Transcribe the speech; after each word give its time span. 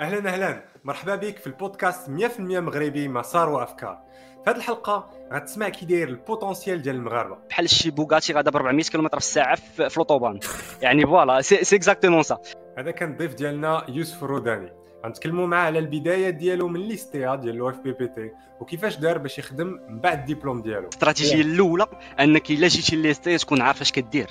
أهلا 0.00 0.30
أهلا. 0.30 0.64
مرحبا 0.84 1.16
بك 1.16 1.36
في 1.36 1.46
البودكاست 1.46 2.10
100% 2.10 2.40
مغربي 2.40 3.08
مسار 3.08 3.48
وأفكار. 3.48 3.98
في 4.44 4.50
هذه 4.50 4.56
الحلقة 4.56 5.10
غتسمع 5.32 5.68
كي 5.68 5.86
داير 5.86 6.08
ال 6.08 6.15
potentiel 6.15 6.82
ديال 6.82 6.96
المغاربة. 6.96 7.38
بحال 7.50 7.70
شي 7.70 7.90
بوغاتي 7.90 8.32
غادا 8.32 8.50
ب 8.50 8.56
400 8.56 8.84
كم 8.84 9.08
في 9.08 9.16
الساعة 9.16 9.54
في 9.56 9.86
ال 9.86 9.91
Autobahn. 9.91 10.40
يعني 10.82 11.06
voilà 11.06 11.40
c'est 11.40 11.76
exactement 11.76 12.22
ça 12.22 12.38
هذا 12.78 12.90
كان 12.90 13.10
الضيف 13.10 13.34
ديالنا 13.34 13.84
يوسف 13.88 14.24
الروداني. 14.24 14.72
غنتكلموا 15.04 15.46
معاه 15.46 15.66
على 15.66 15.78
البداية 15.78 16.30
ديالو 16.30 16.68
من 16.68 16.80
l'ISTA 16.80 17.34
ديال 17.34 17.56
لو 17.56 17.70
اف 17.70 17.78
بي 17.78 17.92
بي 17.92 18.08
تي 18.08 18.30
وكيفاش 18.60 18.96
دار 18.96 19.18
باش 19.18 19.38
يخدم 19.38 19.80
من 19.88 20.00
بعد 20.00 20.30
الدبلوم 20.30 20.62
ديالو. 20.62 20.82
الاستراتيجيه 20.82 21.40
الأولى 21.40 21.86
أنك 22.20 22.50
إلا 22.50 22.68
جيتي 22.68 22.96
l'ISTA 22.96 23.36
تكون 23.36 23.62
عارف 23.62 23.80
اش 23.80 23.92
كدير. 23.92 24.30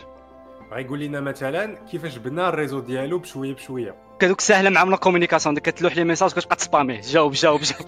غيقول 0.73 0.99
لنا 0.99 1.21
مثلا 1.21 1.75
كيفاش 1.91 2.17
بنى 2.17 2.49
ال 2.49 2.54
réseau 2.54 2.79
ديالو 2.79 3.19
بشوية 3.19 3.53
بشوية. 3.53 4.04
كذوك 4.19 4.41
ساهلة 4.41 4.69
مع 4.69 4.85
من 4.85 4.95
communication 4.95 5.55
ديك 5.55 5.63
كتلوح 5.63 5.95
لي 5.95 6.03
message 6.03 6.31
كتبقى 6.31 6.55
تسباميه 6.55 7.01
جاوب 7.01 7.31
جاوب 7.31 7.61
جاوب 7.61 7.87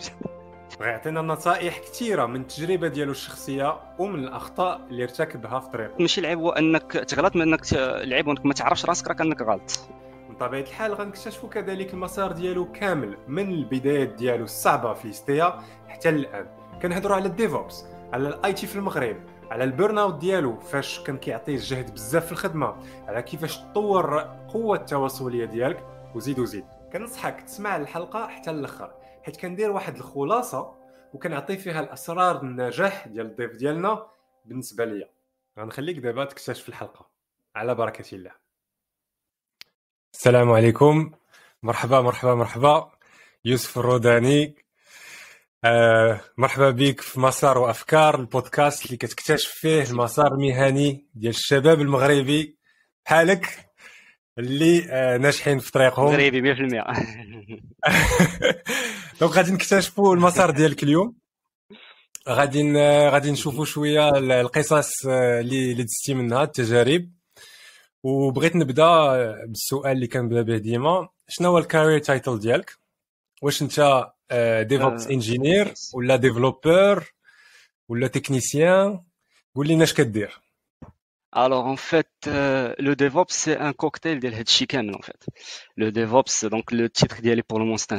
غيعطينا 0.81 1.22
نصائح 1.22 1.80
كثيرة 1.80 2.26
من 2.26 2.41
التجربة 2.41 2.88
ديالو 2.88 3.12
الشخصية 3.12 3.77
ومن 3.99 4.23
الأخطاء 4.23 4.82
اللي 4.90 5.04
ارتكبها 5.04 5.59
في 5.59 5.70
طريقه. 5.70 5.91
ماشي 5.99 6.21
العيب 6.21 6.40
هو 6.40 6.49
أنك 6.49 6.91
تغلط 6.91 7.35
من 7.35 7.41
أنك 7.41 7.62
العيب 7.73 8.26
هو 8.26 8.32
انك 8.32 8.45
ما 8.45 8.54
تعرفش 8.54 8.85
راسك 8.85 9.08
راك 9.08 9.21
أنك 9.21 9.41
غلط. 9.41 9.80
بطبيعه 10.30 10.62
الحال 10.62 10.94
غنكتشفوا 10.94 11.49
كذلك 11.49 11.94
المسار 11.94 12.32
ديالو 12.32 12.71
كامل 12.71 13.18
من 13.27 13.52
البدايات 13.52 14.09
ديالو 14.09 14.44
الصعبة 14.44 14.94
في 14.94 15.13
ISTA 15.14 15.59
حتى 15.88 16.09
الآن. 16.09 16.46
كنهضروا 16.82 17.16
على 17.16 17.26
ال 17.26 17.34
DevOps 17.34 17.86
على 18.13 18.27
ال 18.27 18.54
IT 18.54 18.68
في 18.68 18.76
المغرب 18.76 19.18
على 19.52 19.63
ال 19.64 19.70
burn 19.70 19.98
out 19.98 20.20
ديالو 20.20 20.59
فاش 20.59 20.99
كان 20.99 21.18
كيعطيه 21.18 21.55
الجهد 21.55 21.94
بزاف 21.94 22.26
في 22.26 22.32
الخدمة 22.32 22.76
على 23.07 23.21
كيفاش 23.21 23.57
تطور 23.57 24.20
قوة 24.54 24.77
التواصلية 24.77 25.46
ديالك. 25.46 25.84
وزيد 26.17 26.39
وزيد. 26.39 26.66
كنصحك 26.94 27.41
تسمع 27.41 27.76
الحلقة 27.76 28.27
حتى 28.27 28.52
الأخر 28.52 28.94
حيت 29.23 29.38
كندير 29.38 29.71
واحد 29.71 29.95
الخلاصة 29.95 30.76
وكنعطي 31.13 31.57
فيها 31.57 31.79
الأسرار 31.79 32.41
النجاح 32.41 33.07
ديال 33.07 33.26
الضيف 33.26 33.51
ديالنا 33.51 34.07
بالنسبة 34.46 34.85
ليا. 34.85 35.09
غنخليك 35.59 35.98
دابا 35.98 36.26
تكتشف 36.26 36.70
الحلقة. 36.70 37.09
على 37.55 37.76
بركة 37.76 38.15
الله. 38.15 38.32
السلام 40.13 40.51
عليكم. 40.51 41.12
مرحبا 41.63 42.01
مرحبا 42.01 42.35
مرحبا. 42.35 42.91
يوسف 43.46 43.77
الروداني. 43.77 44.55
آه 45.63 46.21
مرحبا 46.37 46.70
بك 46.70 47.02
في 47.02 47.20
مسار 47.20 47.57
وأفكار 47.57 48.20
البودكاست 48.20 48.85
اللي 48.85 48.98
كتكتشف 48.98 49.52
فيه 49.52 49.84
المسار 49.84 50.27
المهني 50.27 51.07
ديال 51.13 51.29
الشباب 51.29 51.81
المغربي. 51.81 52.57
بحالك؟ 53.05 53.66
اللي 54.40 54.85
آه 54.90 55.18
ناجحين 55.18 55.60
في 55.60 55.71
طريقهم. 55.71 56.05
مغربي 56.05 56.55
100% 56.55 56.60
دونك 59.20 59.32
غادي 59.32 59.52
نكتشفوا 59.52 60.16
المسار 60.16 60.52
ديالك 60.52 60.84
اليوم. 60.84 61.16
غادي 62.30 62.74
غادي 63.10 63.32
نشوفوا 63.32 63.65
شوية 63.65 64.09
القصص 64.41 65.06
آه، 65.06 65.40
اللي 65.40 65.72
اللي 65.72 65.84
دزتي 65.84 66.13
منها 66.13 66.44
التجارب. 66.44 67.12
وبغيت 68.03 68.56
نبدأ 68.56 68.85
بالسؤال 69.46 69.91
اللي 69.91 70.08
كنبدا 70.08 70.41
به 70.41 70.58
ديما. 70.58 71.08
شنو 71.28 71.50
هو 71.50 71.58
ال 71.57 71.63
career 71.63 72.00
title 72.00 72.40
ديالك؟ 72.40 72.72
واش 73.41 73.62
انت 73.62 74.06
DevOps 74.69 75.07
engineer 75.07 75.74
ولا 75.94 76.16
développeur 76.16 77.03
ولا 77.90 78.08
technicien 78.07 79.03
قول 79.56 79.68
لنا 79.68 79.84
اش 79.84 79.94
كدير. 79.94 80.40
Alors 81.37 81.66
en 81.66 81.77
fait, 81.77 82.10
euh, 82.27 82.75
le 82.78 82.94
DevOps 82.94 83.32
c'est 83.32 83.56
un 83.56 83.72
cocktail 83.72 84.21
de 84.21 84.28
هادشي 84.28 84.66
كامل 84.66 84.94
en 84.94 85.03
fait. 85.03 85.27
Le 85.77 85.91
DevOps 85.91 86.44
donc 86.50 86.72
le 86.72 86.91
titre 86.91 87.22
d'y 87.22 87.31
aller 87.31 87.43
pour 87.43 87.59
le 87.59 87.65
moment 87.65 87.78
c'est 87.78 87.93
un 87.93 87.99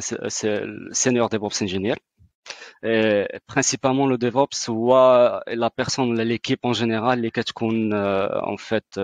senior 0.92 1.28
DevOps 1.28 1.62
engineer. 1.62 1.96
Euh, 2.84 3.24
principalement 3.46 4.06
le 4.06 4.18
DevOps 4.18 4.68
ou 4.68 4.92
la 4.92 5.70
personne 5.74 6.20
l'équipe 6.20 6.64
en 6.64 6.74
général 6.74 7.20
les 7.20 7.30
كتكون 7.30 7.94
en 7.94 8.56
fait 8.58 9.00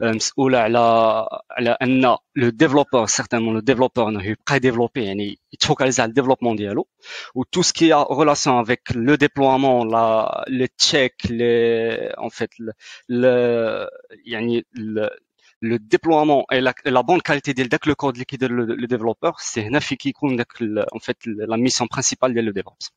مسؤولة 0.00 0.58
على 0.58 1.26
على 1.50 1.76
ان 1.82 2.16
le 2.34 2.50
développeur 2.50 3.08
certainement 3.08 3.52
le 3.52 3.62
développeur 3.62 4.10
ne 4.10 4.34
pas 4.34 4.58
développer 4.58 4.98
يعني 4.98 5.38
يتفوكاليز 5.52 6.00
على 6.00 6.08
الديفلوبمون 6.08 6.56
ديالو 6.56 6.88
ou 7.36 7.44
tout 7.44 7.62
ce 7.62 7.72
qui 7.72 7.92
a 7.92 8.02
relation 8.02 8.58
avec 8.58 8.82
le 8.94 9.16
déploiement 9.16 9.84
la 9.84 10.44
les 10.48 10.68
checks 10.78 11.24
les 11.28 12.10
en 12.18 12.30
fait 12.30 12.50
le 13.08 13.88
يعني 14.26 14.66
le 15.61 15.79
déploiement 15.79 16.45
et 16.51 16.61
la, 16.61 16.73
la 16.85 17.03
bonne 17.03 17.21
qualité 17.21 17.53
de 17.53 17.63
le 17.63 17.95
code 17.95 18.17
liquide 18.17 18.43
le, 18.43 18.65
le 18.65 18.87
développeur 18.87 19.39
c'est 19.39 19.59
هنا 19.59 19.79
في 19.79 19.95
كيكون 19.95 20.35
داك 20.35 20.53
en 20.95 20.99
fait 20.99 21.17
la 21.25 21.57
mission 21.57 21.87
principale 21.87 22.33
ديال 22.33 22.53
le 22.53 22.61
DevOps. 22.61 22.91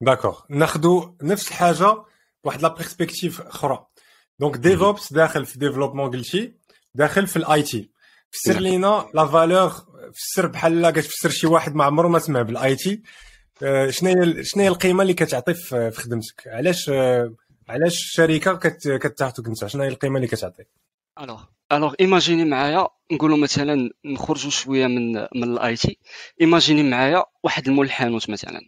داكوغ 0.00 0.40
ناخذوا 0.50 1.12
نفس 1.22 1.48
الحاجة 1.48 2.04
واحد 2.44 2.62
la 2.62 2.68
perspective 2.68 3.40
أخرى 3.40 3.86
donc 4.38 4.56
DevOps 4.56 5.12
داخل 5.12 5.46
في 5.46 5.58
développement 5.58 6.10
قلتي 6.10 6.54
داخل 6.94 7.26
في 7.26 7.36
ال 7.36 7.62
IT 7.62 7.90
فسر 8.30 8.60
لينا 8.60 9.08
la 9.14 9.26
valeur 9.26 9.70
فسر 10.14 10.46
بحال 10.46 10.90
كتفسر 10.90 11.30
شي 11.30 11.46
واحد 11.46 11.74
ما 11.74 11.84
عمره 11.84 12.08
ما 12.08 12.18
سمع 12.18 12.42
بال 12.42 12.76
IT 12.76 13.02
شنو 13.88 14.10
هي 14.10 14.44
شنو 14.44 14.62
هي 14.62 14.68
القيمه 14.68 15.02
اللي 15.02 15.14
كتعطي 15.14 15.54
في 15.54 15.90
خدمتك 15.90 16.42
علاش 16.46 16.90
علاش 17.68 17.98
الشركة 17.98 18.54
كتاخذك 18.98 19.46
انت 19.46 19.66
شنو 19.66 19.82
هي 19.82 19.88
القيمه 19.88 20.16
اللي 20.16 20.26
كتعطي 20.26 20.64
alors 21.20 21.42
alors 21.72 21.94
imaginez 22.00 22.44
معايا 22.44 22.88
نقولوا 23.12 23.36
مثلا 23.36 23.90
نخرجوا 24.04 24.50
شوية 24.50 24.86
من 24.86 25.12
من 25.12 25.44
ال 25.44 25.76
IT. 25.76 25.98
imaginez 26.40 26.82
معايا 26.82 27.24
واحد 27.42 27.68
المول 27.68 27.86
الحانوت 27.86 28.30
مثلا. 28.30 28.60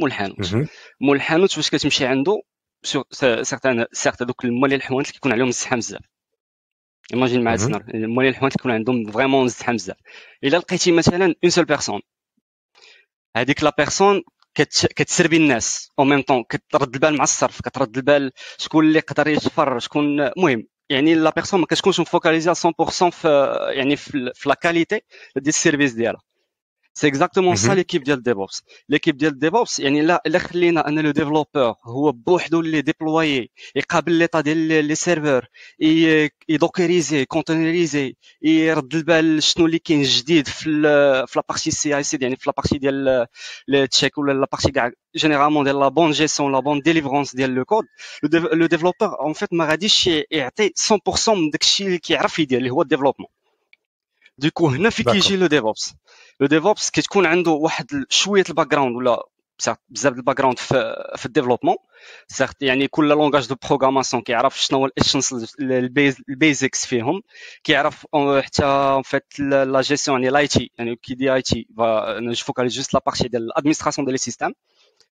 مول 0.00 0.08
الحانوت 0.08 0.54
مول 1.00 1.16
الحانوت 1.16 1.52
فاش 1.52 1.70
كتمشي 1.70 2.06
عنده؟ 2.06 2.42
certains 3.42 3.86
certains 3.92 4.22
هذوك 4.22 4.44
المولين 4.44 4.76
الحوانت 4.76 5.10
كيكون 5.10 5.32
عليهم 5.32 5.48
الزحام 5.48 5.78
بزاف. 5.78 6.00
imagine 7.14 7.44
معايا 7.44 7.56
السنار 7.56 7.84
المولين 7.94 8.30
الحوانت 8.30 8.56
كيكون 8.56 8.72
عندهم 8.72 9.10
vraiment 9.10 9.44
الزحام 9.44 9.76
بزاف. 9.76 9.96
إلا 10.44 10.56
لقيتي 10.56 10.92
مثلا 10.92 11.34
une 11.44 11.50
seule 11.50 11.64
personne 11.64 12.00
هذيك 13.36 13.64
la 13.64 13.74
personne 13.78 14.22
كتسربي 14.96 15.36
الناس 15.36 15.90
أو 15.98 16.04
ميم 16.04 16.22
طون 16.22 16.44
كترد 16.44 16.94
البال 16.94 17.16
مع 17.16 17.24
الصرف 17.24 17.62
كترد 17.62 17.96
البال 17.96 18.32
شكون 18.58 18.86
اللي 18.86 18.98
يقدر 18.98 19.28
يشفر 19.28 19.78
شكون 19.78 20.20
المهم. 20.20 20.66
يعني 20.90 21.14
la 21.14 21.30
personne 21.30 21.60
ما 21.60 21.66
كتكونش 21.66 22.00
م 22.00 22.06
focalisé 22.06 22.50
100% 22.50 23.10
في 23.10 23.28
يعني 23.76 23.96
في 23.96 24.48
la 24.48 24.54
qualité 24.54 25.00
ديال 25.36 25.48
ال 25.48 25.53
service 25.53 25.92
ديالها. 25.92 26.33
c'est 26.94 27.08
exactement 27.08 27.56
ça 27.56 27.72
l'équipe 27.72 28.02
ديال 28.02 28.22
DevOps 28.22 28.62
l'équipe 28.88 29.16
ديال 29.16 29.38
DevOps 29.38 29.80
يعني 29.80 30.02
لا 30.02 30.22
الا 30.26 30.38
خلينا 30.38 30.88
ان 30.88 30.98
le 30.98 31.10
développeur 31.10 31.74
هو 31.84 32.12
بوحدو 32.12 32.60
اللي 32.60 32.82
déploie 32.82 33.50
يقابل 33.76 34.12
l'état 34.12 34.40
ديال 34.40 34.84
les 34.84 34.94
serveurs 34.94 35.46
ي 36.48 36.55
dockeriser 36.55 37.24
conteneuriser 37.24 38.16
يرد 38.42 38.94
البال 38.94 39.42
شنو 39.42 39.66
اللي 39.66 39.78
كاين 39.78 40.02
جديد 40.02 40.48
في 40.48 40.64
في 41.26 41.38
la 41.38 41.46
partie 41.46 41.70
CI/CD 41.70 42.18
يعني 42.20 42.36
في 42.36 42.50
la 42.50 42.57
partie 42.57 42.78
ديال 42.78 43.26
ال 43.68 43.76
check 43.76 44.18
ولا 44.18 44.32
la 44.32 44.42
partie 44.42 44.72
كاع 44.72 44.90
généralement 45.16 45.64
ديال 45.64 45.80
la 45.80 45.88
bonne 45.88 46.10
gestion 46.10 46.52
la 46.52 46.60
bonne 46.60 46.80
délivrance 46.80 47.36
ديال 47.36 47.50
le 47.50 47.64
code 47.64 47.84
le 48.52 48.66
développeur 48.66 49.20
en 49.20 49.32
fait 49.32 49.52
ما 49.52 49.64
غاديش 49.64 50.10
يعطي 50.30 50.70
100% 51.28 51.28
من 51.28 51.50
داكشي 51.50 51.86
اللي 51.86 51.98
كيعرف 51.98 52.38
يدير 52.38 52.58
اللي 52.58 52.70
هو 52.70 52.82
ال 52.82 52.85
développement 52.85 53.28
du 54.38 54.48
coup 54.48 54.68
هنا 54.68 54.90
في 54.90 55.02
كيجي 55.02 55.36
le 55.36 55.46
DevOps. 55.46 55.94
le 56.40 56.46
DevOps 56.46 56.90
كتكون 56.90 57.26
عنده 57.26 57.50
واحد 57.50 57.86
شوية 58.08 58.44
ال 58.48 58.66
background 58.68 58.96
ولا 58.96 59.22
بزاف 59.88 60.12
ال 60.12 60.36
background 60.36 60.58
في, 60.58 60.94
في 61.16 61.26
ال 61.26 61.29
développement. 61.29 61.76
certes 62.28 62.62
يعني 62.62 62.88
كل 62.88 63.08
langage 63.08 63.48
de 63.48 63.54
programmation 63.68 64.22
كيعرف 64.22 64.62
شنو 64.62 64.78
هو 64.78 64.86
ال 64.86 64.94
essence 64.94 65.54
ال 66.28 66.36
basics 66.36 66.86
فيهم. 66.86 67.22
كيعرف 67.64 68.06
حتى 68.44 68.64
en 68.64 69.02
fait 69.02 69.40
la 69.40 69.80
gestion 69.80 70.22
يعني 70.22 70.32
l'IT 70.32 70.70
يعني 70.78 70.96
qui 70.96 71.14
dit 71.14 71.34
IT 71.34 71.66
je 71.78 72.34
focalise 72.34 72.74
juste 72.74 72.94
la 72.94 73.00
partie 73.06 73.28
ديال 73.28 73.42
ال 73.42 73.46
administration 73.46 74.04
ديال 74.04 74.12
les 74.12 74.18
systèmes 74.18 74.52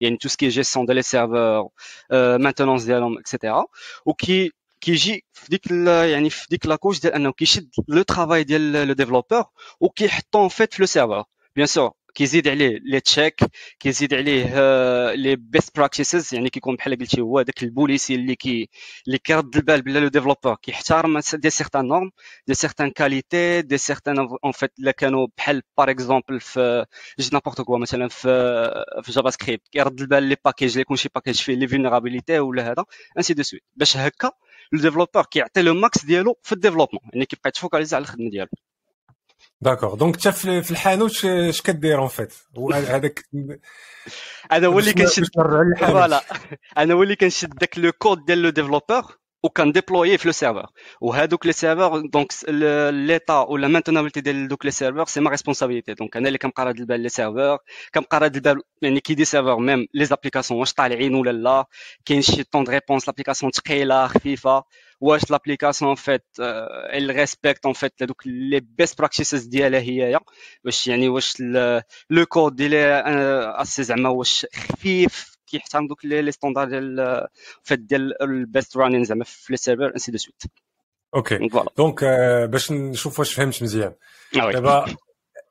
يعني 0.02 0.18
tout 0.18 0.30
ce 0.30 0.37
qui 0.37 0.48
gestion 0.48 0.86
ديال 0.86 0.96
les 0.96 1.02
serveurs 1.02 1.70
maintenance 2.12 2.84
ديالهم 2.84 3.18
et 3.18 3.30
cetera 3.30 3.66
وكي 4.06 4.52
كيجي 4.82 5.26
في 5.34 5.48
ديك 5.50 5.72
يعني 6.14 6.30
في 6.30 6.48
ديك 6.50 6.66
la 6.66 6.74
couche 6.74 7.00
ديال 7.00 7.14
انه 7.14 7.32
كيشد 7.32 7.70
le 7.88 8.02
travail 8.02 8.44
ديال 8.44 8.72
le 8.88 8.94
développeur 8.94 9.46
وكيحطو 9.80 10.44
en 10.44 10.50
fait 10.50 10.74
في 10.74 10.82
le 10.82 10.86
serveur 10.86 11.24
bien 11.56 11.68
sûr 11.68 11.92
كيزيد 12.18 12.48
عليه 12.48 12.80
les 12.84 13.00
checks 13.00 13.40
كيزيد 13.80 14.14
عليه 14.14 14.46
les 15.14 15.36
best 15.36 15.76
practices 15.78 16.34
يعني 16.34 16.50
كيكون 16.50 16.76
بحال 16.76 16.98
قلتي 17.00 17.22
هو 17.22 17.42
داك 17.42 17.64
البوليسي 17.64 18.16
اللي 18.16 18.36
كي 18.36 18.70
اللي 19.08 19.18
كيرد 19.18 19.56
البال 19.56 19.82
بلا 19.82 20.00
le 20.00 20.08
développeur 20.08 20.56
كيحترم 20.56 21.20
de 21.34 21.50
certaines 21.50 21.88
normes 21.88 22.12
de 22.48 22.54
certaines 22.54 22.92
qualités 22.92 23.62
de 23.62 23.78
certaines 23.78 24.20
en 24.20 24.52
fait 24.52 24.72
الا 24.80 24.92
كانوا 24.92 25.28
بحال 25.38 25.62
par 25.78 25.90
exemple 25.90 26.40
في 26.40 26.86
je 27.20 27.30
n'importe 27.34 27.62
quoi 27.62 27.78
مثلا 27.78 28.08
في 28.08 28.28
في 29.04 29.12
JavaScript 29.12 29.68
كيرد 29.68 30.02
البال 30.02 30.24
les 30.24 30.36
packages 30.46 30.70
اللي 30.70 30.82
يكون 30.82 30.98
شي 30.98 31.10
package 31.16 31.42
فيه 31.42 31.56
لي 31.56 31.68
vulnérabilité 31.68 32.40
ولا 32.40 32.72
هذا 32.72 32.86
ainsi 33.18 33.34
de 33.34 33.44
suite 33.44 33.64
باش 33.76 33.98
هكا 33.98 34.32
le 34.72 34.82
développeur 34.82 35.26
كيعطي 35.26 35.62
le 35.62 35.74
max 35.74 36.06
ديالو 36.06 36.38
في 36.44 36.52
ال 36.52 36.55
développement 36.55 37.02
يعني 37.14 37.26
كيبقى 37.26 37.50
يت 37.50 37.58
focaliser 37.58 37.96
على 37.96 38.04
الخدمة 38.04 38.30
ديالو. 38.30 38.50
d'accord 39.62 39.96
donc 39.96 40.16
انت 40.16 40.28
في 40.38 40.72
الحانوت 40.72 41.26
اش 41.26 41.62
كدير 41.62 42.00
en 42.00 42.08
fait 42.08 42.34
هذاك 42.74 43.24
أنا 44.52 44.68
هو 44.68 44.80
اللي 44.80 44.94
كنشد 44.94 45.26
voilà. 45.80 46.22
أنا 46.78 46.94
هو 46.94 47.04
اللي 47.04 47.16
كنشد 47.16 47.50
داك 47.50 47.78
le 47.80 47.92
code 47.92 48.26
ديال 48.26 48.42
le 48.42 48.50
développeur 48.50 49.18
وكن 49.44 49.64
déployer 49.64 50.18
في 50.18 50.28
le 50.28 50.32
serveur 50.32 50.66
وهادوك 51.02 51.46
les 51.46 51.52
serveurs 51.52 52.00
donc 52.00 52.32
l'état 53.08 53.42
و 53.44 53.52
la 53.52 53.68
maintenabilité 53.68 54.22
ديال 54.22 54.48
دوك 54.48 54.66
les 54.66 54.72
serveurs 54.72 55.06
c'est 55.06 55.20
ma 55.20 55.30
responsabilité 55.30 55.94
donc 55.94 56.18
أنا 56.18 56.28
اللي 56.28 56.38
كنبقى 56.38 56.66
راد 56.66 56.80
البال 56.80 57.00
les 57.00 57.10
serveurs 57.10 57.58
كنبقى 57.94 58.20
راد 58.20 58.36
البال 58.36 58.62
يعني 58.82 59.00
qui 59.00 59.14
dit 59.14 59.26
serveur 59.26 59.58
même 59.60 59.88
les 59.94 60.06
applications 60.06 60.60
واش 60.60 60.74
طالعين 60.74 61.16
ولا 61.16 61.32
لا 61.32 61.66
كاين 62.06 62.22
شي 62.22 62.44
temps 62.44 62.64
de 62.64 62.72
réponse 62.72 63.08
l'application 63.08 63.52
ثقيله 63.52 64.08
خفيفه 64.08 64.64
واش 65.02 65.32
l'application 65.32 65.96
fait 65.96 66.26
elle 66.40 67.16
respecte 67.16 67.66
en 67.66 67.74
fait 67.74 68.04
دوك 68.04 68.22
les 68.28 68.60
best 68.60 68.98
practices 68.98 69.44
ديالها 69.44 69.80
هي 69.80 70.20
باش 70.64 70.88
يعني 70.88 71.10
واش 71.10 71.34
le 72.10 72.26
code 72.30 72.56
ديالي 72.56 73.04
assez 73.62 73.84
زعما 73.84 74.10
واش 74.10 74.46
خفيف 74.56 75.37
كيحترم 75.48 75.88
دوك 75.88 76.06
les 76.06 76.32
standards 76.32 76.68
ديال 76.70 77.28
fait 77.64 77.80
ديال 77.80 78.24
ال 78.24 78.35
best 78.35 78.78
running 78.78 79.04
زعما 79.04 79.24
في 79.24 79.54
les 79.54 79.58
serveurs 79.58 79.92
ainsi 79.94 80.12
de 80.12 80.18
suite. 80.18 80.44
OK 81.16 81.50
donc 81.78 82.04
باش 82.50 82.72
نشوف 82.72 83.20
واش 83.20 83.34
فهمت 83.34 83.64
مزيان. 83.64 83.94
دابا 84.34 84.96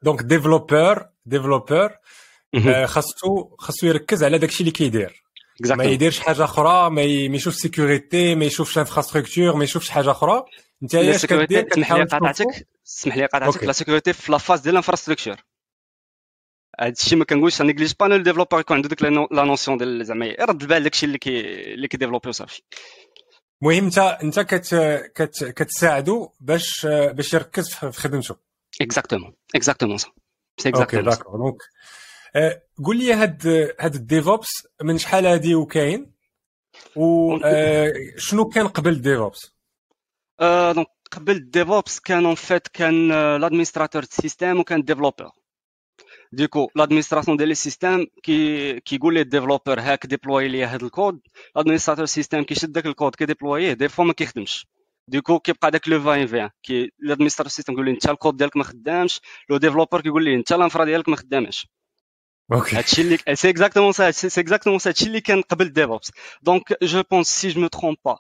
donc 0.03 0.23
développeur 0.23 1.09
développeur 1.27 1.99
خاصو 2.85 3.57
خاصو 3.59 3.87
يركز 3.87 4.25
على 4.25 4.39
داكشي 4.39 4.61
اللي 4.61 4.71
كيدير. 4.71 5.23
ما 5.61 5.85
يديرش 5.85 6.19
حاجة 6.19 6.45
أخرى 6.45 6.91
ما 6.91 7.03
يشوفش 7.03 7.57
sécurité 7.57 8.35
ما 8.35 8.45
يشوفش 8.45 8.79
infrastructure 8.79 9.57
ما 9.57 9.65
يشوفش 9.65 9.91
حاجة 9.91 10.11
أخرى. 10.11 10.45
انت 10.83 10.95
اش 10.95 11.27
كدير؟ 11.27 11.69
سمح 11.75 11.93
لي 11.93 12.05
قاطعتك 12.05 12.69
سمح 12.85 13.17
لي 13.17 13.27
قاطعتك 13.27 13.65
la 13.65 13.73
sécurité 13.73 14.13
في 14.13 14.33
la 14.33 14.39
phase 14.39 14.61
ديال 14.61 14.71
ال 14.71 14.75
infrastructure 14.75 15.37
هذا 16.81 16.93
الشيء 16.93 17.19
ما 17.19 17.25
كنقولش 17.25 17.63
néglige 17.63 17.93
pas 18.01 18.05
le 18.05 18.17
développeur 18.17 18.61
يكون 18.61 18.77
عنده 18.77 18.89
ديك 18.89 19.03
la 19.03 19.45
notion 19.45 19.79
ديال 19.79 20.07
زعما 20.07 20.27
يرد 20.27 20.63
البال 20.63 20.83
داكشي 20.83 21.07
اللي 21.07 21.19
كي 21.19 21.41
اللي 21.75 21.89
كي 21.89 21.95
développer 21.95 22.29
وصافي 22.29 22.63
المهم 23.63 23.85
انت 23.85 23.99
انت 23.99 24.41
كت 24.41 24.75
كت 25.15 25.45
كتساعدو 25.45 26.31
باش 26.41 26.87
باش 26.87 27.35
يركز 27.35 27.75
في 27.75 27.93
خدمته 27.93 28.37
exactement 28.81 29.33
exactement 29.55 29.99
ça 29.99 30.09
c'est 30.59 30.69
exactement 30.69 31.07
OK 31.07 31.19
d'accord 31.19 31.37
donc 31.37 31.63
قول 32.85 32.99
لي 32.99 33.13
هاد 33.13 33.47
هاد 33.81 33.95
ال 33.95 34.02
DevOps 34.02 34.49
من 34.83 34.99
شحال 34.99 35.27
هادي 35.27 35.55
وكاين 35.55 36.13
وشنو 36.97 38.49
كان 38.49 38.69
قبل 38.69 38.91
ال 38.91 39.00
DevOps 39.00 39.53
donc 40.41 40.89
قبل 41.11 41.37
ال 41.37 41.46
DevOps 41.46 42.01
كان 42.01 42.27
en 42.27 42.35
fait 42.35 42.69
كان 42.69 43.09
l'administrateur 43.37 44.05
système 44.05 44.61
وكان 44.61 44.83
développeur 44.83 45.31
du 46.33 46.45
coup 46.45 46.71
l'administration 46.77 47.37
ديال 47.37 47.49
les 47.49 47.55
systèmes 47.55 48.07
كي 48.23 48.81
كيقول 48.81 49.15
le 49.15 49.25
développeur 49.25 49.81
هاك 49.81 50.07
déploie 50.07 50.49
لي 50.49 50.65
هذا 50.65 50.85
الكود 50.85 51.21
l'administrateur 51.57 52.07
système 52.07 52.43
كيشد 52.45 52.73
داك 52.73 52.87
ال 52.87 52.92
code 52.92 53.15
كي 53.15 53.26
déployer 53.26 53.73
ه 53.73 53.77
des 53.77 53.89
fois 53.89 54.05
ما 54.05 54.13
كيخدمش 54.13 54.67
du 55.09 55.19
coup 55.19 55.39
كيبقى 55.39 55.71
داك 55.71 55.89
le 55.89 56.01
va-et-vient 56.01 56.51
كي 56.63 56.93
l'administrateur 56.99 57.51
système 57.51 57.75
كيقول 57.75 57.85
لي 57.87 57.91
انت 57.95 58.09
الكود 58.09 58.37
ديالك 58.37 58.57
ما 58.57 58.65
خدامش 58.65 59.21
لو 59.51 59.57
ديفلوبر 59.57 60.01
كيقول 60.01 60.25
لي 60.25 60.35
انت 60.35 60.53
ال 60.53 60.58
infra 60.58 60.85
ديالك 60.85 61.09
ما 61.09 61.17
خدامش 61.17 61.69
OK 62.53 62.77
هادشي 62.77 63.03
اللي 63.03 63.19
c'est 63.35 63.51
exactement 63.51 63.93
ça 63.93 64.11
c'est 64.11 64.41
exactement 64.41 64.79
ça 64.79 64.91
هادشي 64.91 65.07
اللي 65.07 65.21
كان 65.21 65.43
قبل 65.43 65.73
DevOps 65.73 66.13
donc 66.43 66.85
je 66.85 67.03
pense 67.11 67.27
si 67.27 67.49
je 67.49 67.61
me 67.61 67.67
trompe 67.67 67.97
pas 68.05 68.19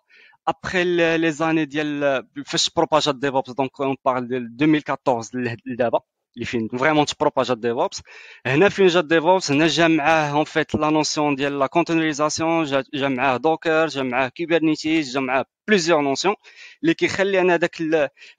après 0.49 0.85
les 1.19 1.33
années 1.33 1.65
ديال 1.65 2.25
فاش 2.47 2.71
propager 2.71 3.13
DevOps 3.13 3.51
donc 3.51 3.81
on 3.81 3.97
parle 4.05 4.29
ديال 4.29 4.43
2014 4.63 5.57
لدابا 5.67 6.01
اللي 6.37 6.47
فين 6.47 6.69
vraiment 6.69 7.07
ت 7.07 7.12
propager 7.12 7.55
DevOps 7.55 8.03
هنا 8.47 8.69
فين 8.69 8.87
جا 8.87 9.01
DevOps 9.01 9.51
هنا 9.51 9.67
جا 9.67 9.89
معاه 9.89 10.33
en 10.33 10.45
fait 10.45 10.75
la 10.75 10.91
notion 10.91 11.35
ديال 11.35 11.59
la 11.59 11.67
conteneurisation 11.67 12.65
جا 12.95 13.09
معاه 13.09 13.37
Docker 13.37 13.87
جا 13.87 14.03
معاه 14.03 14.29
Kubernetes 14.29 15.13
جا 15.13 15.21
معاه 15.21 15.45
plusieurs 15.69 16.01
notions 16.01 16.35
اللي 16.83 16.95
كيخلي 16.95 17.41
أنا 17.41 17.55
هذاك 17.55 17.83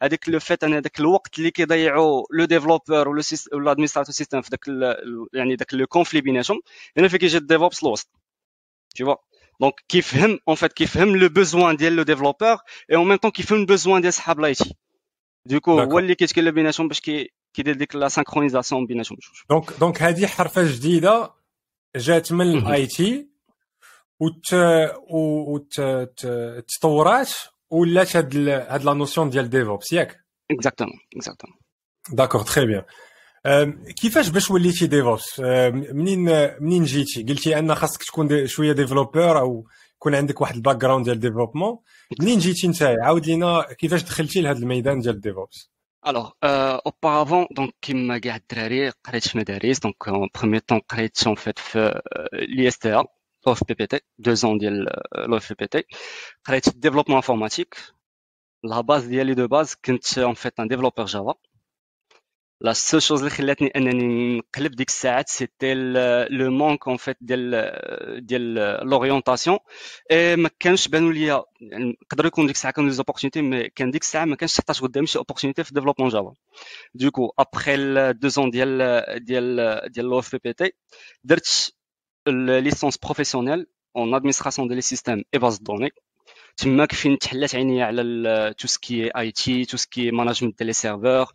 هذاك 0.01 0.29
le 0.29 0.39
fait 0.39 0.63
أنا 0.63 0.77
هذاك 0.77 0.99
الوقت 0.99 1.37
اللي 1.39 1.51
كيضيعوا 1.51 2.23
le 2.31 2.45
développeur 2.45 3.09
ولا 3.09 3.23
l'administrateur 3.53 4.13
système 4.13 4.41
في 4.41 4.49
ذاك 4.51 4.67
يعني 5.33 5.55
ذاك 5.55 5.73
le 5.73 5.87
conflit 5.87 6.21
بيناتهم 6.21 6.61
هنا 6.97 7.07
فين 7.07 7.19
كيجي 7.19 7.37
ال 7.37 7.44
DevOps 7.44 7.83
الوسط 7.83 8.09
tu 8.97 9.05
vois? 9.05 9.17
donc 9.61 9.73
كيفهم 9.89 10.39
en 10.47 10.55
fait 10.55 10.73
كيفهم 10.73 11.15
le 11.15 11.29
besoin 11.29 11.75
ديال 11.75 11.95
le 11.95 12.03
développeur 12.03 12.57
et 12.91 12.95
en 12.95 13.07
même 13.07 13.17
temps 13.17 13.31
كيفهم 13.31 13.59
ال 13.59 13.65
besoin 13.65 14.01
ديال 14.01 14.13
صحاب 14.13 14.39
l'IT 14.39 14.75
du 15.45 15.56
coup 15.56 15.79
هو 15.79 15.99
اللي 15.99 16.15
كيتكلم 16.15 16.51
بيناتهم 16.51 16.87
باش 16.87 16.99
كي 16.99 17.31
كيدير 17.57 17.75
ديك 17.75 17.95
la 17.95 18.07
synchronisation 18.07 18.85
بيناتهم 18.85 19.17
donc 19.49 19.73
donc 19.79 20.01
هذه 20.01 20.27
حرفة 20.27 20.63
جديدة 20.63 21.33
جات 21.95 22.31
من 22.31 22.57
ال 22.57 22.87
IT 22.87 23.27
وت 24.19 24.53
وتطورات 26.25 27.31
ولات 27.69 28.15
هاد 28.15 28.37
هاد 28.49 28.83
la 28.83 28.93
notion 28.93 29.29
ديال 29.29 29.49
DevOps 29.49 29.93
ياك؟ 29.93 30.25
exactement 30.51 30.99
exactement 31.15 31.57
d'accord 32.11 32.41
très 32.41 32.65
bien 32.65 32.83
كيفاش 34.01 34.29
باش 34.29 34.51
وليتي 34.51 34.87
DevOps 34.87 35.39
منين 35.39 36.51
منين 36.63 36.83
جيتي؟ 36.83 37.23
قلتي 37.23 37.59
أن 37.59 37.75
خاصك 37.75 38.03
تكون 38.03 38.47
شوية 38.47 38.71
developer 38.71 39.39
أو 39.39 39.67
يكون 39.95 40.15
عندك 40.15 40.41
واحد 40.41 40.55
ال 40.55 40.75
background 40.75 41.05
ديال 41.05 41.19
développement 41.19 41.77
منين 42.19 42.39
جيتي 42.39 42.67
انت 42.67 42.95
عاود 43.01 43.25
لينا 43.25 43.73
كيفاش 43.73 44.03
دخلتي 44.03 44.41
لهذا 44.41 44.59
الميدان 44.59 44.99
ديال 44.99 45.21
DevOps 45.21 45.76
alors 46.07 46.31
auparavant 46.85 47.47
donc 47.51 47.73
كيما 47.81 48.17
كاع 48.17 48.35
الدراري 48.35 48.89
قريت 48.89 49.27
في 49.27 49.37
مدارس 49.37 49.79
donc 49.79 50.07
en 50.07 50.29
premier 50.35 50.61
temps 50.61 50.79
قريت 50.79 51.27
اون 51.27 51.35
فيت 51.35 51.59
في 51.59 52.01
لي 52.33 52.67
اس 52.67 52.77
تي 52.77 52.93
ا 52.93 53.05
لو 53.47 53.53
اف 53.53 53.63
بي 53.67 53.73
بي 53.73 53.87
تي 53.87 53.99
دو 54.17 54.33
زون 54.33 54.57
ديال 54.57 54.85
لو 55.17 55.37
اف 55.37 55.49
بي 55.49 55.55
بي 55.59 55.67
تي 55.67 55.83
قريت 56.45 56.69
développement 56.77 57.15
informatique 57.15 57.77
la 58.63 58.81
base 58.81 59.05
ديالي 59.05 59.33
de 59.33 59.47
base 59.47 59.75
كنت 59.85 60.17
en 60.17 60.33
fait 60.33 60.59
un 60.59 60.67
développeur 60.67 61.05
Java 61.05 61.33
la 62.61 62.73
seule 62.73 63.01
chose 63.01 63.19
اللي 63.19 63.29
خلاتني 63.29 63.67
انني 63.75 64.37
نقلب 64.37 64.71
ديك 64.71 64.87
الساعات 64.89 65.29
c'était 65.29 65.73
le 66.29 66.51
manque 66.51 66.87
en 66.87 66.97
fait 66.97 67.17
ديال 67.21 68.25
ديال 68.25 68.53
l'orientation 68.89 69.57
et 70.11 70.35
ما 70.35 70.49
كانش 70.59 70.87
بانوا 70.87 71.13
ليا 71.13 71.43
يعني 71.61 71.97
نقدر 72.03 72.25
يكون 72.25 72.45
ديك 72.47 72.55
الساعة 72.55 72.73
كانوا 72.73 72.89
les 72.89 72.95
opportunités 72.95 73.41
mais 73.41 73.69
كان 73.69 73.91
ديك 73.91 74.01
الساعة 74.01 74.25
ما 74.25 74.35
كانش 74.35 74.57
حتى 74.57 74.73
قدامي 74.73 75.07
شي 75.07 75.17
opportunité 75.19 75.63
في 75.63 75.73
développement 75.73 76.09
Java 76.09 76.33
du 76.95 77.08
coup 77.08 77.33
après 77.39 78.27
deux 78.27 78.40
ans 78.40 78.49
ديال 78.49 78.77
ديال 79.25 79.81
ديال 79.91 80.05
لو 80.05 80.19
اف 80.19 80.31
بي 80.31 80.39
بي 80.43 80.53
تي 80.53 80.71
درت 81.23 81.73
licence 82.27 82.97
professionnelle 82.97 83.67
en 83.97 84.13
administration 84.15 84.67
de 84.67 84.75
les 84.75 84.81
systèmes 84.81 85.23
et 85.33 85.39
bases 85.39 85.57
de 85.59 85.66
données 85.66 85.89
تماك 86.57 86.93
فين 86.93 87.17
تحلات 87.19 87.55
عينيا 87.55 87.85
على 87.85 88.53
tout 88.57 88.67
ce 88.67 88.84
qui 88.84 89.09
IT 89.17 89.65
tout 89.65 89.77
ce 89.77 89.91
qui 89.91 90.11
management 90.11 90.57
ديال 90.57 90.67
les 90.67 90.73
serveurs 90.73 91.25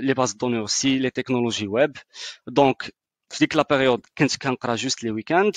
les 0.00 0.14
bases 0.14 0.32
de 0.32 0.38
données 0.38 0.58
aussi 0.58 0.98
les 0.98 1.10
technologies 1.10 1.66
web. 1.68 1.96
donc 2.46 2.82
في 3.30 3.38
ديك 3.38 3.56
la 3.56 3.66
période 3.70 4.06
كنت 4.18 4.36
كنقرا 4.36 4.74
juste 4.74 5.04
les 5.04 5.10
week-ends 5.10 5.56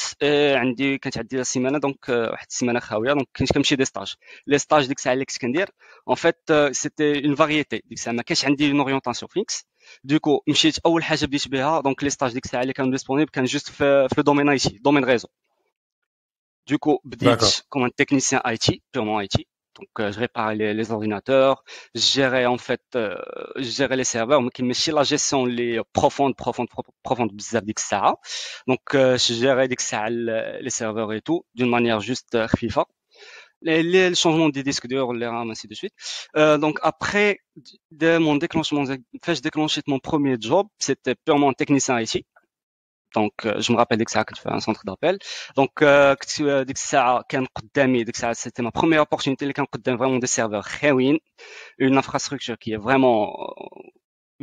عندي 0.56 0.98
كانت 0.98 1.18
عندي 1.18 1.42
السيمانه 1.42 1.80
donc 1.80 2.10
واحد 2.10 2.46
السيمانة 2.50 2.80
خاوية 2.80 3.14
donc 3.14 3.28
كنت 3.36 3.54
كنمشي 3.54 3.76
des 3.76 3.86
stages. 3.86 4.16
Les 4.48 4.58
stages 4.58 4.88
ديك 4.88 4.98
الساعة 4.98 5.14
اللي 5.14 5.26
كنت 5.26 5.38
كندير 5.38 5.70
en 6.08 6.16
fait 6.16 6.38
c'était 6.72 7.26
en 7.26 7.36
variété 7.36 7.78
ديك 7.78 7.92
الساعة. 7.98 8.14
ما 8.14 8.22
كانش 8.22 8.46
عندي 8.46 8.72
une 8.72 8.80
orientation 8.80 9.30
fixe 9.30 9.68
du 10.04 10.17
coup 10.17 10.44
مشيت 10.50 10.78
أول 10.86 11.04
حاجة 11.04 11.26
بديت 11.26 11.48
بها 11.48 11.82
donc 11.82 12.04
les 12.04 12.10
stages 12.10 12.34
ديك 12.34 12.46
الساعة 12.46 12.62
اللي 12.62 12.74
كانوا 12.74 12.92
disponibles 12.92 13.32
كان 13.32 13.44
juste 13.46 13.70
في, 13.70 14.08
في 14.16 14.22
domaine 14.22 14.50
IT 14.50 14.80
domaine 14.84 15.06
réseau 15.06 15.28
Du 16.66 16.78
coup, 16.78 17.00
comme 17.70 17.84
un 17.84 17.90
technicien 17.90 18.42
IT, 18.46 18.82
purement 18.92 19.22
IT. 19.22 19.48
Donc, 19.80 19.88
euh, 20.00 20.12
je 20.12 20.20
répare 20.20 20.54
les, 20.54 20.74
les, 20.74 20.92
ordinateurs, 20.92 21.64
je 21.96 22.02
gérais 22.02 22.46
en 22.46 22.58
fait, 22.58 22.82
euh, 22.96 23.16
je 23.56 23.64
gérais 23.64 23.96
les 23.96 24.04
serveurs, 24.04 24.42
mais 24.42 24.50
qui 24.50 24.64
me 24.64 24.74
la 24.94 25.04
gestion 25.04 25.46
les 25.46 25.80
profonde, 25.94 26.36
profonde, 26.36 26.68
profonde, 27.04 27.32
bizarre 27.32 27.62
ça. 27.78 28.16
Donc, 28.68 28.82
euh, 28.96 29.18
je 29.18 29.34
gérais 29.34 29.70
les 29.70 30.70
serveurs 30.70 31.14
et 31.14 31.22
tout, 31.22 31.46
d'une 31.56 31.70
manière 31.70 32.02
juste 32.02 32.36
euh, 32.36 32.48
FIFA. 32.58 32.86
Les, 33.62 33.84
les, 33.84 34.10
le 34.10 34.16
changement 34.16 34.50
des 34.50 34.64
disques 34.64 34.88
durs, 34.88 35.14
les 35.14 35.28
RAM, 35.28 35.52
ainsi 35.52 35.68
de 35.68 35.76
suite. 35.76 35.94
Euh, 36.36 36.58
donc 36.58 36.80
après 36.82 37.40
de 37.92 38.18
mon 38.18 38.36
déclenchement, 38.36 38.84
fait 39.24 39.36
je 39.36 39.42
déclenché 39.42 39.82
mon 39.88 40.00
premier 40.00 40.36
job, 40.40 40.68
c'était 40.80 41.16
purement 41.16 41.54
technicien 41.54 42.00
IT. 42.00 42.26
دونك 43.16 43.48
جو 43.48 43.74
مغابيل 43.76 43.98
ديك 43.98 44.08
الساعة 44.08 44.26
كنت 44.26 44.38
في 44.38 44.50
ان 44.50 44.60
سونتر 44.60 44.82
دابيل 44.86 45.20
دونك 45.58 45.72
كنت 46.22 46.42
ديك 46.68 46.76
الساعة 46.76 47.24
كان 47.30 47.46
قدامي 47.56 48.04
ديك 48.04 48.16
الساعة 48.16 48.34
سيتي 48.34 48.62
ما 48.64 48.72
بروميير 48.76 49.00
اوبورتونيتي 49.00 49.46
اللي 49.46 49.54
كان 49.54 49.66
قدام 49.66 49.98
فريمون 49.98 50.20
دي 50.20 50.28
سيرفور 50.28 50.62
خاويين 50.62 51.20
une 51.82 51.96
infrastructure 51.96 52.56
qui 52.56 52.80
vraiment 52.80 53.28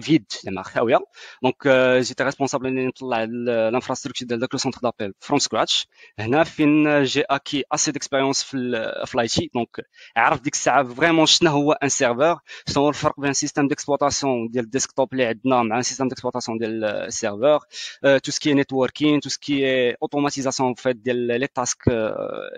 vide 0.01 0.25
زعما 0.45 0.63
خاويه 0.63 0.99
donc 1.43 1.69
جيت 2.01 2.23
responsable 2.23 2.67
اني 2.67 2.87
نطلع 2.87 3.23
ال 3.23 3.30
infrastructure 3.30 4.29
ديال 4.29 4.41
داك 4.41 4.55
le 4.55 4.59
centre 4.59 4.81
d'appel 4.83 5.15
from 5.21 5.39
scratch 5.39 5.87
هنا 6.19 6.45
فين 6.45 7.03
j'ai 7.05 7.23
acquis 7.23 7.65
assez 7.73 7.93
d'expérience 7.93 8.43
في 8.43 8.59
في 9.07 9.17
l'IT 9.17 9.51
donc 9.55 9.81
عرف 10.17 10.41
ديك 10.41 10.55
الساعة 10.55 10.85
vraiment 10.85 11.27
شنو 11.27 11.51
هو 11.51 11.73
un 11.73 11.89
serveur 11.89 12.39
شنو 12.69 12.83
هو 12.83 12.89
الفرق 12.89 13.21
بين 13.21 13.33
système 13.33 13.69
d'exploitation 13.69 14.49
ديال 14.49 14.65
ال 14.65 14.71
desktop 14.71 15.13
اللي 15.13 15.25
عندنا 15.27 15.63
مع 15.63 15.81
système 15.81 16.09
d'exploitation 16.09 16.59
ديال 16.59 16.85
ال 16.85 16.94
serveur 16.94 17.59
tout 18.03 18.31
ce 18.33 18.41
qui 18.41 18.55
networking 18.55 19.21
tout 19.21 19.29
ce 19.29 19.53
qui 19.53 19.91
automatisation 20.03 20.75
fait 20.75 20.97
ديال 20.97 21.27
les 21.41 21.47
tasks 21.47 21.79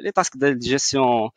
لي 0.02 0.12
تاسك 0.12 0.36
ديال 0.36 0.58
جيستيون 0.58 1.30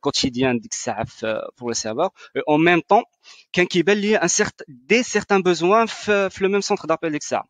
كوتيديان 0.00 0.58
ديك 0.58 0.72
الساعة 0.72 1.04
في 1.04 1.42
بور 1.60 1.68
لي 1.68 1.74
سيرفور 1.74 2.08
اون 2.48 2.64
ميم 2.64 2.80
طون 2.88 3.02
كان 3.52 3.66
كيبان 3.66 3.96
لي 3.98 4.16
ان 4.16 4.28
سيرت 4.28 4.62
دي 4.68 5.02
سيرتان 5.02 5.42
بوزوان 5.42 5.86
في, 5.86 6.30
في 6.30 6.44
لو 6.44 6.50
ميم 6.50 6.60
سونتر 6.60 6.84
دابيل 6.88 7.12
ديك 7.12 7.22
الساعة 7.22 7.44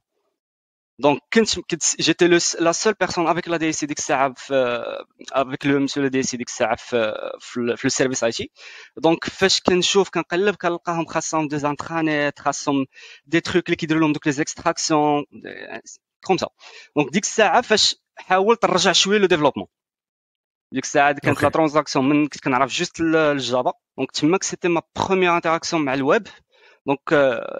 دونك 0.99 1.21
كنت 1.33 1.61
كنت 1.61 2.03
جيتي 2.03 2.29
لا 2.61 2.73
سول 2.73 2.95
بيرسون 3.01 3.29
افيك 3.29 3.49
لا 3.49 3.57
دي 3.57 3.73
سي 3.73 3.87
ديك 3.87 3.99
الساعة 3.99 4.33
في 4.37 4.55
افيك 5.33 5.67
لو 5.67 5.79
مسيو 5.81 6.07
دي 6.07 6.23
سي 6.23 6.37
ديك 6.37 6.49
الساعة 6.49 6.77
في 6.77 7.13
في, 7.41 7.77
في 7.77 7.85
السيرفيس 7.85 8.25
اي 8.25 8.33
تي 8.33 8.51
دونك 8.97 9.25
فاش 9.25 9.61
كنشوف 9.61 10.11
كنقلب 10.11 10.55
كنلقاهم 10.55 11.07
خاصهم 11.07 11.49
دي 11.49 11.59
زانترانيت 11.59 12.39
خاصهم 12.39 12.87
دي 13.27 13.41
تروك 13.41 13.67
اللي 13.67 13.77
كيديروا 13.77 14.01
لهم 14.03 14.13
دوك 14.13 14.27
لي 14.27 14.33
زيكستراكسيون 14.33 15.25
comme 16.25 16.37
ça 16.37 16.49
donc 16.97 17.13
ديك 17.13 17.25
الساعة 17.25 17.61
فاش 17.61 17.97
حاولت 18.17 18.65
نرجع 18.67 18.93
شوية 18.93 19.19
le 19.19 19.27
développement 19.27 19.67
ديك 20.73 20.85
الساعة 20.85 21.13
كانت 21.13 21.43
la 21.43 21.49
transaction 21.49 22.09
من 22.09 22.27
كنت 22.27 22.45
كنعرف 22.45 22.71
juste 22.73 23.01
ال 23.01 23.15
Java 23.15 23.73
donc 23.99 24.11
تماك 24.11 24.43
c'était 24.43 24.69
ma 24.69 24.83
première 24.97 25.37
interaction 25.37 25.85
مع 25.85 25.95
الويب 25.95 26.29
donc 26.87 27.13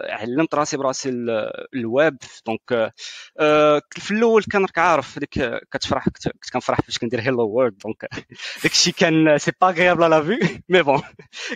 علمت 0.09 0.55
راسي 0.55 0.77
براسي 0.77 1.09
الويب 1.75 2.17
donc 2.45 2.93
في 3.91 4.11
الأول 4.11 4.43
كان 4.43 4.61
راك 4.61 4.77
عارف 4.77 5.17
هذيك 5.17 5.59
كتفرح 5.71 6.05
كنت 6.05 6.27
كنفرح 6.53 6.81
فاش 6.81 6.97
كندير 6.97 7.21
hello 7.21 7.41
world 7.41 7.77
donc 7.77 8.09
داكشي 8.63 8.91
كان 8.91 9.37
c'est 9.37 9.51
pas 9.61 9.67
croyable 9.67 10.09
la 10.09 10.23
vie 10.23 10.61
mais 10.69 10.81
bon 10.81 11.01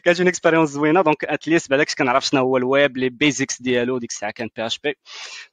كانت 0.03 0.20
une 0.19 0.27
expérience 0.27 0.69
زوينه 0.70 1.01
donc 1.01 1.25
at 1.25 1.38
least 1.38 1.69
بعداك 1.70 1.93
كنعرف 1.98 2.25
شنو 2.25 2.41
هو 2.41 2.58
الويب 2.58 2.98
les 2.97 3.09
basics 3.09 3.61
ديالو 3.62 3.98
ديك 3.98 4.10
الساعة 4.10 4.31
كان 4.31 4.50
PHP 4.55 4.95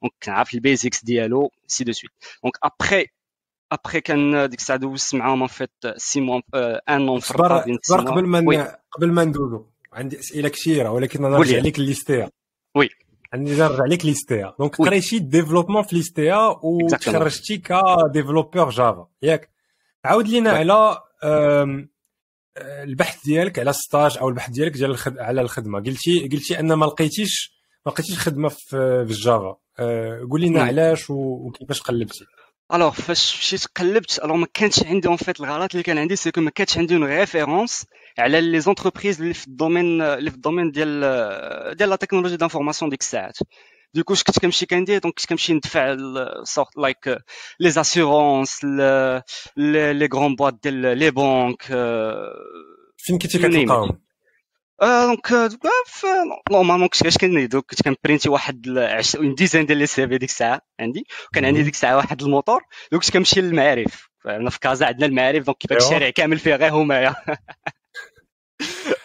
donc 0.03 0.13
كنعرف 0.23 0.55
ال 0.55 0.62
basics 0.62 1.05
ديالو 1.05 1.53
ainsi 1.67 1.85
de 1.85 1.93
suite 1.93 2.13
donc 2.43 2.55
après 2.63 3.07
après 3.73 4.01
كان 4.01 4.49
ديك 4.49 4.61
الساعة 4.61 4.79
دوزت 4.79 5.15
معاهم 5.15 5.43
en 5.43 5.49
fait 5.49 5.71
six 5.97 6.21
mois 6.21 6.43
en 6.55 7.09
en 7.09 7.21
fait 7.21 7.35
قبل 7.35 8.27
ما 8.27 8.79
قبل 8.93 9.13
ما 9.13 9.25
ندوزو 9.25 9.65
عندي 9.93 10.19
اسئله 10.19 10.49
كثيرة 10.49 10.91
ولكن 10.91 11.25
أنا 11.25 11.39
نرجع 11.39 11.59
لك 11.59 11.79
l'ISTA 11.79 12.31
oui 12.77 12.89
عندي 13.33 13.57
نرجع 13.57 13.85
لك 13.85 14.05
l'ISTA 14.05 14.55
donc 14.59 14.77
قريتي 14.77 15.19
développement 15.19 15.83
في 15.83 15.97
l'ISTA 15.97 16.57
وتخرجتي 16.63 17.57
ك 17.57 17.66
développeur 17.66 18.71
Java 18.71 19.09
ياك. 19.23 19.51
عاود 20.05 20.29
لينا 20.29 20.51
على 20.51 20.99
البحث 22.59 23.25
ديالك 23.25 23.59
على 23.59 23.73
stage 23.73 24.19
أو 24.19 24.29
البحث 24.29 24.51
ديالك 24.51 24.73
ديال 24.73 24.97
على 25.19 25.41
الخدمة. 25.41 25.81
قلتي 25.81 26.29
قلتي 26.33 26.61
أن 26.61 26.73
ما 26.73 26.85
لقيتيش 26.87 27.59
ما 27.87 27.91
لقيتيش 27.91 28.19
خدمة 28.19 28.49
في 28.49 28.77
ال 28.77 28.90
Java. 28.90 29.57
قول 30.31 30.41
لنا 30.41 30.63
علاش 30.63 31.11
وكيفاش 31.11 31.81
قلبتي. 31.81 32.25
alors 32.75 32.91
فاش 32.91 33.39
مشيت 33.39 33.67
قلبت 33.67 34.21
alors 34.25 34.37
ما 34.37 34.47
كانش 34.55 34.85
عندي 34.85 35.09
en 35.09 35.17
fait 35.17 35.41
الغلط 35.41 35.71
اللي 35.73 35.83
كان 35.83 35.99
عندي 35.99 36.17
c'est 36.17 36.31
que 36.31 36.41
ما 36.41 36.51
كانش 36.51 36.79
عندي 36.79 36.95
une 36.95 37.05
référence 37.05 37.87
على 38.19 38.41
les 38.41 38.61
entreprises 38.61 39.21
اللي 39.21 39.35
في 39.35 39.47
ال 39.47 39.54
domaine 39.54 40.03
اللي 40.03 40.31
في 40.31 40.37
ال 40.37 40.41
domaine 40.41 40.71
ديال 40.71 41.01
ديال 41.77 41.91
la 41.91 41.97
technologie 41.97 42.37
d'information 42.37 42.91
ديك 42.91 43.01
الساعات 43.01 43.39
du 43.95 44.01
coup 44.01 44.15
كنت 44.27 44.39
كنمشي 44.39 44.67
كندير 44.67 44.99
donc 44.99 45.15
كنت 45.15 45.27
كنمشي 45.27 45.55
ندفع 45.55 45.97
surtout 46.45 46.77
like 46.77 47.19
les 47.61 47.71
assurances 47.71 48.65
les 48.65 50.09
grandes 50.15 50.37
boîtes 50.37 50.63
ديال 50.63 50.99
les 50.99 51.11
banques 51.11 51.63
فين 52.97 53.19
كنتي 53.19 53.39
كتلقاهم 53.39 54.08
donc 54.81 55.33
normalement 56.51 56.89
كنت 56.89 57.03
كاش 57.03 57.19
كندير 57.19 57.61
كنت 57.61 57.83
كنبرينتي 57.83 58.29
واحد 58.29 58.69
une 59.17 59.35
dizaine 59.35 59.67
ديال 59.67 59.79
les 59.79 60.09
CV 60.09 60.19
ديك 60.19 60.29
الساعة 60.29 60.61
عندي 60.81 61.05
وكان 61.29 61.45
عندي 61.45 61.63
ديك 61.63 61.75
الساعة 61.75 61.97
واحد 61.97 62.23
الموتور 62.23 62.61
donc 62.93 63.03
كنت 63.03 63.13
كنمشي 63.13 63.41
للمعارف 63.41 64.09
أنا 64.27 64.51
في 64.51 64.61
كازا 64.61 64.87
عندنا 64.87 65.07
المعارف 65.07 65.45
donc 65.45 65.59
كيفاش 65.59 65.83
الشارع 65.83 66.11
كامل 66.11 66.39
فيه 66.39 66.55
غير 66.55 66.73
همايا 66.73 67.15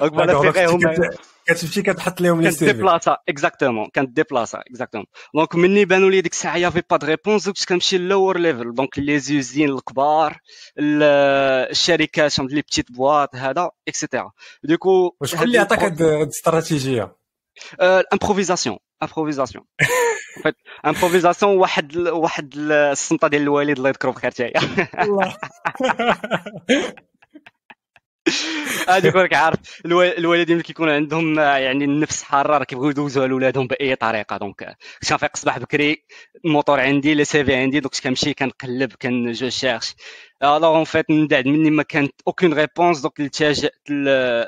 donc 0.01 0.41
فيه 0.41 0.49
غير 0.49 0.69
همايا 0.69 1.09
كتمشي 1.47 1.81
كتحط 1.81 2.21
لهم 2.21 2.41
لي 2.41 2.51
سي 2.51 2.65
ديبلاصا 2.65 3.17
exactement 3.29 3.89
كانت 3.93 4.09
ديبلاصا 4.09 4.59
exactement 4.59 5.05
donc 5.35 5.55
مني 5.55 5.85
بانوا 5.85 6.09
لي 6.09 6.21
ديك 6.21 6.31
الساعة 6.31 6.57
y 6.57 6.61
avait 6.61 6.83
pas 6.89 6.97
de 6.97 7.07
réponse 7.07 7.47
كنت 7.47 7.65
كنمشي 7.65 7.97
لل 7.97 8.37
lower 8.37 8.55
level 8.55 8.73
donc 8.73 8.99
les 8.99 9.19
usines 9.19 9.69
الكبار 9.69 10.37
الشركات 10.77 12.39
les 12.39 12.61
petites 12.61 12.91
boîtes 12.91 13.35
هذا 13.35 13.71
et 13.87 13.98
cetera 13.98 14.31
du 14.63 14.80
coup 14.80 15.15
شكون 15.23 15.43
اللي 15.43 15.57
عطاك 15.57 15.79
هاد 15.79 16.01
الاستراتيجيه 16.01 17.15
ال 17.81 17.88
improvisation 17.88 18.77
improvisation 19.03 19.65
fait 20.43 20.55
improvisation 20.85 21.57
واحد 21.57 21.97
واحد 21.97 22.53
السنطه 22.57 23.27
ديال 23.27 23.41
الوالد 23.41 23.77
الله 23.77 23.89
يذكره 23.89 24.11
بخير 24.11 24.31
تاعي. 24.31 24.53
الله 28.33 28.97
هذيك 28.97 29.15
راك 29.15 29.33
عارف 29.33 29.59
الوالدين 29.85 30.53
اللي 30.53 30.63
كيكون 30.63 30.89
عندهم 30.89 31.39
يعني 31.39 31.85
النفس 31.85 32.23
حاره 32.23 32.57
راه 32.57 32.63
كيبغيو 32.63 32.89
يدوزوها 32.89 33.27
لولادهم 33.27 33.67
بأي 33.67 33.95
طريقة. 33.95 34.37
donc 34.37 34.77
كنت 35.01 35.09
كنفيق 35.09 35.29
الصباح 35.33 35.59
بكري 35.59 36.03
الموتور 36.45 36.79
عندي 36.79 37.13
les 37.13 37.45
CV 37.45 37.55
عندي 37.55 37.79
donc 37.79 37.93
كنمشي 38.03 38.33
كنقلب 38.33 38.93
quand 39.01 39.31
je 39.31 39.49
cherche 39.49 39.95
alors 40.43 40.75
en 40.75 40.83
fait 40.83 41.09
من 41.09 41.27
بعد 41.27 41.47
مني 41.47 41.69
ما 41.71 41.83
كانت 41.83 42.13
aucune 42.27 42.53
réponse 42.53 42.99
donc 43.01 43.19
التجأت 43.19 43.89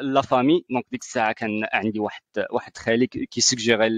la 0.02 0.22
famille 0.22 0.66
donc 0.70 0.86
ديك 0.92 1.02
الساعة 1.02 1.32
كان 1.32 1.50
عندي 1.74 2.00
واحد 2.00 2.22
واحد 2.52 2.78
خالي 2.78 3.08
كيسوجيري 3.08 3.90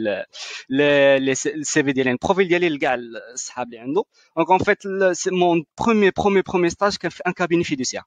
les 1.20 1.84
CV 1.84 1.92
ديالي 1.92 2.12
ال 2.12 2.17
profil 2.17 2.48
ديالي 2.48 2.70
لكاع 2.70 2.96
الصحاب 3.34 3.68
اللي 3.68 3.80
عنده. 3.80 4.04
donc 4.38 4.50
en 4.50 4.60
fait 4.60 4.78
mon 5.28 5.66
premier 5.82 6.12
premier 6.18 6.42
premier 6.42 6.70
stage 6.70 6.96
كان 6.98 7.12
في 7.12 7.24
un 7.28 7.32
cabinet 7.32 7.64
fiduciaire 7.64 8.02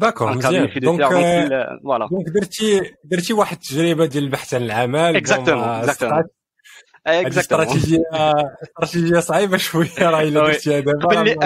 d'accord 0.00 0.32
مزيان 0.32 0.70
donc 0.76 1.04
voilà 1.04 2.08
donc 2.10 2.28
درتي 2.28 2.80
درتي 3.04 3.32
واحد 3.32 3.56
التجربه 3.56 4.06
ديال 4.06 4.24
البحث 4.24 4.54
عن 4.54 4.62
العمل 4.62 5.16
exactement 5.16 5.64
exactement 5.64 6.24
استراتيجيه 7.06 8.02
استراتيجيه 8.62 9.20
صعيبه 9.20 9.56
شوية 9.56 9.88
راه 9.98 10.22
الا 10.22 10.40
درتيها 10.40 10.80
دابا 10.80 11.36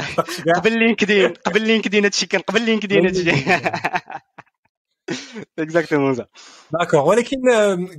قبل 0.54 0.78
LinkedIn 0.78 1.28
قبل 1.28 1.62
LinkedIn 1.62 2.04
هادشي 2.04 2.26
كان 2.26 2.40
قبل 2.40 2.62
LinkedIn 2.62 3.06
هادشي 3.06 3.30
exactement 5.58 6.16
d'accord 6.72 7.00
ولكن 7.00 7.38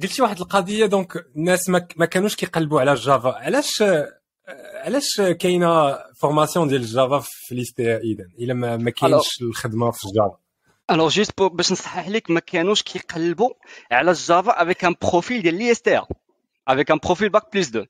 قلتي 0.03 0.21
واحد 0.21 0.39
القضية 0.39 0.85
donc 0.85 1.25
الناس 1.35 1.69
ما 1.69 2.05
كانوش 2.05 2.35
كيقلبوا 2.35 2.79
على 2.79 2.91
ال 2.91 2.99
Java 2.99 3.29
علاش 3.29 3.83
علاش 4.85 5.21
كاينة 5.21 5.97
formation 6.21 6.67
ديال 6.67 6.81
ال 6.81 6.89
Java 6.89 7.19
في 7.19 7.55
l'EST 7.55 7.97
اذا 7.97 8.23
الا 8.39 8.53
ما, 8.53 8.77
ما 8.77 8.91
كاينش 8.91 9.41
الخدمه 9.41 9.91
في 9.91 10.05
الجافا 10.05 10.44
الوغ 10.91 11.09
جوست 11.09 11.41
باش 11.41 11.71
نصحح 11.71 12.07
لك 12.07 12.31
ما 12.31 12.39
كانوش 12.39 12.81
كيقلبوا 12.81 13.49
على 13.91 14.11
ال 14.11 14.21
Java 14.21 14.61
avec 14.63 14.85
un 14.85 14.95
profil 15.01 15.41
ديال 15.41 15.55
l'EST 15.55 16.01
avec 16.67 16.91
un 16.91 16.99
profil 17.03 17.29
bac 17.29 17.53
plus 17.53 17.69
2 17.69 17.87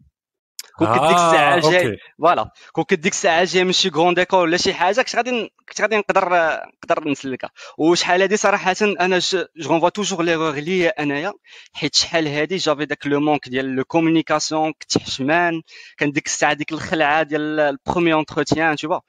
كون 0.77 0.87
كنت 0.87 1.01
ديك 1.01 1.15
الساعة 1.15 1.71
جاي 1.71 1.97
voilà 2.19 2.49
كون 2.71 2.83
كنت 2.83 2.99
ديك 2.99 3.11
الساعة 3.13 3.43
جاي 3.43 3.63
من 3.63 3.71
شي 3.71 3.89
grande 3.89 4.19
école 4.19 4.39
ولا 4.39 4.57
شي 4.57 4.73
حاجة 4.73 5.01
كنت 5.01 5.15
غادي 5.15 5.51
كنت 5.69 5.81
غادي 5.81 5.97
نقدر 5.97 6.29
نقدر 6.83 7.09
نسلكها. 7.09 7.49
وشحال 7.77 8.21
هادي 8.21 8.37
صراحة 8.37 8.75
أنا 8.81 9.19
je 9.19 9.45
renvoie 9.63 9.89
toujours 9.89 10.23
l'erreur 10.23 10.53
ليا 10.55 11.03
أنايا. 11.03 11.33
حيت 11.73 11.95
شحال 11.95 12.27
هادي 12.27 12.55
j'avais 12.57 12.85
داك 12.85 13.07
le 13.07 13.19
manque 13.19 13.49
ديال 13.49 13.75
le 13.75 13.83
communication 13.83 14.73
كنت 14.73 14.97
حشمان. 14.97 15.61
كان 15.97 16.11
ديك 16.11 16.25
الساعة 16.25 16.53
ديك 16.53 16.71
الخلعة 16.71 17.23
ديال 17.23 17.59
ال 17.59 17.66
premier 17.66 18.13
entretien 18.13 18.75
tout 18.75 18.99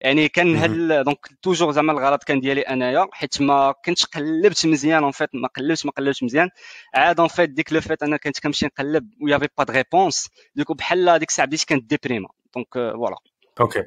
يعني 0.00 0.28
كان 0.28 0.56
هاد 0.56 1.04
donc 1.04 1.18
toujours 1.42 1.72
زعما 1.72 1.92
الغلط 1.92 2.24
كان 2.24 2.40
ديالي 2.40 2.60
انايا 2.60 3.06
حيت 3.12 3.42
ما 3.42 3.74
كنتش 3.84 4.06
قلبت 4.06 4.66
مزيان 4.66 5.02
en 5.02 5.12
fait 5.12 5.30
ما 5.34 5.48
قلبتش 5.48 5.86
ما 5.86 5.92
قلبتش 5.92 6.22
مزيان. 6.22 6.48
عاد 6.94 7.20
en 7.20 7.28
fait 7.28 7.50
ديك 7.50 7.72
le 7.72 7.80
fait 7.80 8.02
أنا 8.02 8.16
كنت 8.16 8.40
كنمشي 8.40 8.66
نقلب 8.66 9.10
و 9.22 9.26
y 9.26 9.29
avait 9.29 9.48
pas 9.58 9.64
de 9.64 9.72
réponse 9.72 10.28
du 10.54 10.61
coup 10.61 10.74
بحال 10.74 11.18
ديك 11.18 11.28
الساعة 11.28 11.46
بديت 11.46 11.64
كنت 11.64 11.90
déprimé 11.90 12.28
donc 12.54 12.68
voilà 12.72 13.16
OK 13.60 13.82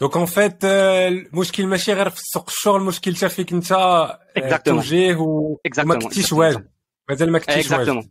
donc 0.00 0.16
en 0.16 0.26
fait 0.26 0.64
المشكل 0.64 1.66
ماشي 1.66 1.92
غير 1.92 2.10
في 2.10 2.20
سوق 2.22 2.48
الشغل 2.48 2.80
المشكل 2.80 3.16
حتى 3.16 3.28
فيك 3.28 3.52
أنت 3.52 4.62
توجيه 4.64 5.16
وما 5.16 5.98
كنتيش 5.98 6.32
واجد. 6.32 6.68
مازال 7.08 7.32
ما 7.32 7.38
كنتيش 7.38 7.70
واجد. 7.70 8.10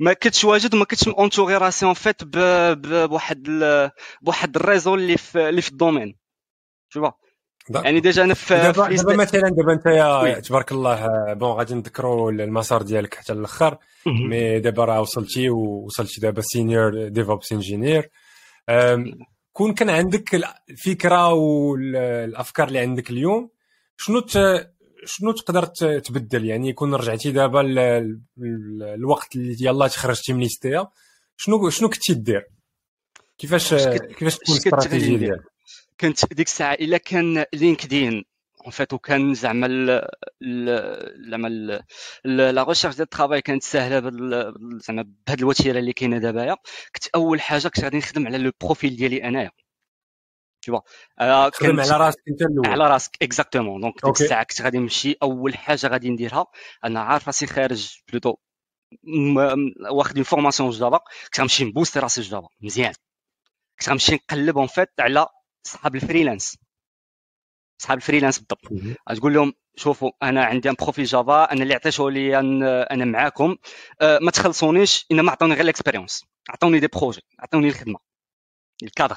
ما 0.00 0.12
كنتش 0.12 0.44
واجد 0.44 0.74
وما 0.74 0.84
كنتش 0.84 1.08
entouré 1.08 1.56
راسي 1.56 1.86
en 1.86 1.94
fait 1.94 2.24
بواحد 2.24 3.48
بواحد 4.22 4.56
ال 4.56 4.61
réseau 4.61 4.94
اللي 4.94 5.16
في 5.16 5.48
اللي 5.48 5.62
في 5.62 5.68
ال 5.68 5.74
domaine. 5.74 6.19
Tu 6.92 7.00
vois 7.00 7.12
يعني 7.74 8.00
déjà 8.00 8.24
أنا 8.24 8.34
في 8.34 8.54
دابا 8.54 8.88
دابا 8.88 9.16
مثلا 9.16 9.48
دابا 9.48 9.72
أنت 9.72 10.46
تبارك 10.46 10.72
الله 10.72 11.06
bon 11.34 11.50
غادي 11.50 11.74
نذكروا 11.74 12.30
المسار 12.30 12.82
ديالك 12.82 13.14
حتى 13.14 13.32
الأخر. 13.32 13.78
mais 14.06 14.60
دابا 14.60 14.84
راه 14.84 15.00
وصلتي 15.00 15.50
ووصلتي 15.50 16.20
دابا 16.20 16.40
senior 16.40 17.08
DevOps 17.08 17.52
engineer 17.52 18.10
كون 19.52 19.74
كان 19.74 19.90
عندك 19.90 20.34
الفكرة 20.70 21.32
والافكار 21.32 22.68
اللي 22.68 22.78
عندك 22.78 23.10
اليوم 23.10 23.50
شنو 23.96 24.26
شنو 25.04 25.32
تقدر 25.32 25.64
تبدل؟ 25.98 26.44
يعني 26.44 26.68
يكون 26.68 26.94
رجعتي 26.94 27.32
دابا 27.32 27.60
الوقت 28.94 29.36
اللي 29.36 29.56
يلاه 29.60 29.86
تخرجتي 29.86 30.32
من 30.32 30.40
l'EST 30.40 30.88
شنو 31.36 31.70
شنو 31.70 31.88
كنتي 31.88 32.14
دير؟ 32.14 32.46
كيفاش 33.38 33.74
كيفاش 33.74 34.36
تكون 34.38 34.54
الاستراتيجية 34.54 35.16
ديالك؟ 35.16 35.42
كنت 36.00 36.34
ديك 36.34 36.46
الساعة 36.46 36.74
إلا 36.74 36.96
كان 36.98 37.44
LinkedIn. 37.54 38.24
en 38.64 38.70
fait 38.70 38.92
وكان 38.92 39.34
زعما 39.34 39.68
زعما 41.30 41.48
la 42.24 42.62
recherche 42.62 42.94
ديال 42.94 43.04
ال 43.04 43.09
travail 43.09 43.42
كانت 43.42 43.62
ساهله 43.62 44.00
زعما 44.86 45.14
بهذه 45.26 45.38
الوتيرة 45.38 45.78
اللي 45.78 45.92
كاينة 45.92 46.18
دابايا 46.18 46.56
كنت 46.94 47.06
أول 47.14 47.40
حاجة 47.40 47.68
كنت 47.68 47.84
غادي 47.84 47.98
نخدم 47.98 48.26
على 48.26 48.38
le 48.38 48.52
profil 48.60 48.96
ديالي 48.96 49.28
أنايا. 49.28 49.50
Tu 50.66 50.72
vois. 50.72 50.82
كنت 51.58 51.80
على 51.80 51.96
راسك 51.96 52.18
أنت 52.28 52.42
الأول. 52.42 52.66
على 52.66 52.88
راسك 52.88 53.16
exactement 53.22 53.80
donc 53.80 53.94
ديك 54.04 54.20
الساعة 54.20 54.42
كنت 54.44 54.62
غادي 54.62 54.78
نمشي 54.78 55.16
أول 55.22 55.56
حاجة 55.56 55.86
غادي 55.86 56.10
نديرها 56.10 56.46
أنا 56.84 57.00
عارف 57.00 57.26
راسي 57.26 57.46
خارج 57.46 57.98
plutôt 58.08 58.36
واخد 59.90 60.16
une 60.16 60.24
formation 60.24 60.70
Java. 60.70 60.98
كنت 61.24 61.40
غنمشي 61.40 61.64
نبوستي 61.64 61.98
راسي 61.98 62.20
Java 62.20 62.48
مزيان. 62.60 62.92
كنت 63.78 63.88
غنمشي 63.88 64.14
نقلب 64.14 64.58
en 64.58 64.66
fair 64.66 64.88
على 65.00 65.26
صحاب 65.62 65.94
ال 65.94 66.00
freelance. 66.00 66.58
صحاب 67.78 67.98
ال 67.98 68.02
freelance 68.02 68.38
بالضبط. 68.38 68.60
تقول 69.18 69.34
لهم 69.34 69.52
شوفوا 69.76 70.10
أنا 70.22 70.44
عندي 70.44 70.70
un 70.70 70.74
profil 70.80 71.04
Java 71.04 71.52
أنا 71.52 71.62
اللي 71.62 71.74
عطيته 71.74 72.10
لي 72.10 72.38
أنا 72.38 73.04
معاكم. 73.04 73.56
أه 74.00 74.18
ما 74.22 74.30
تخلصونيش 74.30 75.06
إنما 75.12 75.32
عطوني 75.32 75.54
غير 75.54 75.64
ال 75.64 75.69
expérience 75.69 76.24
عطوني 76.50 76.80
des 76.80 76.86
projets 76.86 77.20
عطوني 77.38 77.68
الخدمة 77.68 77.98
ال 78.82 78.87
cadre. 78.87 79.16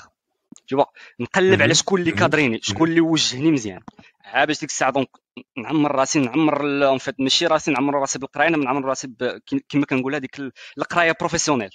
tout 0.67 0.83
نقلب 1.19 1.61
على 1.61 1.73
شكون 1.73 1.99
اللي 1.99 2.11
كادريني 2.11 2.59
شكون 2.61 2.89
اللي 2.89 3.01
وجهني 3.01 3.51
مزيان. 3.51 3.81
عا 4.25 4.45
باش 4.45 4.59
ديك 4.59 4.69
الساعة 4.69 4.91
donc 4.91 5.09
نعمر 5.57 5.91
راسي 5.95 6.19
نعمر 6.19 6.87
en 6.87 6.97
fait 6.97 7.19
ماشي 7.19 7.47
راسي 7.47 7.71
نعمر 7.71 7.93
راسي 7.93 8.19
بالقراية 8.19 8.49
نعمر 8.49 8.85
راسي 8.85 9.07
كما 9.69 9.85
كنقول 9.85 10.15
هذيك 10.15 10.39
القراية 10.77 11.15
professionnelle 11.19 11.69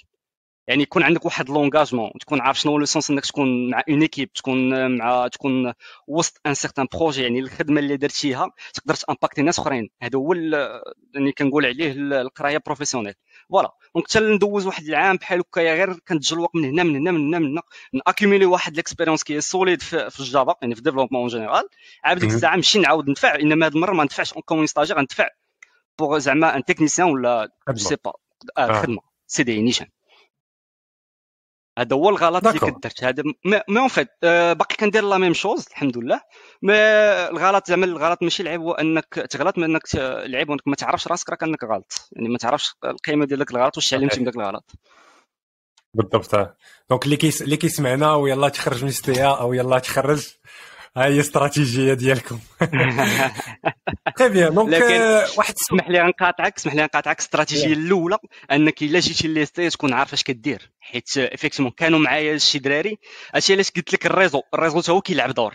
يعني 0.69 0.83
يكون 0.83 1.03
عندك 1.03 1.25
واحد 1.25 1.49
l'engagement 1.49 2.11
تكون 2.19 2.41
عارف 2.41 2.59
شنو 2.59 2.77
le 2.77 2.85
sens 2.85 3.09
إنك 3.09 3.25
تكون 3.25 3.69
مع 3.69 3.83
une 3.89 4.01
équipe 4.01 4.33
تكون 4.33 4.91
مع 4.97 5.27
تكون 5.27 5.73
وسط 6.07 6.41
un 6.45 6.53
certain 6.53 6.87
projet 6.93 7.23
يعني 7.23 7.39
الخدمة 7.39 7.79
اللي 7.79 7.97
درتيها 7.97 8.51
تقدر 8.73 8.95
تامباكتي 8.95 9.41
ناس 9.41 9.59
أخرين. 9.59 9.89
هذا 10.01 10.17
هو 10.19 10.33
يعني 11.13 11.31
كنقول 11.37 11.65
عليه 11.65 11.91
القراية 12.21 12.61
professionnelle 12.65 13.13
voilà 13.49 13.71
donc 13.95 14.09
حتى 14.09 14.19
ندوز 14.19 14.65
واحد 14.65 14.83
العام 14.83 15.15
بحال 15.15 15.39
هكايا 15.39 15.75
غير 15.75 15.99
كنتجلوق 16.07 16.55
من 16.55 16.65
هنا 16.65 16.83
من 16.83 16.95
هنا 16.95 17.11
من 17.11 17.27
هنا 17.27 17.39
من 17.39 17.51
هنا 17.51 17.61
ناكيميلي 17.93 18.45
واحد 18.45 18.75
l'expérience 18.75 19.23
qui 19.23 19.41
solide 19.41 19.81
في, 19.81 20.09
في 20.09 20.19
ال 20.19 20.26
Java 20.26 20.55
يعني 20.61 20.75
في 20.75 20.81
développement 20.81 21.21
en 21.21 21.29
général 21.29 21.69
عاد 22.03 22.19
ديك 22.19 22.29
الساعة 22.29 22.55
نمشي 22.55 22.79
نعاود 22.79 23.09
ندفع 23.09 23.35
إنما 23.35 23.67
هذه 23.67 23.73
المرة 23.73 23.93
ما 23.93 24.03
ندفعش. 24.03 24.33
en 24.33 24.41
comme 24.41 24.58
un 24.58 24.65
stagiaire 24.65 24.97
غندفع 24.97 25.27
pour 25.99 26.17
زعما 26.17 26.55
un 26.55 26.65
technicien 26.65 27.07
ولا 27.07 27.49
je 27.69 27.75
sais 27.75 27.95
pas 28.05 28.13
خدمة. 28.81 29.01
CDI 29.27 29.61
نيشان. 29.61 29.87
هذا 31.79 31.95
هو 31.95 32.09
الغلط 32.09 32.47
اللي 32.47 32.59
كنت 32.59 32.83
درت. 32.83 33.03
هذا 33.03 33.23
mais 33.45 33.79
en 33.79 33.87
fait 33.87 34.07
باقي 34.21 34.75
كندير 34.79 35.03
la 35.03 35.17
même 35.17 35.33
chose 35.33 35.65
الحمد 35.71 35.97
لله 35.97 36.21
mais 36.61 36.73
الغلط 37.29 37.67
زعما 37.67 37.85
الغلط 37.85 38.23
ماشي 38.23 38.43
العيب 38.43 38.61
هو 38.61 38.71
انك 38.71 39.05
تغلط 39.05 39.57
من 39.57 39.63
انك 39.63 39.81
العيب 39.95 40.51
انك 40.51 40.67
ما 40.67 40.75
تعرفش 40.75 41.07
راسك 41.07 41.29
راك 41.29 41.43
انك 41.43 41.63
غلط. 41.63 42.09
يعني 42.11 42.29
ما 42.29 42.37
تعرفش 42.37 42.73
القيمة 42.85 43.25
ديال 43.25 43.39
داك 43.39 43.51
الغلط 43.51 43.77
واش 43.77 43.89
تعلمتي 43.89 44.19
من 44.19 44.25
داك 44.25 44.35
الغلط. 44.35 44.71
بالضبط. 45.93 46.55
donc 46.89 47.05
اللي 47.05 47.17
كيس 47.17 47.41
اللي 47.41 47.57
كيسمعنا 47.57 48.15
ويلا 48.15 48.49
تخرج 48.49 48.83
من 48.83 48.91
l'EST 48.91 49.27
أو 49.27 49.53
يلا 49.53 49.79
تخرج 49.79 50.27
ها 50.97 51.05
هي 51.05 51.19
استراتيجية 51.19 51.93
ديالكم. 51.93 52.39
très 54.19 54.29
bien 54.29 54.53
donc 54.53 54.81
واحد 55.37 55.53
اسمح 55.53 55.89
لي 55.89 56.03
نقاطعك 56.03 56.57
اسمح 56.57 56.73
لي 56.73 56.83
نقاطعك 56.83 57.17
الاستراتيجيه 57.19 57.73
الاولى 57.73 58.17
أنك 58.51 58.81
إلا 58.83 58.99
جيتي 58.99 59.27
l'EST 59.27 59.69
تكون 59.69 59.93
عارف 59.93 60.13
اش 60.13 60.23
كدير. 60.23 60.71
حيت 60.79 61.17
effectivement 61.17 61.71
كانوا 61.71 61.99
معايا 61.99 62.37
شي 62.37 62.59
دراري 62.59 62.97
هادشي 63.33 63.53
علاش 63.53 63.71
قلت 63.71 63.93
لك 63.93 64.05
ال 64.05 64.10
réseau 64.10 64.41
ال 64.53 64.59
réseau 64.59 64.93
هو 64.93 65.01
كيلعب 65.01 65.33
دور. 65.33 65.53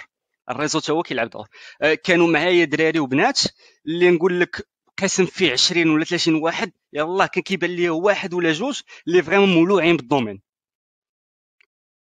ال 0.50 0.55
réseau 0.55 0.80
هو 0.90 1.02
كيلعب 1.02 1.30
دور. 1.30 1.48
أه، 1.82 1.94
كانوا 1.94 2.28
معايا 2.28 2.64
دراري 2.64 2.98
وبنات 2.98 3.40
اللي 3.86 4.10
نقول 4.10 4.40
لك 4.40 4.68
قسم 5.02 5.26
فيه 5.26 5.52
20 5.52 5.90
ولا 5.90 6.04
30 6.04 6.34
واحد. 6.34 6.72
يلاه 6.92 7.26
كان 7.26 7.42
كيبان 7.42 7.70
لي 7.70 7.88
واحد 7.90 8.34
ولا 8.34 8.52
جوج 8.52 8.80
اللي 9.06 9.22
vraiment 9.22 9.48
مولوعين 9.48 9.96
بال 9.96 10.06
domaine. 10.06 10.42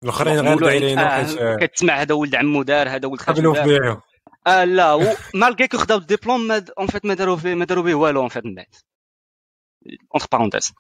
الأخرين 0.03 0.39
غير 0.39 0.57
دايرين 0.57 0.99
آه 0.99 1.55
كتسمع 1.55 2.01
هذا 2.01 2.15
ولد 2.15 2.35
عمو 2.35 2.63
دار 2.63 2.89
هذا 2.89 3.07
ولد 3.07 3.21
خالو 3.21 4.01
آه 4.47 4.63
لا 4.63 5.15
مالكي 5.33 5.67
كو 5.67 5.77
خداو 5.77 5.97
الدبلوم 5.97 6.51
اون 6.51 6.87
فيت 6.87 7.05
ما 7.05 7.13
داروا 7.13 7.37
ما 7.45 7.65
داروا 7.65 7.83
به 7.83 7.95
والو 7.95 8.21
اون 8.21 8.29
فيت 8.29 8.45
من 8.45 8.55
بعد 8.55 8.75
اونتر 10.13 10.27
بارونتيز 10.31 10.73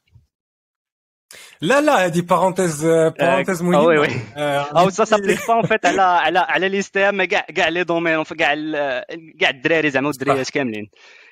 لا 1.61 1.81
لا 1.81 2.05
هذه 2.05 2.21
بارونتيز 2.21 2.85
بارونتيز 2.85 3.61
مهمه 3.61 3.79
وي 3.79 3.97
وي 3.97 4.09
أو 4.37 4.89
سا 4.89 5.05
سابليك 5.05 5.47
با 5.47 5.53
اون 5.53 5.63
فيت 5.65 5.85
على 5.85 6.01
على 6.01 6.39
على 6.39 6.69
ليستيام 6.69 7.23
كاع 7.23 7.41
كاع 7.41 7.67
لي 7.67 7.83
دومين 7.83 8.23
كاع 8.23 8.55
كاع 9.39 9.49
الدراري 9.49 9.89
زعما 9.89 10.07
والدريات 10.07 10.49
كاملين 10.49 10.89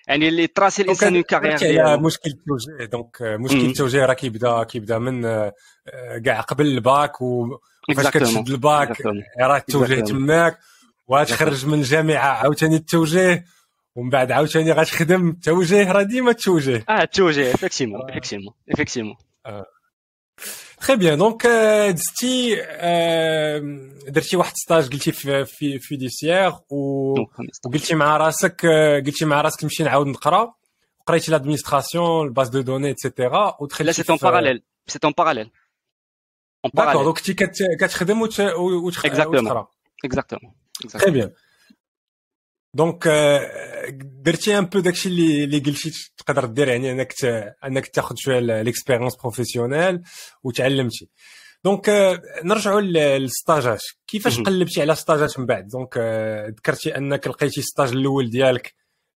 يعني 0.07 0.27
اللي 0.27 0.47
تراسي 0.47 0.81
الانسان 0.81 1.13
اون 1.13 1.23
كارير 1.23 1.57
ديالو 1.57 1.99
مشكل 1.99 2.29
التوجيه 2.29 2.85
دونك 2.85 3.21
مشكل 3.21 3.65
التوجيه 3.65 4.05
راه 4.05 4.13
كيبدا 4.13 4.63
كيبدا 4.63 4.99
من 4.99 5.21
كاع 6.25 6.41
قبل 6.41 6.65
الباك 6.65 7.21
وفاش 7.21 8.07
كتشد 8.07 8.49
الباك 8.49 9.01
راه 9.41 9.57
التوجيه 9.57 10.01
تماك 10.01 10.59
وغتخرج 11.07 11.65
من 11.65 11.73
الجامعة 11.73 12.27
عاوتاني 12.27 12.75
التوجيه 12.75 13.45
ومن 13.95 14.09
بعد 14.09 14.31
عاوتاني 14.31 14.71
غتخدم 14.71 15.29
التوجيه 15.29 15.91
راه 15.91 16.03
ديما 16.03 16.31
التوجيه 16.31 16.85
آه 16.89 17.01
التوجيه 17.01 17.53
effectivement 17.53 18.09
effectivement 18.09 18.53
effectivement 18.71 19.15
très 20.81 20.95
bien 20.97 21.17
donc 21.17 21.47
دزتي 21.89 22.55
درتي 24.07 24.37
واحد 24.37 24.53
stage 24.55 24.93
قلتي 24.93 25.11
في 25.11 25.45
في 25.45 25.79
فيديسيير 25.79 26.53
وقلتي 26.69 27.95
مع 27.95 28.17
راسك 28.17 28.65
قلتي 29.05 29.25
مع 29.25 29.41
راسك 29.41 29.63
نمشي 29.63 29.83
نعاود 29.83 30.07
نقرا. 30.07 30.53
قريتي 31.05 31.31
l'administration 31.31 32.27
ال 32.27 32.32
base 32.32 32.49
de 32.49 32.61
données 32.61 32.87
et 32.87 33.05
cetera 33.05 33.57
ودخلتي 33.59 33.83
لا 33.83 33.91
c'est 33.91 34.03
en 34.09 34.17
parallèle 34.17 34.63
سي 34.87 34.99
اون 35.03 35.13
باراليل 35.17 35.51
داكور 36.73 37.03
دونك 37.03 37.17
كنتي 37.17 37.33
كتخدم 37.79 38.21
وتقرا. 38.21 39.67
exactement 40.05 40.53
très 40.99 41.11
bien 41.11 41.31
donc 42.73 43.07
درتي 43.99 44.57
un 44.57 44.65
peu 44.65 44.79
داكشي 44.79 45.09
اللي 45.09 45.43
اللي 45.43 45.59
قلتي 45.59 45.91
تقدر 46.17 46.45
دير 46.45 46.67
يعني 46.67 46.91
انك 46.91 47.13
انك 47.65 47.87
تاخذ 47.87 48.15
شوية 48.17 48.39
l'expérience 48.39 49.15
professionnelle 49.15 50.01
وتعلمتي. 50.43 51.09
donc 51.63 51.89
نرجعوا 52.43 52.81
للستاجات 52.81 53.81
كيفاش 54.07 54.39
قلبتي 54.39 54.81
على 54.81 54.95
ستاجات 54.95 55.39
من 55.39 55.45
بعد؟ 55.45 55.67
donc 55.67 55.97
ذكرتي 56.57 56.97
انك 56.97 57.27
لقيتي 57.27 57.61
stage 57.61 57.91
الأول 57.91 58.29
ديالك 58.29 58.75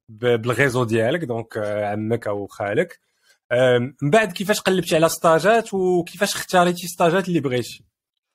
بال 0.09 0.28
réseau 0.28 0.83
ديالك 0.83 1.23
donc 1.23 1.57
عمك 1.57 2.27
أو 2.27 2.47
خالك. 2.47 2.99
من 4.01 4.09
بعد 4.09 4.31
كيفاش 4.31 4.59
قلبتي 4.61 4.95
على 4.95 5.09
stageات 5.09 5.73
وكيفاش 5.73 6.35
اختاريتي 6.35 6.87
stageات 6.87 7.27
اللي 7.27 7.39
بغيتي؟ 7.39 7.83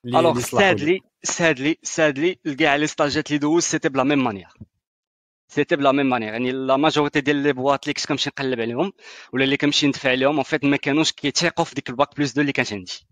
الوغ 0.05 0.41
سادلي 0.41 1.01
سادلي 1.23 1.79
سادلي 1.83 2.35
كاع 2.59 2.77
لي 2.77 2.87
ستاجات 2.87 3.29
اللي 3.29 3.39
دوز 3.39 3.63
c'était 3.63 3.89
pas 3.89 3.97
la 3.97 4.03
même 4.03 4.25
manière 4.25 4.49
c'était 5.49 5.77
pas 5.77 5.86
la 5.86 5.93
même 5.93 6.11
manière 6.11 6.33
يعني 6.33 6.53
la 6.53 6.77
majorité 6.77 7.21
ديال 7.21 7.37
les 7.37 7.53
boîtes 7.53 7.85
اللي 7.85 7.95
كنت 7.95 8.07
كنمشي 8.07 8.31
نقلب 8.31 8.61
عليهم 8.61 8.93
ولا 9.33 9.45
اللي 9.45 9.57
كنمشي 9.57 9.87
ندفع 9.87 10.11
عليهم 10.11 10.35
en 10.35 10.43
fait 10.43 10.65
ما 10.65 10.77
كانوش 10.77 11.13
كيتيقوا 11.13 11.65
في 11.65 11.75
ديك 11.75 11.91
ال 11.91 11.97
bac 11.97 12.17
plus 12.17 12.33
deux 12.33 12.41
اللي 12.41 12.53
كانت 12.53 12.73
عندي. 12.73 13.07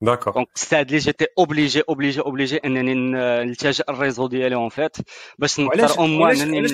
d'accord 0.00 0.32
donc 0.32 0.48
là 0.72 0.98
j'étais 0.98 1.26
obligé 1.38 1.82
obligé 1.88 2.20
obligé 2.20 2.56
انني 2.56 2.94
نلتجئ 2.94 3.84
ال 3.88 3.93
réseau 3.93 4.26
ديالي 4.26 4.54
en 4.54 4.68
fait 4.68 4.96
باش 5.38 5.60
نقدر 5.60 5.98
au 5.98 6.06
moins 6.06 6.54
علاش 6.54 6.72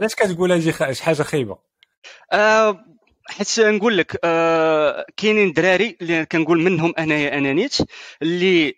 علاش 0.00 0.14
كتقول 0.14 0.52
هذه 0.52 0.92
شي 0.92 1.04
حاجة 1.04 1.22
خايبة؟ 1.22 1.58
آه 2.32 2.84
حيت 3.28 3.60
نقول 3.60 3.98
لك 3.98 4.20
آه 4.24 5.06
كاينين 5.16 5.52
دراري 5.52 5.96
اللي 6.00 6.26
كنقول 6.26 6.60
منهم 6.60 6.94
أنايا 6.98 7.38
أنا 7.38 7.52
نيت 7.52 7.76
اللي 8.22 8.74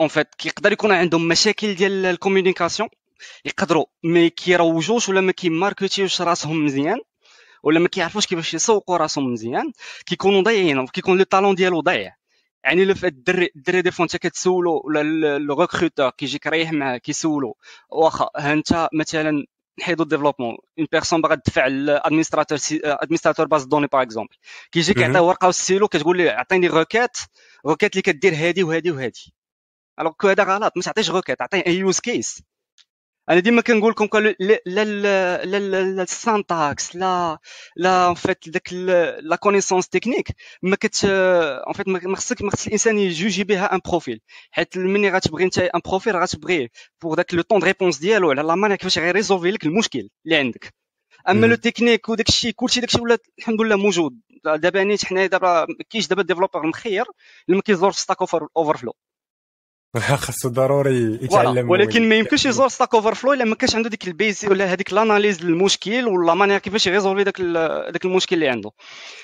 en 0.00 0.08
fait 0.08 0.34
كيقدر 0.34 0.72
يكون 0.72 0.92
عندهم 0.92 1.28
مشاكل 1.28 1.74
ديال 1.74 2.06
ال 2.06 2.12
communication 2.12 2.88
يقدروا 3.44 3.86
ما 4.02 4.28
كيروجوش 4.28 5.08
ولا 5.08 5.20
ما 5.20 5.32
كي 5.32 5.47
marketيوش 5.47 6.22
راسهم 6.22 6.64
مزيان 6.64 6.98
ولا 7.62 7.80
ما 7.80 7.88
كيعرفوش 7.88 8.26
كيفاش 8.26 8.54
يسوقوا 8.54 8.96
راسهم 8.96 9.32
مزيان 9.32 9.72
كيكونوا 10.06 10.42
ضايعين 10.42 10.86
كيكون 10.86 11.18
le 11.18 11.24
talent 11.24 11.54
ديالو 11.54 11.80
ضايع. 11.80 12.14
يعني 12.64 12.84
لو 12.84 12.94
الدري 13.04 13.50
الدري 13.56 13.82
des 13.82 13.90
fois 13.90 14.04
انت 14.04 14.16
كتسولو 14.16 14.82
ولا 14.84 15.38
le 15.38 15.60
recruteur 15.60 16.10
كيجيك 16.10 16.46
رايح 16.46 16.72
معاه 16.72 16.96
كيسولو 16.96 17.56
واخا 17.90 18.30
ها 18.36 18.52
انت 18.52 18.88
مثلا 18.92 19.46
نحيدو 19.78 20.02
ال 20.02 20.06
développement 20.06 20.56
une 20.78 20.86
personne 20.92 21.20
par 21.22 21.26
exemple 21.26 21.34
تدفع 21.34 21.66
ل 21.66 21.72
administrateur 21.72 22.58
administrateur 22.84 23.46
base 23.46 23.64
de 23.64 23.69
données 23.69 23.86
par 23.86 24.02
exemple 24.02 24.36
كيجي 24.72 24.94
كيعطيه 24.94 25.20
ورقة 25.20 25.46
والسيلو 25.46 25.88
كتقول 25.88 26.16
ليه 26.18 26.30
عطيني 26.30 26.68
requête 26.68 27.16
requête 27.66 27.92
اللي 27.92 28.02
كدير 28.02 28.34
هادي 28.34 28.62
وهادي 28.62 28.90
وهادي. 28.90 29.34
alors 30.00 30.12
que 30.12 30.28
هذا 30.28 30.44
غلط 30.44 30.72
ما 30.76 30.82
تعطيش 30.82 31.10
requête 31.10 31.42
عطيه 31.42 31.62
un 31.66 31.76
use 31.76 32.00
case 32.00 32.42
أنا 33.30 33.40
ديما 33.40 33.62
كنقول 33.62 33.90
لكم 33.90 34.08
لا 34.18 34.60
لا 34.66 34.84
لا 35.58 36.02
ال 36.02 36.14
syntaxe 36.14 36.96
لا 36.96 37.38
لا 37.76 38.08
en 38.10 38.14
fait 38.14 38.48
داك 38.48 38.72
la 39.22 39.36
connaissance 39.36 39.88
technique 39.88 40.28
ما 40.62 40.76
كت 40.76 41.04
en 41.04 41.72
fait 41.72 41.88
ما 41.88 42.16
خصك 42.16 42.42
ما 42.42 42.50
خص 42.50 42.66
الإنسان 42.66 42.98
يجوجي 42.98 43.44
بها 43.44 43.74
un 43.74 43.80
profil 43.90 44.20
حيت 44.50 44.78
ملي 44.78 45.10
غتبغي 45.10 45.44
انت 45.44 45.58
un 45.58 45.80
profil 45.84 46.16
غتبغيه 46.16 46.68
pour 47.02 47.16
داك 47.16 47.34
le 47.34 47.42
temps 47.42 47.58
de 47.60 47.66
réponse 47.66 47.98
ديالو 47.98 48.30
على 48.30 48.42
la 48.42 48.54
manière 48.54 48.78
كيفاش 48.78 48.98
غي 48.98 49.10
résolvé 49.10 49.50
لك 49.50 49.64
المشكل 49.66 50.08
اللي 50.24 50.36
عندك. 50.36 50.74
أما 51.28 51.46
le 51.46 51.54
technique 51.56 52.08
وداك 52.08 52.28
الشيء 52.28 52.52
كلشي 52.52 52.80
داك 52.80 52.88
الشيء 52.88 53.02
ولا 53.02 53.18
الحمد 53.38 53.60
لله 53.60 53.76
موجود. 53.76 54.20
دابا 54.44 54.84
نيت 54.84 55.04
حنا 55.04 55.26
دابا 55.26 55.66
كاينش 55.90 56.06
دابا 56.08 56.22
développeur 56.22 56.66
مخير 56.66 57.04
اللي 57.48 57.56
ما 57.56 57.62
كيزورش 57.62 57.96
Stack 57.96 58.16
Overflow 58.56 58.94
خاصو 60.24 60.48
ضروري 60.48 61.18
يتعلم 61.22 61.70
ولكن 61.70 62.08
ما 62.08 62.14
يمكنش 62.14 62.46
يزور 62.46 62.68
Stack 62.68 62.94
Overflow 62.94 63.32
الا 63.32 63.44
ما 63.44 63.54
كانش 63.54 63.74
عنده 63.74 63.88
ديك 63.88 64.08
البيسي 64.08 64.48
ولا 64.48 64.72
هذيك 64.72 64.92
l'analyse 64.92 65.44
للمشكل 65.44 66.08
ولا 66.08 66.34
manière 66.34 66.58
كيفاش 66.58 66.86
ي 66.86 66.91
résolvé 66.91 67.24
داك 67.24 67.40
داك 67.92 68.04
المشكل 68.04 68.36
اللي 68.36 68.48
عنده. 68.48 68.70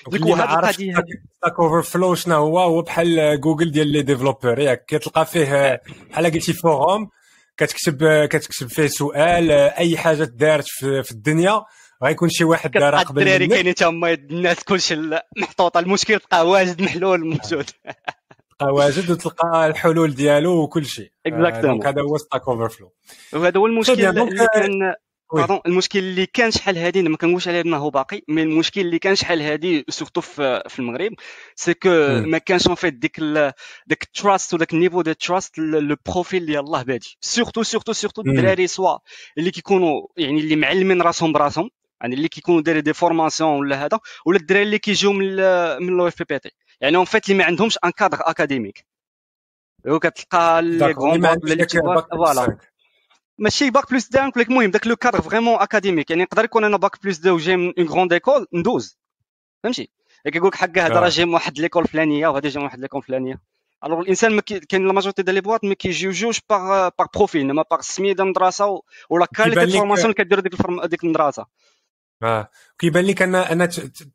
ديك 0.07 0.25
واحد 0.25 0.41
القضية 0.41 0.93
Stack 1.37 1.59
Overflow 1.59 2.15
شنو 2.15 2.35
هو؟ 2.35 2.59
هو 2.59 2.81
بحال 2.81 3.41
جوجل 3.41 3.71
ديال 3.71 3.87
les 3.87 4.01
développeurs. 4.01 4.59
ياك 4.59 4.85
كتلقى 4.85 5.25
فيه 5.25 5.81
بحال 6.09 6.25
قلتي 6.25 6.53
forum 6.53 7.09
كتكتب 7.57 8.25
كتكتب 8.25 8.67
فيه 8.67 8.87
سؤال 8.87 9.51
أي 9.51 9.97
حاجة 9.97 10.23
دارت 10.23 10.65
في, 10.67 11.11
الدنيا 11.11 11.63
غيكون 12.03 12.29
شي 12.29 12.43
واحد 12.43 12.71
دار 12.71 12.95
قبل 12.95 13.21
الدراري 13.21 13.47
كاينين 13.47 13.75
تما 13.75 14.13
الناس 14.13 14.63
كلشي 14.63 14.95
محطوطة 15.37 15.79
المشكل 15.79 16.19
تلقاه 16.19 16.43
واجد 16.43 16.81
محلول 16.81 17.25
موجود. 17.25 17.65
تلقى 18.59 18.73
واجد 18.73 19.11
وتلقى 19.11 19.67
الحلول 19.67 20.15
ديالو 20.15 20.63
وكل 20.63 20.85
شيء. 20.85 21.11
donc 21.61 21.85
هذا 21.85 22.01
هو 22.01 22.17
Stack 22.17 22.47
Overflow 22.47 22.93
وهذا 23.33 23.59
هو 23.59 23.65
المشكل 23.67 24.05
اللي 24.05 24.47
كان 24.53 24.93
pardon 25.33 25.59
المشكل 25.65 25.99
اللي 25.99 26.25
كان 26.25 26.51
شحال 26.51 26.77
هادي 26.77 27.01
ما 27.01 27.17
كنقولش 27.17 27.47
عليه 27.47 27.61
انه 27.61 27.89
باقي 27.91 28.21
mais 28.27 28.43
المشكل 28.43 28.81
اللي 28.81 28.99
كان 28.99 29.15
شحال 29.15 29.41
هادي 29.41 29.85
surtout 29.89 30.21
في, 30.21 30.79
المغرب 30.79 31.11
c'est 31.55 31.73
que 31.73 31.89
ما 32.25 32.37
كانش 32.37 32.67
en 32.67 32.75
fait 32.75 32.93
ديك 32.93 33.19
ديك 33.87 34.03
ال 34.03 34.11
trust 34.11 34.53
وداك 34.53 34.73
ال 34.73 34.77
niveau 34.77 35.01
de 35.01 35.13
trust 35.13 35.57
le 35.59 35.95
profil 36.05 36.45
ديال 36.45 36.59
البلادي. 36.59 37.17
surtout 37.21 37.63
surtout 37.63 37.93
surtout 37.93 38.21
الدراري 38.21 38.67
soit 38.67 38.97
اللي 39.37 39.51
كيكونوا 39.51 40.07
يعني 40.17 40.39
اللي 40.39 40.55
معلمين 40.55 41.01
راسهم 41.01 41.33
براسهم 41.33 41.69
يعني 42.01 42.15
اللي 42.15 42.27
كيكونوا 42.27 42.61
دايرين 42.61 42.83
des 42.83 42.93
formations 42.93 43.59
ولا 43.59 43.85
هذا 43.85 43.99
ولا 44.25 44.37
الدراري 44.37 44.63
اللي 44.63 44.79
كيجيو 44.79 45.13
من 45.13 45.35
من 45.81 45.97
لو 45.97 46.07
اف 46.07 46.19
بي 46.19 46.25
بي 46.29 46.39
تي. 46.39 46.49
يعني 46.81 46.97
en 46.97 47.05
fait 47.05 47.25
اللي 47.25 47.37
ما 47.37 47.45
عندهمش 47.45 47.77
un 47.85 47.91
cadre 47.91 48.17
académique. 48.21 48.85
وكتلقى 49.87 50.61
les 50.61 50.91
grands 50.91 51.21
voilà. 52.11 52.57
ماشي 53.37 53.69
bac 53.69 53.89
plus 53.89 54.09
deux 54.09 54.19
نقول 54.19 54.41
لك 54.41 54.49
المهم 54.49 54.71
داك 54.71 54.87
le 54.87 54.95
cadre 54.95 55.21
vraiment 55.21 55.55
académique 55.59 56.09
يعني 56.09 56.21
يقدر 56.21 56.43
يكون 56.43 56.63
أنا 56.63 56.77
bac 56.77 57.03
plus 57.03 57.17
deux 57.17 57.35
وجاي 57.35 57.57
من 57.57 57.73
une 57.77 57.87
grande 57.87 58.13
école 58.13 58.47
ندوز. 58.53 58.97
فهمتي؟ 59.63 59.89
كيقول 60.27 60.47
لك 60.47 60.55
حق 60.55 60.77
هذا 60.77 60.99
راه 60.99 61.09
جاي 61.09 61.25
من 61.25 61.33
واحد 61.33 61.59
l'école 61.59 61.83
الفلانيه 61.83 62.27
وهذا 62.27 62.49
جاي 62.49 62.59
من 62.59 62.65
واحد 62.65 62.79
ليكول 62.79 63.01
الفلانيه 63.01 63.41
alors 63.85 63.99
الإنسان 63.99 64.31
ما 64.35 64.41
كاين 64.41 64.87
la 64.87 64.93
majorité 64.93 65.21
ديال 65.21 65.35
les 65.35 65.41
boîtes 65.41 65.63
ما 65.63 65.73
كي 65.73 65.88
jugeوش 65.88 66.41
par 66.49 66.89
par 66.99 67.07
profil 67.15 67.41
إنما 67.41 67.63
par 67.71 67.79
السميه 67.79 68.13
ديال 68.13 68.27
المدرسة 68.27 68.81
و 69.09 69.14
la 69.14 69.25
qualité 69.25 69.77
formation 69.77 70.05
اللي 70.11 70.23
كدير 70.23 70.39
ديك 70.39 70.53
ديك 70.85 71.03
المدرسة. 71.03 71.45
آه. 72.23 72.49
كيبان 72.79 73.05
لك 73.05 73.21
ان 73.21 73.35
ان 73.35 73.69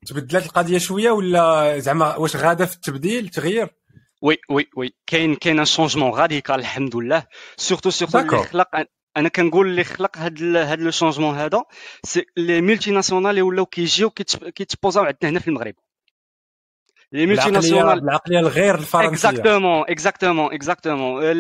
تبدلات 0.07 0.47
القضية 0.47 0.79
شوية 0.79 1.11
ولا 1.11 1.79
زعما 1.79 2.17
واش 2.17 2.37
غاده 2.37 2.67
في 2.67 2.75
التبديل 2.75 3.25
التغيير 3.25 3.69
oui 4.23 4.39
oui 4.51 4.71
oui. 4.77 4.95
كاين 5.07 5.35
كاين 5.35 5.59
un 5.59 5.65
changement 5.65 6.11
radical 6.11 6.55
الحمد 6.55 6.97
لله 6.97 7.27
surtout 7.57 7.91
surtout 7.91 8.19
اللي 8.19 8.45
خلق. 8.45 8.69
أنا 9.17 9.29
كنقول 9.29 9.67
اللي 9.67 9.85
خلق 9.85 10.19
هاد 10.19 10.43
هاد 10.43 10.81
le 10.81 10.91
changement 10.91 11.35
هذا 11.35 11.65
c'est 12.05 12.25
les 12.37 12.61
multinationales 12.61 13.31
اللي 13.31 13.43
ولاو 13.43 13.67
كيجيو 13.67 14.11
كيت 14.11 14.46
posaو 14.46 15.05
عندنا 15.05 15.31
هنا 15.31 15.41
في 15.41 15.49
المغرب. 15.49 15.75
les 17.13 17.27
multinationales 17.27 17.99
العقلية 17.99 18.39
الغير 18.39 18.75
الفرنسية. 18.75 19.29
exactement 19.29 19.85
exactement 19.89 20.55
exactement 20.55 21.33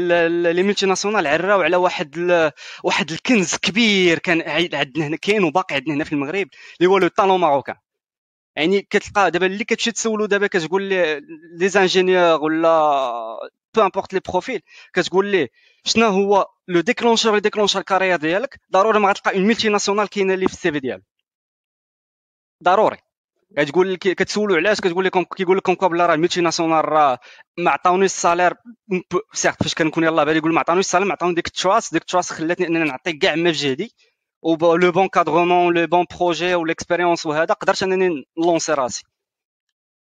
les 0.42 0.62
multinationales 0.62 1.26
عراو 1.26 1.62
على 1.62 1.76
واحد 1.76 2.18
ال... 2.18 2.52
واحد 2.84 3.10
الكنز 3.10 3.56
كبير. 3.56 4.18
كان 4.18 4.42
عندنا 4.42 5.06
هنا 5.06 5.16
كاين 5.16 5.44
وباقي 5.44 5.74
عندنا 5.74 5.94
هنا 5.94 6.04
في 6.04 6.12
المغرب 6.12 6.48
اللي 6.80 6.90
هو 6.90 6.98
le 6.98 7.08
talent 7.08 7.40
marocain. 7.40 7.76
يعني 8.56 8.82
كتلقى 8.82 9.30
دابا 9.30 9.46
اللي 9.46 9.64
كتمشي 9.64 9.92
تسولو 9.92 10.26
دابا 10.26 10.46
كتقول 10.46 10.82
ليه 10.82 11.20
les 11.58 11.68
ingénieurs 11.68 12.42
ولا 12.42 12.70
peu 13.74 13.82
importe 13.82 14.14
les 14.14 14.20
profils 14.28 14.60
كتقول 14.92 15.26
ليه 15.26 15.48
شنو 15.84 16.06
هو 16.06 16.46
le 16.68 16.80
déclencheur 16.80 17.30
اللي 17.30 17.40
déclencha 17.40 17.78
ال 17.78 17.82
carrière 17.82 18.16
ديالك؟ 18.16 18.60
ضروري 18.72 18.98
ما 18.98 19.08
غتلقى 19.08 19.34
une 19.36 19.46
multinationale 19.46 20.08
كاينة 20.08 20.34
اللي 20.34 20.48
في 20.48 20.54
ال 20.54 20.72
CV 20.72 20.80
ديالو 20.80 21.02
ضروري. 22.62 22.98
كتقول 23.56 23.96
كتسولو 23.96 24.54
علاش 24.54 24.80
كتقول 24.80 25.04
لكم 25.04 25.24
كيقول 25.24 25.56
لكم 25.56 25.88
بلا 25.88 26.06
راه 26.06 26.14
ال 26.14 26.40
multinationale 26.40 26.84
راه 26.84 27.18
ما 27.58 27.70
عطاونيش 27.70 28.12
ال 28.12 28.17
salaire. 28.17 28.54
certes 29.32 29.62
فاش 29.62 29.74
كنكون 29.74 30.04
يلاه 30.04 30.24
بالي 30.24 30.38
يقول 30.38 30.54
ما 30.54 30.60
عطاونيش 30.60 30.86
ال 30.86 30.89
salaire 30.89 31.06
ما 31.06 31.12
عطاوني 31.12 31.34
ديك 31.34 31.46
ال 31.46 31.54
trust 31.54 31.92
ديك 31.92 32.02
ال 32.02 32.07
trust 32.07 32.32
خلاتني 32.32 32.66
إنني 32.66 32.84
نعطي 32.84 33.12
كاع 33.12 33.34
ما 33.34 33.52
في 33.52 33.58
جهدي 33.58 33.92
و 34.42 34.74
le 34.76 34.92
bon 34.92 35.08
cadrement 35.08 35.74
le 35.74 35.86
bon 35.86 36.04
projet 36.18 36.54
و 36.54 36.64
l'expérience 36.64 37.26
وهذا 37.26 37.54
قدرت 37.54 37.82
إنني 37.82 38.24
ن 38.38 38.43
lancer 38.43 38.74
راسي. 38.74 39.04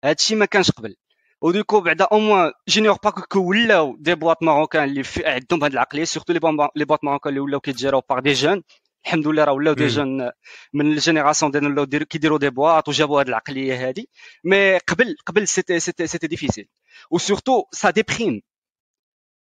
هادشي 0.04 0.34
ما 0.34 0.44
كانش 0.44 0.70
قبل. 0.70 0.96
و 1.42 1.47
du 1.47 1.58
coup 1.58 1.80
بعدا 1.80 2.04
au 2.04 2.18
moins 2.18 2.52
junior 2.68 2.96
bac 3.04 3.36
ولاو 3.36 3.96
des 4.00 4.14
boîtes 4.14 4.42
marocaines 4.42 4.84
اللي 4.84 5.02
عندهم 5.24 5.64
هاد 5.64 5.72
العقلية 5.72 6.04
surtout 6.04 6.32
les 6.76 6.84
boîtes 6.84 7.04
marocaines 7.04 7.30
اللي 7.30 7.40
ولاو 7.40 7.60
كيت 7.60 7.76
géraو 7.76 8.02
par 8.10 8.18
des 8.20 8.32
jeunes 8.32 8.62
الحمد 9.06 9.26
لله 9.26 9.44
راه 9.44 9.52
ولاو 9.52 9.74
des 9.74 9.86
jeunes 9.86 10.30
من 10.72 10.92
ال 10.92 10.97
génération 10.97 11.50
ديالنا 11.52 11.68
ولاو 11.68 11.86
كيديروا 11.86 12.38
des 12.38 12.50
boîtes 12.50 12.88
وجابوا 12.88 13.20
هاد 13.20 13.28
العقلية 13.28 13.88
هادي. 13.88 14.08
mais 14.44 14.78
قبل 14.78 15.16
قبل 15.26 15.48
c'était 15.48 15.80
c'était 15.80 16.06
c'était 16.06 16.26
difficile. 16.26 16.68
و 17.10 17.17
surtout 17.17 17.64
ça 17.72 17.90
déprime 17.90 18.42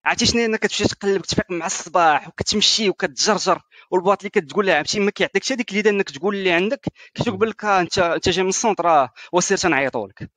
عرفتي 0.06 0.26
شنو 0.26 0.46
انك 0.46 0.60
كتمشي 0.60 0.84
تقلب 0.88 1.22
تفيق 1.22 1.52
مع 1.52 1.66
الصباح 1.66 2.28
وكتمشي 2.28 2.90
وكتجرجر. 2.90 3.62
وال 3.92 4.00
boîte 4.00 4.20
اللي 4.22 4.30
كتقول 4.30 4.66
لها 4.66 4.76
عرفتي 4.78 5.00
ما 5.00 5.12
كيعطيكش 5.12 5.52
هذيك 5.52 5.72
اليد 5.72 5.88
إنك 5.88 6.10
تقول 6.10 6.36
اللي 6.36 6.52
عندك 6.52 6.86
كتقول 7.16 7.50
لك 7.50 7.66
انت 7.66 7.98
انت 8.00 8.30
جاي 8.30 8.44
من 8.44 8.50
السونتر 8.50 8.86
راه 8.86 9.10
وسير 9.34 9.58
تنعيطوا 9.58 10.08
لك 10.08 10.32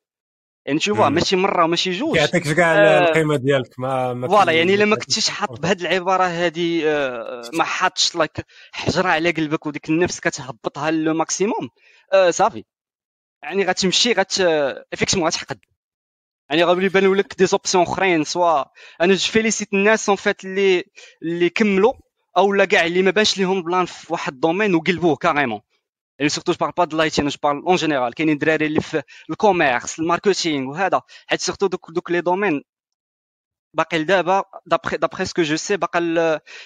يعني 0.66 0.78
تشوفوا 0.78 1.08
ماشي 1.08 1.36
مرة 1.36 1.66
ماشي 1.66 1.90
جوج. 1.90 2.16
يعطيك 2.16 2.52
كاع 2.52 2.74
آه 2.74 2.98
القيمة 3.08 3.36
ديالك 3.36 3.78
ما 3.78 4.28
فوالا 4.28 4.52
يعني 4.52 4.74
إلا 4.74 4.84
ما 4.84 4.96
كنتيش 4.96 5.30
حاط 5.30 5.60
بهذه 5.60 5.80
العبارة 5.80 6.24
هذه 6.24 6.82
آه 6.86 7.42
ما 7.52 7.64
حاطش 7.64 8.14
لايك 8.14 8.46
حجرة 8.72 9.08
على 9.08 9.30
قلبك 9.30 9.66
وديك 9.66 9.88
النفس 9.88 10.20
كتهبطها 10.20 10.90
لو 10.90 11.14
ماكسيموم 11.14 11.68
آه 12.12 12.30
صافي. 12.30 12.64
يعني 13.42 13.64
غتمشي 13.64 14.12
غت 14.12 14.40
افيكسمون 14.92 15.26
غتحقد. 15.26 15.58
يعني 16.50 16.64
غادي 16.64 16.84
يبانوا 16.84 17.16
لك 17.16 17.34
دي 17.38 17.46
زوبسيون 17.46 17.84
أخرين 17.84 18.24
سوا 18.24 18.64
أنا 19.00 19.14
جو 19.14 19.32
فيليسيت 19.32 19.72
الناس 19.72 20.08
اون 20.08 20.16
فات 20.16 20.44
اللي 20.44 20.84
اللي 21.22 21.48
كملوا 21.48 21.92
أو 22.36 22.52
لا 22.52 22.64
كاع 22.64 22.86
اللي 22.86 23.02
ما 23.02 23.10
بانش 23.10 23.38
ليهم 23.38 23.62
plan 23.62 23.86
في 23.86 24.12
واحد 24.12 24.32
ال 24.32 24.37
domaine 24.37 24.74
وقلبوه 24.74 25.16
carrément 25.16 25.60
يعني 26.20 26.28
surtout 26.28 26.52
je 26.52 26.70
parle 26.76 26.84
pas 26.84 26.91
de 26.91 26.96
l'IT 26.96 27.22
أنا 27.22 27.30
je 27.30 27.38
parle 27.42 27.62
en 27.62 27.76
général 27.76 28.14
كاينين 28.14 28.38
دراري 28.38 28.66
اللي 28.66 28.80
في 28.80 29.02
ال 29.30 29.38
commerce 29.38 29.98
ال 29.98 30.05
marketing 30.05 30.70
وهذا 30.70 31.02
حيت 31.26 31.40
surtout 31.40 31.66
دوك 31.66 31.90
دوك 31.90 32.10
les 32.10 32.20
domaines 32.20 32.62
باقي 33.74 33.98
لدابا 33.98 34.44
d'après 34.66 34.96
d'après 34.96 35.24
ce 35.24 35.31
que 35.31 35.42
je 35.42 35.56
sais 35.56 35.76
باقي 35.76 36.00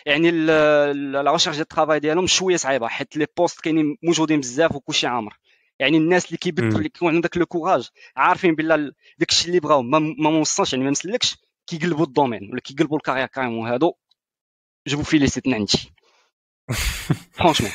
يعني 0.06 0.30
la 0.30 1.32
recherche 1.32 1.54
ديال 1.54 1.62
ال 1.62 1.67
travail 1.67 2.00
ديالهم 2.00 2.26
شوية 2.26 2.56
صعيبه 2.56 2.88
حيت 2.88 3.16
les 3.16 3.26
postes 3.36 3.60
كاينين 3.60 3.96
موجودين 4.02 4.40
بزاف 4.40 4.74
وكلشي 4.74 5.06
عامر 5.06 5.38
يعني 5.78 5.96
الناس 5.96 6.26
اللي 6.26 6.36
كيبدلوا 6.36 6.78
اللي 6.78 6.88
كيكون 6.88 7.08
عندهم 7.08 7.22
داك 7.22 7.36
le 7.36 7.46
courage 7.46 7.88
عارفين 8.16 8.54
بلا 8.54 8.92
داك 9.18 9.30
الشيء 9.30 9.48
اللي 9.48 9.60
بغاو 9.60 9.82
ما 9.82 10.30
موصلش 10.30 10.72
يعني 10.72 10.84
ما 10.84 10.90
مسلكش 10.90 11.36
كيقلبوا 11.66 12.04
ال 12.04 12.10
domaine 12.10 12.50
ولا 12.52 12.60
كيقلبوا 12.60 12.96
ال 12.96 13.00
carrière 13.00 13.26
carrément 13.26 13.68
هادو 13.68 13.94
je 14.86 15.02
félicite 15.02 15.46
من 15.46 15.54
عندي 15.54 15.92
franchement 17.32 17.70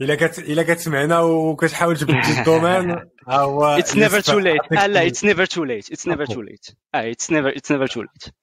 إلا 0.00 0.14
كت 0.14 0.38
إلا 0.38 0.62
كتسمعنا 0.62 1.20
وكتحاول 1.20 1.96
تبدل 1.96 2.14
ال 2.38 2.44
domaine. 2.44 2.90
ها 3.28 3.38
هو 3.40 3.64
it's 3.64 3.96
never 3.96 4.20
too 4.20 4.38
late 4.38 4.60
لا 4.72 5.06
it's 5.06 5.24
never 5.24 5.44
too 5.46 5.64
late 5.64 5.92
it's 5.92 6.08
never 6.08 6.26
too 6.26 6.40
late 6.42 6.66
آه 6.94 7.10
it's 7.10 7.30
never 7.30 7.48
it's 7.56 7.72
never 7.72 7.86
too 7.86 8.00
late 8.02 8.34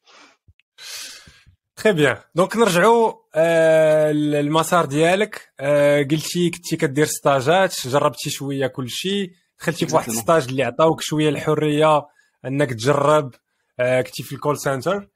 très 1.76 1.94
bien 1.94 2.18
donc 2.36 2.58
نرجعوا 2.58 3.13
آه 3.36 4.12
للمسار 4.12 4.86
ديالك. 4.86 5.50
آه 5.60 6.04
قلتي 6.04 6.50
كنتي 6.50 6.76
كدير 6.78 7.06
stageات 7.06 7.88
جربتي 7.88 8.30
شوية 8.30 8.68
كل 8.68 8.89
شيء 8.89 9.32
دخلتي 9.60 9.88
في 9.88 9.96
واحد 9.96 10.12
stage 10.12 10.48
اللي 10.50 10.63
عطاوك 10.63 11.02
شوية 11.02 11.30
الحرية 11.30 12.06
أنك 12.46 12.70
تجرب 12.74 13.32
كنتي 13.80 14.24
في 14.24 14.36
ال 14.36 14.40
call 14.40 14.58
center 14.60 15.08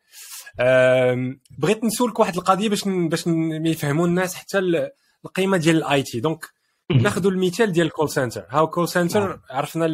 بغيت 1.58 1.84
نسولك 1.84 2.20
واحد 2.20 2.36
القضية 2.38 2.70
باش 2.70 2.84
باش 2.88 3.24
يفهموا 3.66 4.08
الناس 4.08 4.36
حتى 4.36 4.90
القيمة 5.26 5.58
ديال 5.58 5.78
ال 5.78 6.04
IT. 6.04 6.20
donc 6.20 6.46
ناخذوا 6.92 7.32
المثال 7.32 7.72
ديال 7.72 7.88
ال 7.88 7.92
call 7.92 8.10
center 8.10 8.46
هاو 8.50 8.68
call 8.68 8.88
center 8.88 9.40
عرفنا 9.50 9.86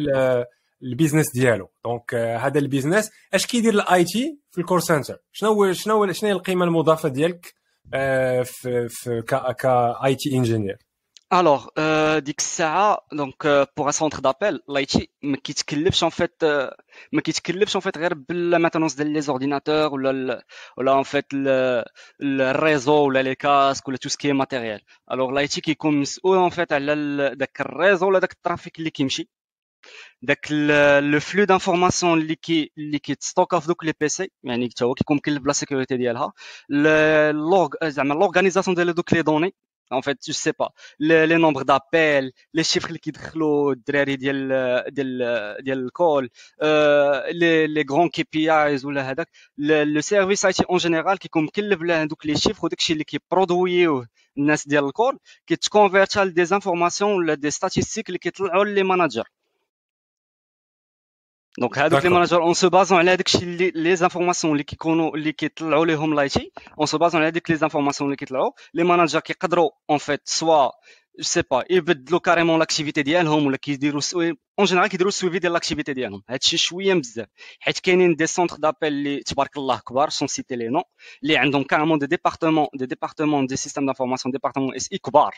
ال 0.82 0.88
business 0.88 1.32
ديالو. 1.34 1.70
donc 1.84 2.14
هذا 2.14 2.58
ال 2.58 2.64
business 2.64 3.10
اش 3.34 3.46
كيدير 3.46 3.74
ال 3.74 4.04
IT 4.04 4.38
في 4.50 4.60
ال 4.60 4.64
call 4.64 4.82
center 4.82 5.16
شنو 5.32 5.72
شنو 5.72 6.12
شنو 6.12 6.28
هي 6.28 6.32
القيمة 6.32 6.64
المضافة 6.64 7.08
ديالك 7.08 7.54
في 8.44 8.88
في 8.88 9.22
ك 9.58 10.14
IT 10.14 10.36
engineer 10.36 10.85
alors 11.32 11.66
ديك 12.18 12.38
الساعة 12.38 12.98
donc 13.12 13.68
pour 13.76 13.90
centre 13.90 14.18
d'appel 14.18 14.60
l'IT 14.68 15.10
ما 15.22 15.36
كيتكلفش 15.36 16.02
en 16.02 16.10
fait 16.10 16.44
ما 17.12 17.20
كيتكلفش 17.24 17.76
en 17.76 17.80
fait 17.80 17.98
غير 17.98 18.14
بال 18.14 18.26
maintenance 18.26 18.94
ديال 18.94 19.10
les 19.12 19.20
ordinateurs 19.20 19.94
ولا 19.94 20.44
ولا 20.76 20.92
en 20.92 21.02
fait 21.02 21.26
ال 22.22 22.34
réseau 22.34 23.06
ولا 23.06 23.22
les 23.22 23.34
casques 23.34 23.88
ولا 23.88 23.96
tout 23.96 24.08
ce 24.08 24.18
qui 24.18 24.32
matériel 24.32 24.80
alors 25.12 25.30
l'IT 25.30 25.60
كيكون 25.60 26.00
مسؤول 26.00 26.38
en 26.38 26.50
fait 26.50 26.72
على 26.72 27.34
داك 27.34 27.60
ال 27.60 27.67
réseau 27.67 28.08
ولا 28.08 28.18
داك 28.18 28.32
ال 28.32 28.39
trafic 28.39 28.78
اللي 28.78 28.90
كيمشي 28.90 29.28
داك 30.22 30.52
le 31.02 31.20
flux 31.20 31.44
d'information 31.44 32.18
اللي 32.20 32.34
كي 32.34 32.72
اللي 32.78 32.98
كيتستوكا 32.98 33.60
في 33.60 33.66
دوك 33.68 33.84
les 33.84 33.92
PC 34.00 34.30
يعني 34.44 34.68
حتى 34.70 34.84
هو 34.84 34.94
كيكون 34.94 35.16
مكلف 35.16 35.42
ب 35.42 35.45
la 35.45 35.52
sécurité 35.52 35.96
ديالها 35.96 36.32
زعما 37.84 38.14
l'organisation 38.14 38.74
ديال 38.76 38.94
دوك 38.94 39.12
les 39.12 39.22
données 39.22 39.54
en 39.90 40.02
fait 40.02 40.18
je 40.26 40.32
sais 40.32 40.52
pas. 40.52 40.70
Les, 40.98 41.26
les 41.26 41.38
nombres 41.38 41.64
d'appels 41.64 42.32
les 42.54 42.64
chiffres 42.64 42.86
اللي 42.88 42.98
كيدخلوا 42.98 43.72
الدراري 43.72 44.16
ديال 44.16 44.48
ديال 44.88 45.56
ديال 45.60 45.78
ال 45.84 45.93
call 45.93 46.30
les 47.32 47.66
les 47.66 47.84
grands 47.90 48.08
KPIs 48.08 48.84
ولا 48.84 49.10
هذاك 49.10 49.28
le 49.58 50.00
service 50.00 50.44
IT 50.44 50.64
en 50.70 50.78
général 50.78 51.18
كيكون 51.18 51.44
مكلف 51.44 51.82
له 51.82 52.02
هذوك 52.02 52.26
les 52.26 52.36
chiffres 52.36 52.66
وداك 52.66 52.78
الشيء 52.78 52.94
اللي 52.94 53.04
كي 53.04 53.20
produireيوه 53.20 54.06
الناس 54.38 54.68
ديال 54.68 54.84
ال 54.84 54.91
call 54.91 55.18
كيت 55.46 55.68
convertا 55.68 56.20
ل 56.20 56.44
des 56.44 56.58
informations 56.58 57.12
ولا 57.12 57.34
des 57.34 57.50
statistiques 57.50 58.08
اللي 58.08 58.18
كيطلعوا 58.18 58.64
les 58.64 58.82
managers 58.82 59.28
donc 61.58 61.78
هادوك 61.78 62.04
les 62.04 62.10
managers 62.10 62.42
en 62.42 62.54
se 62.54 62.68
basant 62.68 62.98
على 62.98 63.10
هذاك 63.10 63.26
الشيء 63.26 63.42
اللي 63.42 63.70
les 63.70 63.96
informations 63.96 64.52
اللي 64.52 64.64
كيكونوا 64.64 65.16
اللي 65.16 65.32
كيطلعوا 65.32 65.86
لهم 65.86 66.14
l'IT 66.14 66.52
en 66.78 66.86
se 66.86 66.98
basant 66.98 67.20
على 67.20 67.30
هذيك 67.30 67.50
les 67.50 67.56
informations 67.56 68.08
اللي 68.08 68.16
كيطلعوا 68.16 68.50
les 68.74 68.84
managers 68.84 69.20
كيقدروا 69.20 69.70
en 69.90 69.98
fait 69.98 70.20
soit 70.24 70.70
je 71.18 71.22
sais 71.22 71.42
pas 71.50 71.64
يبدلوا 71.70 72.20
carrément 72.20 72.58
l'activité 72.58 73.02
ديالهم 73.02 73.46
ولا 73.46 73.56
كيديروا 73.56 74.00
en 74.58 74.66
général 74.66 74.88
كيديروا 74.88 75.08
ال 75.08 75.13
suivi 75.13 75.38
ديال 75.38 75.52
l'activité 75.52 75.92
ديالهم 75.92 76.22
هادشي 76.28 76.56
شوية 76.56 76.94
بزاف 76.94 77.26
حيت 77.60 77.78
كاينين 77.78 78.16
des 78.16 78.26
centres 78.26 78.56
d'appel 78.56 78.92
اللي 78.92 79.22
تبارك 79.22 79.56
الله 79.56 79.78
كبار 79.88 80.08
sans 80.08 80.28
citer 80.28 80.56
les 80.56 80.68
noms 80.68 80.82
اللي 81.22 81.36
عندهم 81.36 81.62
carrément 81.62 81.98
des 81.98 82.06
départements 82.06 82.66
des 82.74 82.86
départements 82.86 83.56
des 83.56 83.64
systèmes 83.64 83.86
d'information 83.86 84.32
département 84.32 84.74
SI 84.74 84.98
كبار 84.98 85.34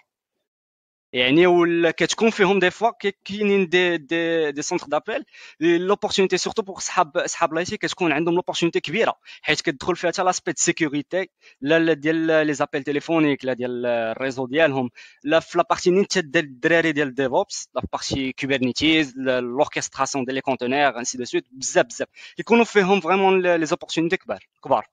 يعني 1.13 1.47
ولا 1.47 1.91
كتكون 1.91 2.31
فيهم 2.31 2.59
des 2.59 2.71
fois 2.71 2.91
كاينين 3.25 3.69
des 3.69 3.97
des 3.97 4.53
des 4.53 4.63
centres 4.63 4.87
d'appel 4.87 5.25
l'opportunité 5.61 6.37
surtout 6.37 6.63
pour 6.63 6.79
صحاب 6.79 7.27
صحاب 7.27 7.55
l'IT 7.55 7.77
كتكون 7.77 8.13
عندهم 8.13 8.35
l'opportunité 8.35 8.81
كبيره 8.81 9.15
حيت 9.43 9.61
كتدخل 9.61 9.97
فيها 9.97 10.11
حتى 10.11 10.23
l'aspect 10.23 10.53
de 10.53 10.57
sécurité 10.59 11.29
لا 11.61 11.93
ديال 11.93 12.47
les 12.47 12.55
appels 12.55 12.83
téléphoniques 12.83 13.45
لا 13.45 13.53
ديال 13.53 13.87
ال 13.87 13.95
réseau 13.95 14.47
ديالهم 14.47 14.91
لا 15.25 15.41
في 15.41 15.59
la 15.59 15.67
partie 15.67 15.91
نين 15.91 16.07
ديال 16.17 16.45
الدراري 16.45 16.93
ديال 16.93 17.15
DevOps 17.15 17.69
la 17.75 17.83
partie 17.93 18.33
Kubernetes 18.33 19.15
l'orchestration 19.19 20.25
ديال 20.25 20.35
les 20.35 20.41
conteneurs 20.41 20.99
ainsi 20.99 21.19
de 21.19 21.25
suite 21.25 21.45
بزاف 21.53 21.87
بزاف 21.87 22.09
يكونوا 22.39 22.65
فيهم 22.65 23.01
vraiment 23.01 23.43
les 23.43 23.67
opportunités 23.67 24.17
كبار 24.17 24.47
كبار 24.65 24.87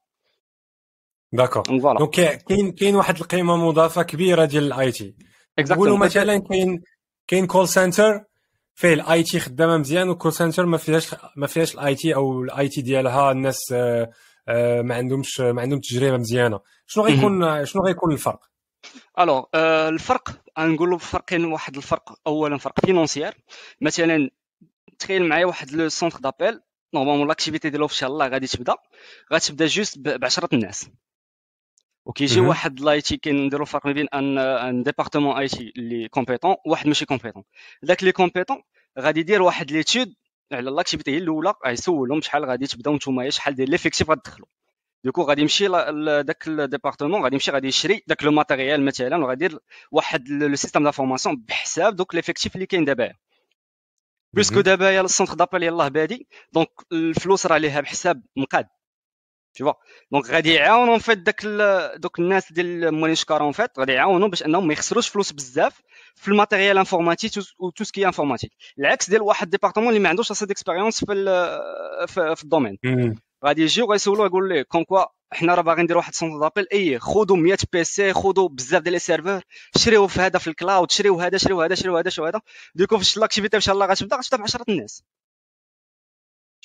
d'accord 1.33 1.61
donc 1.61 2.09
كاين 2.09 2.71
كاين 2.71 2.95
واحد 2.95 3.17
القيمه 3.17 3.57
مضافه 3.57 4.03
كبيره 4.03 4.45
ديال 4.45 4.63
ال 4.63 4.91
IT 4.91 5.15
نقولوا 5.59 5.97
مثلا 5.97 6.37
كاين 6.37 6.81
كاين 7.27 7.47
call 7.47 7.67
center 7.67 8.23
فيه 8.75 8.93
ال 8.93 9.23
IT 9.23 9.39
خدامة 9.39 9.77
مزيان 9.77 10.09
و 10.09 10.14
call 10.14 10.33
center 10.33 10.65
ما 10.65 10.77
فيهاش 10.77 11.15
ما 11.35 11.47
فيهاش 11.47 11.75
ال 11.75 11.95
IT 11.95 12.15
أو 12.15 12.43
ال 12.43 12.67
IT 12.69 12.81
ديالها. 12.81 13.31
الناس 13.31 13.59
آه، 13.71 14.11
آه، 14.47 14.81
ما 14.81 14.95
عندهمش 14.95 15.39
ما 15.39 15.61
عندهم 15.61 15.79
تجربة 15.79 16.17
مزيانة. 16.17 16.59
شنو 16.87 17.03
غيكون 17.03 17.65
شنو 17.65 17.81
غيكون 17.83 18.13
الفرق؟ 18.13 18.39
alors 19.19 19.43
آه، 19.55 19.89
الفرق 19.89 20.41
نقولوا 20.59 20.95
الفرق 20.95 21.25
كاين 21.25 21.45
واحد 21.45 21.77
الفرق 21.77 22.19
اولا 22.27 22.57
فرق 22.57 22.85
financière 22.85 23.33
مثلا 23.81 24.29
تخيل 24.99 25.25
معايا 25.29 25.45
واحد 25.45 25.71
le 25.71 25.89
centre 25.89 26.19
d'appel 26.19 26.61
normalement 26.93 27.27
l'activité 27.27 27.69
ديالو 27.69 27.85
إن 27.85 27.89
شاء 27.89 28.09
الله 28.09 28.27
غادي 28.27 28.47
تبدأ. 28.47 28.75
غتبدأ 29.33 29.65
juste 29.65 29.99
ب 29.99 30.25
10 30.25 30.49
الناس. 30.53 30.89
وكيجي 32.05 32.39
واحد 32.39 32.79
ل 32.79 33.01
IT 33.01 33.17
كنديرو 33.17 33.65
فرق 33.65 33.85
ما 33.85 33.91
بين 33.91 34.07
أن 34.13 34.37
أن 34.37 34.83
département 34.83 35.37
IT 35.37 35.73
اللي 35.77 36.07
compétent 36.07 36.55
وواحد 36.65 36.87
ماشي 36.87 37.05
compétent. 37.05 37.43
داك 37.83 37.99
اللي 37.99 38.11
compétent 38.11 38.61
غادي 38.99 39.19
يدير 39.19 39.41
واحد 39.41 39.71
l'étude 39.71 40.13
على 40.51 40.71
l'activité 40.71 41.11
هي 41.11 41.17
الأولى 41.17 41.53
غيسولهم 41.65 42.21
شحال 42.21 42.45
غادي 42.45 42.67
تبداو 42.67 42.95
نتوما 42.95 43.29
شحال 43.29 43.55
ديال 43.55 43.69
l'effectif 43.69 44.09
غتدخلوا 44.11 44.47
du 45.03 45.09
coup 45.09 45.21
غادي 45.21 45.41
يمشي 45.41 45.67
داك 46.23 46.47
ال 46.47 46.54
département 46.54 47.23
غادي 47.23 47.35
يمشي 47.35 47.51
غادي 47.51 47.67
يشري 47.67 48.03
داك 48.07 48.23
le 48.23 48.31
matériel 48.31 48.85
مثلا 48.85 49.17
وغادي 49.23 49.45
يدير 49.45 49.59
واحد 49.91 50.29
le 50.29 50.55
système 50.55 50.83
d'information 50.83 51.35
بحساب 51.47 51.95
دوك 51.95 52.15
l'effectif 52.15 52.55
اللي 52.55 52.65
كاين 52.65 52.85
دابا. 52.85 53.13
puisque 54.33 54.61
دابا 54.61 54.91
يا 54.91 55.01
ال 55.01 55.06
centre 55.06 55.33
d'appel 55.33 55.63
يلاه 55.63 55.87
بادي 55.87 56.27
donc 56.53 56.69
الفلوس 56.91 57.45
راه 57.45 57.57
ليها 57.57 57.81
بحساب 57.81 58.23
مقاد 58.37 58.67
tu 59.55 59.63
vois. 59.63 59.75
donc 60.11 60.29
غادي 60.29 60.53
يعاونوا 60.53 60.97
fait 60.97 61.17
داك 61.17 61.45
دوك 61.97 62.19
الناس 62.19 62.51
ديال 62.53 62.93
موالين 62.93 63.15
شكاره 63.15 63.51
fait 63.51 63.79
غادي 63.79 63.91
يعاونوا 63.91 64.27
باش 64.27 64.43
أنهم 64.43 64.67
ما 64.67 64.73
يخسروش 64.73 65.07
فلوس 65.07 65.31
بزاف 65.31 65.81
في 66.15 66.27
ال 66.27 66.33
matériel 66.33 66.77
informatique 66.77 67.31
و 67.59 67.69
tout 67.69 67.83
ce 67.83 67.92
qui 67.92 68.05
informatique 68.05 68.51
العكس 68.79 69.09
ديال 69.09 69.21
واحد 69.21 69.49
département 69.49 69.89
اللي 69.89 69.99
ما 69.99 70.09
عندوش 70.09 70.31
assez 70.31 70.51
d'expérience 70.51 71.05
في 71.05 71.15
في, 72.07 72.35
في 72.35 72.43
ال 72.43 72.47
domaine 72.48 72.77
غادي 73.45 73.61
يجي 73.61 73.81
وغيسولو 73.81 74.25
يقول 74.25 74.49
ليه 74.49 74.61
comme 74.61 74.83
quoi 74.83 75.05
حنا 75.31 75.55
راه 75.55 75.61
باغي 75.61 75.83
نديرو 75.83 75.99
واحد 75.99 76.13
centre 76.13 76.39
d'appel 76.39 76.67
اي 76.73 76.99
خذوا 76.99 77.37
100 77.37 77.57
PC 77.73 78.13
خذوا 78.13 78.49
بزاف 78.49 78.81
ديال 78.81 78.93
les 78.93 78.99
serveurs 78.99 79.41
شريو 79.77 80.07
في 80.07 80.21
هذا 80.21 80.39
في 80.39 80.47
ال 80.47 80.55
cloud 80.55 80.91
شريو 80.91 81.19
هذا 81.19 81.37
شريو 81.37 81.61
هذا 81.61 81.75
شريو 81.75 81.97
هذا 81.97 82.09
شريو 82.09 82.27
هذا. 82.27 82.41
du 82.75 82.83
coup 82.83 82.97
فاش 82.97 83.17
l'activité 83.17 83.57
إن 83.57 83.61
شاء 83.61 83.75
الله 83.75 83.85
غتبدأ 83.85 84.15
غتبدا 84.17 84.37
ب 84.37 84.41
10 84.41 84.65
الناس. 84.69 85.03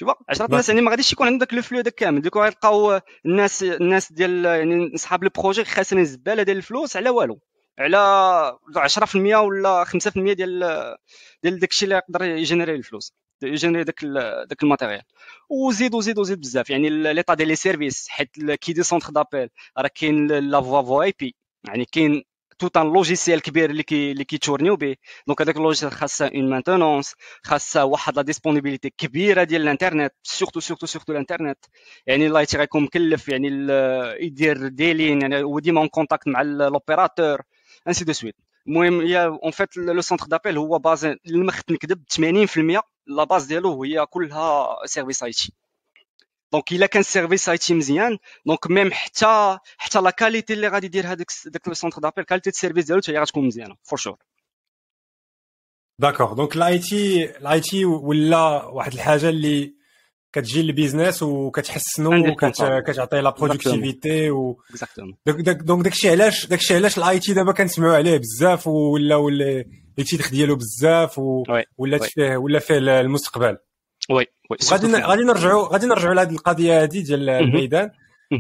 شوف 0.00 0.10
10 0.28 0.46
الناس 0.46 0.68
يعني 0.68 0.80
ما 0.80 0.90
غاديش 0.90 1.12
يكون 1.12 1.26
عندك 1.26 1.46
داك 1.46 1.54
le 1.54 1.62
flux 1.62 1.78
هذاك 1.78 1.94
كامل 1.94 2.22
دوك 2.22 2.36
غيلقاو 2.36 3.00
الناس 3.26 3.62
الناس 3.62 4.12
ديال 4.12 4.44
يعني 4.44 4.96
صحاب 4.96 5.22
ال 5.22 5.28
projet 5.28 5.64
خاسرين 5.64 6.02
الزباله 6.02 6.42
ديال 6.42 6.56
الفلوس 6.56 6.96
على 6.96 7.10
والو 7.10 7.40
على 7.78 8.50
10% 8.88 9.16
ولا 9.16 9.84
5% 9.84 10.10
ديال 10.16 10.96
ديال 11.42 11.58
داكشي 11.58 11.84
اللي 11.84 11.94
يقدر 11.94 12.24
ي 12.24 12.30
générer 12.31 12.74
الفلوس 12.74 13.14
ي 13.42 13.47
générer 13.48 13.84
داك 13.84 14.04
داك 14.48 14.62
ال 14.62 14.67
matériel 14.67 15.02
وزيد 15.50 15.94
وزيد 15.94 16.18
وزيد 16.18 16.40
بزاف 16.40 16.70
يعني 16.70 16.90
l'état 16.90 17.34
ديال 17.34 17.48
les 17.48 17.56
services 17.56 18.08
حيت 18.08 18.30
كي 18.60 18.72
des 18.72 18.82
centres 18.82 19.10
d'appel 19.10 19.48
راه 19.78 19.90
كاين 19.94 20.26
la 20.26 20.60
voix 20.60 20.82
VoIP 20.82 21.34
يعني 21.68 21.84
كاين 21.84 22.22
tout 22.60 22.76
un 22.76 22.92
logiciel 22.92 23.42
كبير 23.42 23.70
اللي 23.70 23.82
كي 23.82 24.12
اللي 24.12 24.24
كي 24.24 24.34
tournerيو 24.34 24.76
به 24.76 24.96
donc 25.26 25.42
هذاك 25.42 25.56
ال 25.56 25.60
logiciel 25.60 25.92
خاصها 25.92 26.30
une 26.34 26.50
maintenance 26.50 27.14
خاصها 27.42 27.82
واحد 27.82 28.16
la 28.16 28.22
disponibilité 28.22 28.90
كبيره 28.90 29.42
ديال 29.44 29.62
الانترنت 29.62 30.12
surtout 30.22 30.60
surtout 30.60 30.86
surtout 30.86 31.12
الانترنت 31.12 31.58
يعني 32.06 32.26
l'IT 32.26 32.58
غيكون 32.58 32.82
مكلف 32.82 33.28
يعني 33.28 33.48
يدير 34.20 34.68
ديلين 34.68 35.22
يعني 35.22 35.42
هو 35.42 35.58
ديما 35.58 35.80
en 35.80 35.88
contact 35.88 36.28
مع 36.28 36.42
l'opérateur 36.42 37.42
ainsi 37.88 38.04
de 38.04 38.12
suite 38.12 38.36
المهم 38.66 39.00
هي 39.00 39.24
en 39.26 39.50
fait 39.50 39.76
le 39.76 40.00
centre 40.00 40.26
d'appel 40.26 40.58
هو 40.58 40.78
base 40.78 41.04
المخت 41.04 41.72
نكذب 41.72 42.02
80% 42.76 42.80
la 43.06 43.24
base 43.24 43.44
ديالو 43.44 43.84
هي 43.84 44.06
كلها 44.06 44.76
service 44.86 45.22
IT 45.22 45.52
donc 46.52 46.72
الا 46.72 46.86
كان 46.86 47.00
ال 47.00 47.48
service 47.48 47.58
IT 47.58 47.74
مزيان 47.74 48.18
donc 48.46 48.70
même 48.70 48.92
حتى 48.92 49.58
حتى 49.78 50.00
la 50.00 50.10
qualité 50.10 50.52
اللي 50.52 50.68
غادي 50.68 50.86
يدير 50.86 51.06
هذاك 51.06 51.26
داك 51.46 51.68
le 51.68 51.74
centre 51.74 52.00
d'appel 52.00 52.24
qualité 52.24 52.50
ال 52.50 52.54
service 52.55 52.84
ديالو 52.84 53.00
حتى 53.02 53.12
هي 53.12 53.18
غتكون 53.18 53.46
مزيانه 53.46 53.76
for 53.82 53.98
sure 53.98 54.16
d'accord 55.98 56.34
donc 56.34 56.56
ال 56.56 56.78
IT 56.78 57.24
ال 57.38 57.60
IT 57.60 57.84
ولا 57.84 58.64
واحد 58.64 58.92
الحاجة 58.92 59.28
اللي 59.28 59.74
كتجي 60.32 60.62
لل 60.62 60.74
business 60.74 61.22
وكتحسنو 61.22 62.30
وكتعطي 62.30 63.20
la 63.20 63.30
productivité 63.30 64.30
و 64.30 64.62
donc 65.46 65.84
داكشي 65.84 66.10
علاش 66.10 66.46
داكشي 66.46 66.74
علاش 66.74 66.98
ال 66.98 67.18
IT 67.18 67.32
دابا 67.32 67.52
كنسمعوا 67.52 67.96
عليه 67.96 68.18
بزاف 68.18 68.66
ولا 68.66 69.16
ولا 69.16 69.64
التيتخ 69.98 70.30
ديالو 70.30 70.56
بزاف 70.56 71.18
ولا 71.78 71.98
فيه 71.98 72.36
ولا 72.36 72.58
فيه 72.58 72.78
المستقبل 72.78 73.58
oui 74.10 74.26
غادي 74.70 74.96
غادي 74.96 75.22
نرجعوا 75.22 75.68
غادي 75.68 75.86
نرجعوا 75.86 76.14
لهذه 76.14 76.30
القضية 76.30 76.82
هذه 76.82 77.02
ديال 77.02 77.28
الميدان 77.28 77.90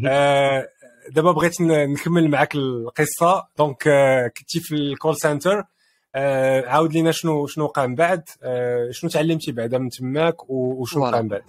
آه 0.06 0.68
دابا 1.10 1.32
بغيت 1.32 1.60
نكمل 1.60 2.28
معك 2.28 2.54
القصة. 2.54 3.48
donc 3.58 3.88
آه 3.88 4.28
كنتي 4.28 4.60
في 4.60 4.74
ال 4.74 4.83
call 4.83 5.16
center 5.16 5.64
آه 6.14 6.66
عاود 6.66 6.92
لينا 6.92 7.12
شنو 7.12 7.46
شنو 7.46 7.64
وقع 7.64 7.86
من 7.86 7.94
بعد. 7.94 8.28
شنو 8.90 9.10
تعلمتي 9.10 9.52
بعدا 9.52 9.78
من 9.78 9.88
تماك 9.88 10.50
وشنو 10.50 11.02
وقع 11.02 11.20
من 11.20 11.28
بعد؟ 11.28 11.42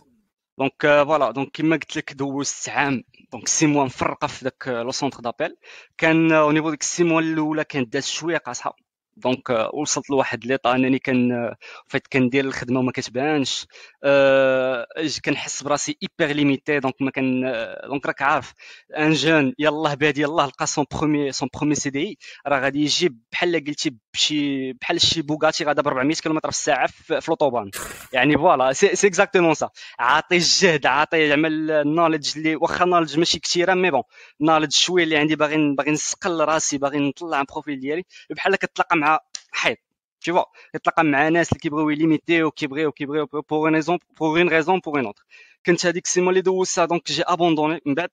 donc 0.60 0.82
voilà. 0.82 1.32
donc 1.32 1.52
كيما 1.52 1.76
قلت 1.76 1.98
لك 1.98 2.14
دوزت 2.14 2.70
عام 2.70 3.04
donc 3.32 3.48
six 3.48 3.68
mois 3.68 3.86
مفرقه 3.86 4.28
في 4.28 4.46
ذاك 4.46 4.68
le 4.68 4.92
centre 4.92 5.20
d'appel. 5.20 5.56
كان 5.98 6.32
au 6.32 6.52
niveau 6.52 6.70
ديك 6.70 6.82
ال 6.82 6.87
six 6.87 7.04
mois 7.04 7.22
الأولى 7.22 7.64
كانت 7.64 7.94
دازت 7.94 8.08
شوية 8.08 8.38
قاصحة. 8.38 8.76
donc 9.18 9.52
euh, 9.52 9.74
وصلت 9.76 10.10
لواحد 10.10 10.46
l'état 10.46 10.76
انني 10.76 11.00
كان 11.00 11.54
فايت 11.88 12.08
كندير 12.08 12.46
الخدمة 12.46 12.80
وما 12.80 12.92
كتبانش. 12.92 13.66
أه 14.04 14.88
كنحس 15.26 15.64
براسي 15.64 15.98
hyper 16.04 16.34
limité 16.34 16.80
donc 16.80 16.96
ما 17.02 17.12
كان 17.12 17.42
donc 17.88 18.06
راك 18.06 18.22
عارف. 18.22 18.54
un 18.98 19.14
jeune 19.14 19.54
يلاه 19.60 19.94
بادي 19.94 20.22
يلاه 20.22 20.46
لقى 20.48 20.68
son 20.68 20.86
premier 20.92 21.32
son 21.32 21.50
premier 21.58 21.76
CDI 21.76 22.20
راه 22.48 22.60
غادي 22.60 22.82
يجيب 22.82 23.20
بحال 23.32 23.64
قلتي 23.68 23.96
بشي 24.14 24.74
بحال 24.74 25.02
شي 25.02 25.22
Bugatti 25.22 25.64
غادا 25.64 25.82
ب 25.82 25.88
400 25.88 26.16
كيلومتر 26.16 26.52
في 26.52 26.58
الساعة 26.58 26.88
في 26.88 27.18
الأوتوبان. 27.20 27.72
يعني 28.14 28.38
voilà 28.38 28.74
c'est 28.74 29.08
exactement 29.08 29.54
ça 29.54 29.70
عاطي 30.00 30.36
الجهد 30.36 30.86
عاطي 30.86 31.20
يعمل 31.28 31.72
ال 31.72 31.78
knowledge 31.78 32.38
اللي 32.38 32.56
واخا 32.56 32.86
knowledge 32.86 33.18
ماشي 33.20 33.40
كثيره 33.40 33.74
mais 33.74 33.92
bon 33.92 34.04
knowledge 34.42 34.72
شوية 34.74 35.04
اللي 35.04 35.18
عندي. 35.18 35.36
باغي 35.36 35.76
باغي 35.78 35.92
نسقل 35.92 36.42
راسي 36.42 36.78
باغي 36.78 37.00
نطلع 37.00 37.44
profil 37.44 37.80
ديالي. 37.80 38.04
بحال 38.30 38.56
كتلاقى 38.56 38.98
مع 38.98 39.11
حيط 39.52 39.78
tu 40.26 40.34
vois 40.34 40.46
كتلاقى 40.74 41.04
مع 41.04 41.30
ناس 41.30 41.50
اللي 41.50 41.60
كيبغيو 41.60 41.90
يليميتيو 41.90 42.52
كيبغيو 42.52 42.92
كيبغيو 42.92 43.26
pour 43.26 43.66
une 43.66 43.76
raison 43.76 44.00
pour 44.20 44.40
une 44.40 44.50
raison 44.50 44.80
pour 44.80 44.98
une 44.98 45.06
autre 45.06 45.24
كنت 45.66 45.86
هذيك 45.86 46.06
ال 46.06 46.09
six 46.09 46.18
mois 46.18 46.30
اللي 46.30 46.42
دوزتها 46.42 46.86
donc 46.86 47.12
j'ai 47.12 47.24
abandonné 47.24 47.80
من 47.86 47.96
بعد 47.96 48.10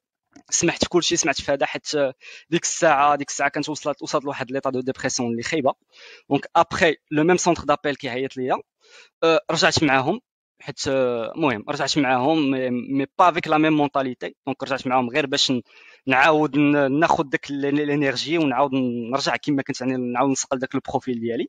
سمعت 0.50 0.84
في 0.84 0.88
كلشي 0.88 1.16
سمعت 1.16 1.40
في 1.40 1.52
هذا 1.52 1.66
حيت 1.66 1.88
ديك 2.50 2.62
الساعة 2.62 3.16
ديك 3.16 3.28
الساعة 3.28 3.50
كانت 3.50 3.68
وصلت 3.68 4.02
وصلت 4.02 4.24
لواحد 4.24 4.50
l'état 4.50 4.70
de 4.70 4.80
dépression 4.80 5.30
اللي 5.30 5.42
خايبة. 5.42 5.74
donc 6.30 6.46
après 6.56 6.96
le 7.10 7.24
même 7.24 7.36
centre 7.36 7.62
d'appel 7.64 7.96
كيعيط 7.96 8.36
ليا 8.36 8.56
رجعت 9.50 9.84
معاهم. 9.84 10.20
حيت 10.60 10.88
المهم 10.88 11.64
رجعت 11.68 11.98
معاهم 11.98 12.50
mais 12.98 13.06
pas 13.18 13.28
avec 13.28 13.48
la 13.48 13.58
même 13.58 13.72
mentalité. 13.72 14.34
donc 14.46 14.62
رجعت 14.62 14.86
معاهم 14.86 15.10
غير 15.10 15.26
باش 15.26 15.52
نعاود 16.06 16.56
ناخذ 16.90 17.24
داك 17.24 17.50
ال 17.50 17.61
énergie 17.61 18.38
ونعاود 18.38 18.70
نرجع 19.12 19.36
كما 19.36 19.62
كنت 19.62 19.80
يعني 19.80 19.96
نعاود 19.96 20.30
نسقل 20.30 20.58
داك 20.58 20.74
ال 20.74 20.81
profil 20.81 21.20
ديالي. 21.20 21.48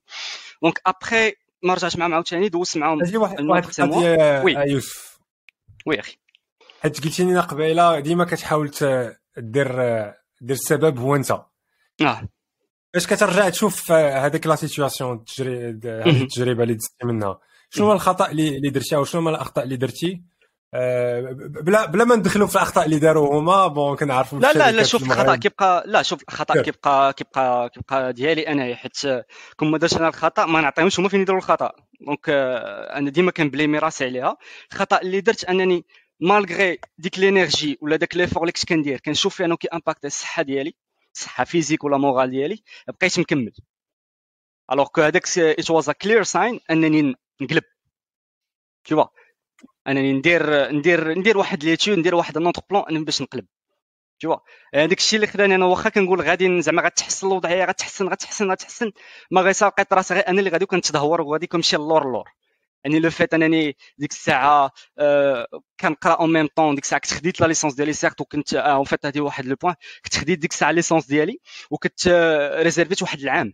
donc 0.63 0.81
après 0.85 1.33
ما 1.63 1.73
رجعت 1.73 1.97
معاهم 1.97 2.13
عاوتاني 2.13 2.49
دوزت 2.49 2.77
معاهم 2.77 3.01
أجي 3.01 3.17
واحد 3.17 3.41
واحد 3.41 3.63
القضية 3.79 4.41
oui. 4.43 4.53
يوسف. 4.53 5.19
oui 5.85 5.99
أخي. 5.99 6.17
حيت 6.81 7.03
قلتي 7.03 7.23
لنا 7.23 7.41
قبيلة 7.41 7.99
ديما 7.99 8.25
كتحاول 8.25 8.71
دير 9.37 9.75
دير 10.41 10.55
السبب 10.55 10.99
هو 10.99 11.15
أنت. 11.15 11.31
آه. 12.01 12.27
باش 12.93 13.07
كترجع 13.07 13.49
تشوف 13.49 13.91
هذيك 13.91 14.47
la 14.47 14.55
situation 14.55 15.25
هذه 15.39 16.21
التجربة 16.21 16.63
اللي 16.63 16.73
دزتي 16.73 17.05
منها. 17.05 17.39
شنو 17.69 17.85
هو 17.85 17.93
الخطأ 17.93 18.31
اللي 18.31 18.69
درتي 18.69 18.95
أو 18.95 19.03
شنو 19.03 19.21
هما 19.21 19.29
الأخطاء 19.29 19.63
اللي 19.63 19.75
درتي؟ 19.75 20.23
آه، 20.73 21.21
بلا 21.39 21.85
بلا 21.85 22.03
ما 22.03 22.15
ندخلوا 22.15 22.47
في 22.47 22.55
الأخطاء 22.55 22.85
اللي 22.85 22.99
داروا 22.99 23.39
هما 23.39 23.67
bon 23.67 23.95
كنعرفوا 23.95 24.39
لا 24.39 24.53
لا 24.53 24.71
لا 24.71 24.83
شوف 24.83 25.03
الخطأ 25.03 25.35
كيبقى 25.35 25.83
لا 25.87 26.01
شوف 26.01 26.23
الخطأ 26.29 26.61
كيبقى 26.61 27.13
كيبقى 27.13 27.69
كيبقى 27.69 28.13
ديالي 28.13 28.47
أنا 28.47 28.75
حيت 28.75 28.97
كون 29.57 29.71
ما 29.71 29.77
درتش 29.77 29.97
أنا 29.97 30.07
الخطأ 30.07 30.45
ما 30.45 30.61
نعطيهمش 30.61 30.99
هما 30.99 31.09
فين 31.09 31.21
يديروا 31.21 31.39
الخطأ. 31.39 31.71
donc 32.07 32.29
آه، 32.29 32.97
أنا 32.97 33.09
ديما 33.09 33.31
كنبليمي 33.31 33.79
راسي 33.79 34.05
عليها. 34.05 34.37
الخطأ 34.71 35.01
اللي 35.01 35.21
درت 35.21 35.43
أنني 35.43 35.85
malgré 36.19 36.79
ديك 36.97 37.19
l'énergie 37.19 37.77
ولا 37.81 37.95
داك 37.95 38.15
l'effort 38.17 38.41
اللي 38.43 38.51
كنت 38.51 38.65
كندير 38.65 38.99
كنشوف 38.99 39.35
فيه 39.35 39.45
أنه 39.45 39.57
كي 39.57 39.67
impacte 39.67 40.05
الصحة 40.05 40.43
ديالي 40.43 40.73
الصحة 41.15 41.43
physique 41.43 41.83
ولا 41.83 41.97
moral 41.97 42.29
ديالي 42.29 42.63
بقيت 42.87 43.19
مكمل. 43.19 43.51
alors 44.71 44.87
que 44.87 45.01
هذاك 45.01 45.37
it 45.37 45.71
was 45.71 45.89
a 45.89 45.93
clear 45.93 46.23
sign 46.23 46.59
أنني 46.71 47.15
نقلب. 47.41 47.63
Tu 48.89 49.07
انني 49.87 50.13
ندير 50.13 50.71
ندير 50.71 51.17
ندير 51.17 51.37
واحد 51.37 51.63
l'étude 51.63 51.99
ندير 51.99 52.15
واحد 52.15 52.37
autre 52.37 52.61
plan 52.69 53.05
باش 53.05 53.21
نقلب. 53.21 53.45
tout 54.19 54.37
هذاك 54.75 54.97
الشيء 54.97 55.17
اللي 55.17 55.27
خلاني 55.27 55.55
أنا 55.55 55.65
واخا 55.65 55.89
كنقول 55.89 56.21
غادي 56.21 56.61
زعما 56.61 56.81
غتحسن 56.81 57.27
الوضعية 57.27 57.65
غتحسن 57.65 58.07
غتحسن 58.09 58.51
غتحسن. 58.51 58.91
ما 59.31 59.41
غير 59.41 59.53
لقيت 59.61 59.93
راسي 59.93 60.13
غير 60.13 60.27
أنا 60.27 60.39
اللي 60.39 60.49
غادي 60.49 60.65
كنتدهور 60.65 61.21
وغادي 61.21 61.47
كنمشي 61.47 61.77
للور 61.77 62.11
لور. 62.11 62.29
يعني 62.83 62.99
le 62.99 63.09
fait 63.09 63.33
أنني 63.33 63.77
ديك 63.97 64.11
الساعة 64.11 64.71
آه 64.97 65.47
كنقرأ 65.79 66.13
en 66.19 66.33
même 66.33 66.47
temps 66.55 66.75
ديك 66.75 66.83
الساعة 66.83 67.01
كنت 67.01 67.13
خديت 67.13 67.41
la 67.41 67.47
licence 67.47 67.73
ديالي 67.73 67.93
سيرت 67.93 68.21
وكنت 68.21 68.53
en 68.53 68.83
fait 68.83 69.05
هذه 69.05 69.21
واحد 69.21 69.45
le 69.45 69.55
point 69.55 69.75
كنت 70.03 70.17
خديت 70.17 70.39
ديك 70.39 70.51
الساعة 70.51 70.71
licence 70.71 71.05
ديالي 71.07 71.39
وكنت 71.71 72.07
ريزيرفيت 72.63 73.01
واحد 73.01 73.19
العام. 73.19 73.53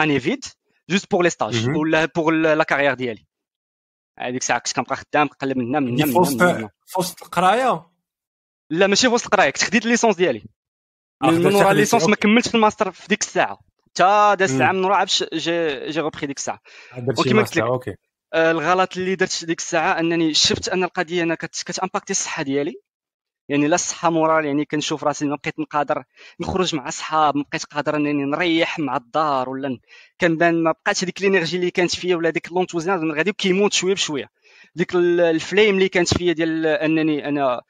année 0.00 0.20
vide 0.20 0.44
juste 0.90 1.10
pour 1.10 1.22
les 1.22 1.30
stages 1.30 1.68
ولا 1.68 2.04
pour 2.04 2.34
la 2.34 2.64
carrière 2.64 2.94
ديالي 2.94 3.26
هذيك 4.18 4.40
الساعة 4.40 4.58
كنت 4.58 4.76
كنبقى 4.76 4.96
خدام 4.96 5.28
كنقلب 5.28 5.56
من 5.56 5.68
هنا 5.68 5.80
من 5.80 6.02
هنا 6.02 6.06
من 6.06 6.40
هنا 6.40 6.70
في 6.86 7.00
وسط 7.00 7.22
القراية؟ 7.22 7.86
لا 8.70 8.86
ماشي 8.86 9.08
في 9.08 9.14
وسط 9.14 9.24
القراية 9.24 9.50
كنت 9.50 9.64
خديت 9.64 9.84
ال 9.84 9.88
licence 9.88 10.16
ديالي. 10.16 10.44
من 11.22 11.54
ورا 11.54 11.72
ال 11.72 11.76
licence 11.76 12.08
ما 12.08 12.16
كملتش 12.16 12.48
في 12.48 12.54
الماستر 12.54 12.90
في 12.90 13.08
ديك 13.08 13.20
الساعة. 13.20 13.58
حتى 13.86 14.36
داز 14.38 14.54
العام 14.54 14.74
من 14.74 14.84
ورا 14.84 14.98
باش 14.98 15.24
j'ai 15.34 15.90
j'ai 15.90 16.00
repris 16.00 16.26
ديك 16.26 16.36
الساعة. 16.36 16.60
وكما 17.18 17.42
قلت 17.42 17.56
لك 17.56 17.62
OK. 17.62 17.94
آه، 18.34 18.50
الغلط 18.50 18.96
اللي 18.96 19.14
درت 19.14 19.44
ديك 19.44 19.58
الساعة 19.58 19.98
أنني 20.00 20.34
شفت 20.34 20.68
أن 20.68 20.84
القضية 20.84 21.22
أنا 21.22 21.34
كتامباكتي 21.34 22.10
الصحة 22.10 22.42
ديالي. 22.42 22.74
يعني 23.48 23.68
لا 23.68 23.74
الصحة 23.74 24.10
morale 24.10 24.44
يعني 24.44 24.64
كنشوف 24.64 25.04
راسي 25.04 25.26
ما 25.26 25.36
بقيت 25.36 25.58
نقادر 25.60 26.04
نخرج 26.40 26.74
مع 26.74 26.90
صحاب 26.90 27.36
ما 27.36 27.44
بقيت 27.50 27.64
قادر 27.64 27.96
انني 27.96 28.24
نريح 28.24 28.78
مع 28.78 28.96
الدار 28.96 29.48
ولا 29.48 29.78
كنبان 30.20 30.62
ما 30.62 30.72
بقاتش 30.72 31.04
هذيك 31.04 31.20
ال 31.20 31.24
énergie 31.24 31.56
اللي 31.56 31.70
كانت 31.70 31.96
فيا 31.96 32.16
ولا 32.16 32.30
ديك 32.30 32.52
l'enthousiasme 32.52 33.12
غادي 33.12 33.32
كيموت 33.32 33.72
شوية 33.72 33.94
بشوية. 33.94 34.30
ديك 34.74 34.94
ال 34.94 35.05
flamme 35.05 35.74
اللي 35.74 35.88
كانت 35.88 36.14
فيا 36.18 36.32
ديال 36.32 36.66
أنني 36.66 37.28
أنا 37.28 37.60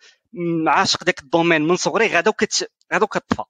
عاشق 0.67 1.05
ديك 1.05 1.21
ال 1.23 1.28
domaine 1.28 1.63
من 1.63 1.77
صغري 1.77 2.07
غادو 2.07 2.33
كت 2.33 2.71
غادو 2.93 3.07
كطفى 3.07 3.43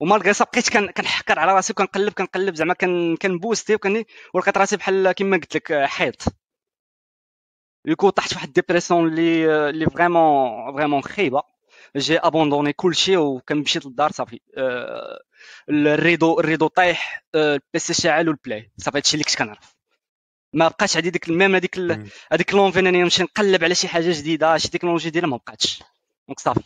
و 0.00 0.05
malgré 0.05 0.32
ça 0.32 0.44
بقيت 0.44 0.68
كنحكر 0.96 1.38
على 1.38 1.54
راسي 1.54 1.72
وكنقلب 1.72 2.12
كنقلب 2.12 2.54
زعما 2.54 2.74
كنبوستي 3.22 3.74
وكني 3.74 4.06
ولقيت 4.34 4.58
راسي 4.58 4.76
بحال 4.76 5.12
كما 5.12 5.36
قلت 5.36 5.56
لك 5.56 5.72
حيط. 5.84 6.22
du 7.84 7.93
coup 7.93 8.10
طحت 8.10 8.34
واحد 8.34 8.52
dépression 8.52 9.08
اللي 9.08 9.68
اللي 9.70 9.86
vraiment 9.86 10.72
vraiment 10.74 11.02
خايبه 11.02 11.42
j'ai 11.96 12.18
abandonné 12.18 12.72
كلشي 12.72 13.16
وكنمشي 13.16 13.78
للدار 13.84 14.12
صافي 14.12 14.40
ال 15.70 15.80
rideau 15.80 16.40
ال 16.40 16.44
rideau 16.44 16.66
طايح 16.66 17.24
ال 17.34 17.54
PC 17.54 17.94
شاعل 17.94 18.28
والبلاي 18.28 18.70
صافي 18.78 18.98
هادشي 18.98 19.14
اللي 19.14 19.24
كنت 19.24 19.36
كنعرف 19.36 19.74
ما 20.52 20.68
بقاش 20.68 20.96
عندي 20.96 21.10
ديك 21.10 21.28
même 21.28 21.54
هذيك 21.54 21.78
هذيك 22.32 22.54
l'envie 22.54 22.86
انني 22.86 23.02
نمشي 23.02 23.22
نقلب 23.22 23.64
على 23.64 23.74
شي 23.74 23.88
حاجة 23.88 24.12
جديده 24.18 24.58
شي 24.58 24.68
تكنولوجي 24.68 25.08
جديده 25.08 25.26
ما 25.26 25.36
بقاتش 25.36 25.82
donc 26.28 26.40
صافي 26.40 26.60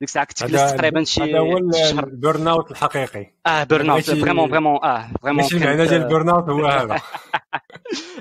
ديك 0.00 0.08
الساعة 0.08 0.24
كنت 0.24 0.44
جلست 0.44 0.74
تقريبا 0.74 1.04
شي 1.04 1.22
هذا 1.22 1.38
هو 1.38 1.56
ال 1.98 2.48
burn-out 2.48 2.70
الحقيقي 2.70 3.34
آه 3.46 3.64
burn-out 3.64 4.10
vraiment 4.10 4.50
vraiment 4.50 4.84
آه 4.84 5.10
vraiment 5.22 5.42
ماشي 5.42 5.56
المعنى 5.56 5.86
ديال 5.86 6.02
ال 6.02 6.28
burn-out 6.28 6.48
هو 6.48 6.66
هذا 6.66 7.00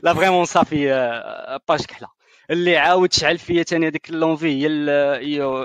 لا 0.03 0.13
vraiment 0.13 0.45
صافي 0.45 0.87
page 1.67 1.85
كحله 1.85 2.20
اللي 2.51 2.77
عاود 2.77 3.13
شعل 3.13 3.37
فيا 3.37 3.63
ثاني 3.63 3.87
هذيك 3.87 4.11
l'envie 4.11 4.47
هي 4.47 4.67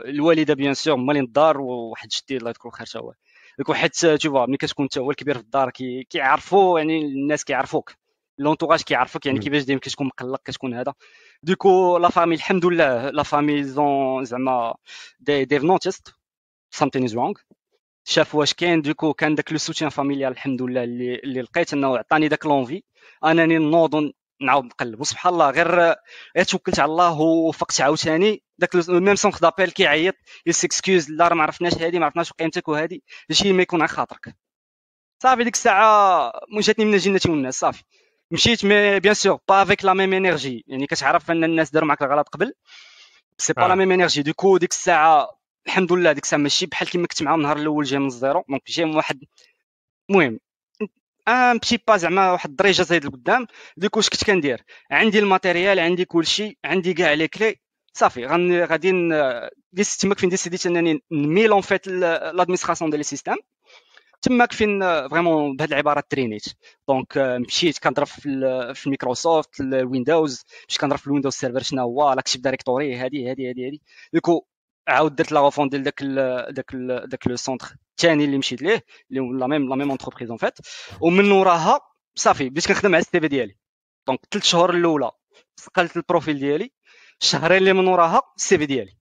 الوالدة 0.09 0.55
bien 0.55 0.75
sûr 0.75 0.97
مالين 0.97 1.25
الدار 1.25 1.61
وواحد 1.61 2.09
جدي 2.09 2.37
الله 2.37 2.51
يذكر 2.51 2.71
خير 2.71 2.87
هو 2.97 3.13
ديك 3.59 3.69
واحد 3.69 3.91
تشوف 3.91 4.35
ملي 4.35 4.57
كتكون 4.57 4.85
انت 4.85 4.99
هو 4.99 5.11
الكبير 5.11 5.35
في 5.35 5.41
الدار 5.41 5.71
كيعرفوا 6.11 6.79
يعني 6.79 6.99
الناس 6.99 7.45
كيعرفوك. 7.45 7.93
l'entourage 8.39 8.83
كيعرفك 8.83 9.27
يعني 9.27 9.39
كيفاش 9.39 9.63
دايما 9.63 9.81
كتكون 9.81 10.07
مقلق 10.07 10.41
كتكون 10.45 10.75
هذا. 10.75 10.95
du 11.43 11.62
coup 11.62 11.99
la 11.99 12.09
famille 12.09 12.35
الحمد 12.35 12.67
لله 12.67 13.11
la 13.11 13.23
famille 13.23 13.65
ils 13.65 13.95
ont 13.95 14.25
زعما 14.25 14.75
they've 15.21 15.65
noticed 15.65 16.09
something 16.77 17.05
is 17.05 17.15
wrong 17.15 17.35
شاف 18.05 18.35
واش 18.35 18.55
كاين 18.55 18.83
du 18.83 18.94
coup 18.94 19.15
كان 19.15 19.35
داك 19.35 19.53
le 19.53 19.59
soutien 19.59 19.91
familial 19.91 20.33
الحمد 20.33 20.63
لله 20.63 20.85
اللي 20.85 21.15
اللي 21.15 21.41
لقيت 21.41 21.73
إنه 21.73 21.99
عطاني 21.99 22.29
داك 22.29 22.47
l'envie. 22.47 22.83
أنني 23.25 23.59
نوض 23.59 24.13
نعاود 24.41 24.65
نقلب. 24.65 25.01
وسبحان 25.01 25.33
الله 25.33 25.51
غير 25.51 25.75
غير 26.37 26.45
توكلت 26.49 26.81
على 26.81 26.91
الله 26.91 27.21
وفقت 27.21 27.81
عاوتاني. 27.81 28.43
داك 28.59 28.77
même 28.89 29.15
centre 29.15 29.39
d'appel 29.39 29.71
كيعيط 29.71 30.15
ي 30.47 30.54
s'excuse 30.54 31.11
لا 31.11 31.29
راه 31.29 31.35
ما 31.35 31.43
عرفناش 31.43 31.75
هادي 31.75 31.99
ما 31.99 32.05
عرفناش 32.05 32.33
قيمتك 32.33 32.69
وهادي 32.69 33.03
شي 33.31 33.53
ما 33.53 33.63
يكون 33.63 33.81
على 33.81 33.89
خاطرك. 33.89 34.37
صافي 35.23 35.45
ديك 35.45 35.55
الساعة 35.55 36.33
جاتني 36.61 36.85
من 36.85 36.95
الجنة 36.95 37.21
والناس 37.27 37.59
صافي. 37.59 37.83
مشيت 38.31 38.65
mais 38.65 39.01
bien 39.01 39.15
sûr 39.15 39.39
pas 39.49 39.63
avec 39.63 39.85
la 39.85 39.95
même 39.95 40.13
énergie 40.13 40.65
يعني 40.67 40.87
كتعرف 40.87 41.31
أن 41.31 41.45
الناس 41.45 41.71
داروا 41.71 41.89
معك 41.89 42.03
الغلط 42.03 42.29
قبل. 42.29 42.55
c'est 43.39 43.53
pas 43.53 43.63
la 43.63 43.75
même 43.75 43.93
énergie 43.93 44.23
du 44.23 44.34
coup 44.34 44.57
ديك 44.57 44.71
الساعة 44.71 45.39
الحمد 45.67 45.93
لله 45.93 46.13
ديك 46.13 46.25
الساعة 46.25 46.41
ماشي 46.41 46.67
بحال 46.67 46.89
كيما 46.89 47.07
كنت 47.07 47.23
معاهم 47.23 47.39
النهار 47.39 47.57
الأول 47.57 47.85
جاي 47.85 47.99
من 47.99 48.07
ال 48.07 48.13
zéro. 48.13 48.45
donc 48.49 48.63
جاي 48.69 48.85
من 48.87 48.97
واحد 48.97 49.21
المهم 50.11 50.41
un 51.29 51.59
petit 51.59 51.79
pas 51.89 51.97
زعما 51.97 52.33
واحد 52.33 52.51
الدرجه 52.51 52.83
زايد 52.83 53.05
لقدام 53.05 53.47
du 53.77 53.85
coup 53.85 54.01
اش 54.01 54.09
كنت 54.11 54.25
كندير؟ 54.25 54.65
عندي 54.91 55.19
ال 55.19 55.26
matériel 55.26 55.79
عندي 55.79 56.05
كلشي 56.05 56.59
عندي 56.65 56.95
كاع 56.95 57.13
les 57.13 57.29
clés. 57.29 57.57
صافي 57.93 58.27
غادي 58.65 58.91
تما 60.01 60.15
فين 60.15 60.29
ديسيديت 60.29 60.67
انني 60.67 61.03
نميل 61.13 61.51
en 61.53 61.61
fait 61.61 61.89
l'administration 61.89 62.91
ديال 62.91 63.01
les 63.01 63.05
systèmes 63.05 63.37
تماك 64.23 64.53
فين 64.53 64.81
vraiment 65.09 65.57
بهذه 65.57 65.69
العبارة 65.69 66.03
ترينيت. 66.11 66.45
donc 66.89 67.19
مشيت 67.19 67.79
كنضرب 67.79 68.07
في, 68.07 68.21
في 68.75 68.89
Microsoft 68.89 69.61
ال 69.61 69.71
Windows 69.71 70.45
مشيت 70.69 70.81
كنضرب 70.81 70.99
في 70.99 71.07
ال 71.07 71.10
Windows 71.10 71.33
Server 71.33 71.63
شنو 71.63 71.83
هو؟ 71.83 72.13
l'Active 72.13 72.41
Directory 72.41 72.97
هذه 72.97 73.33
هذه 73.33 73.51
هذه 73.51 73.69
هذه 73.69 73.79
du 74.13 74.24
coup 74.24 74.47
عاود 74.89 75.17
درت 75.17 75.33
la 75.33 75.41
refonte 75.41 75.69
ديال 75.69 75.83
داك 75.83 76.03
داك 76.51 76.75
داك 77.11 77.27
le 77.27 77.37
centre 77.37 77.77
الثاني 77.91 78.25
اللي 78.25 78.39
مشيت 78.39 78.63
ليه 78.63 78.85
اللي 79.11 79.39
la 79.39 79.47
même 79.47 79.69
la 79.69 79.77
même 79.77 79.91
entreprise 79.91 80.31
en 80.31 80.39
fait 80.39 80.59
ومن 81.01 81.31
وراها 81.31 81.81
صافي 82.15 82.49
بديت 82.49 82.69
كنخدم 82.69 82.95
على 82.95 83.03
ال 83.03 83.21
CV 83.21 83.29
ديالي. 83.29 83.57
donc 84.07 84.21
ثلاث 84.31 84.45
شهور 84.45 84.71
الأولى 84.71 85.11
سقلت 85.57 85.97
ال 85.97 86.03
profil 86.03 86.39
ديالي. 86.39 86.73
الشهرين 87.23 87.59
اللي 87.59 87.73
من 87.73 87.87
وراها 87.87 88.23
ال 88.37 88.59
CV 88.59 88.67
ديالي. 88.67 88.97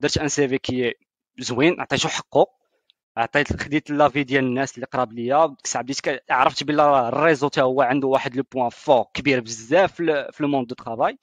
درت 0.00 0.18
un 0.18 0.28
CV 0.28 0.58
كي 0.58 0.94
زوين 1.38 1.80
عطيتو 1.80 2.08
حقه. 2.08 2.46
عطيت 3.16 3.62
خديت 3.62 3.90
l'avis 3.90 4.24
ديال 4.24 4.44
الناس 4.44 4.74
اللي 4.74 4.86
قراب 4.86 5.12
ليا. 5.12 5.46
ديك 5.46 5.64
الساعة 5.64 5.84
بديت 5.84 6.30
عرفت 6.30 6.64
بلي 6.64 7.08
ال 7.08 7.14
réseau 7.14 7.48
تا 7.48 7.62
هو 7.62 7.82
عنده 7.82 8.08
واحد 8.08 8.36
le 8.36 8.42
point 8.52 8.68
fort 8.68 9.04
كبير 9.14 9.40
بزاف 9.40 9.94
في 9.94 10.36
le 10.40 10.48
monde 10.48 10.66
de 10.66 10.74
travail 10.74 11.18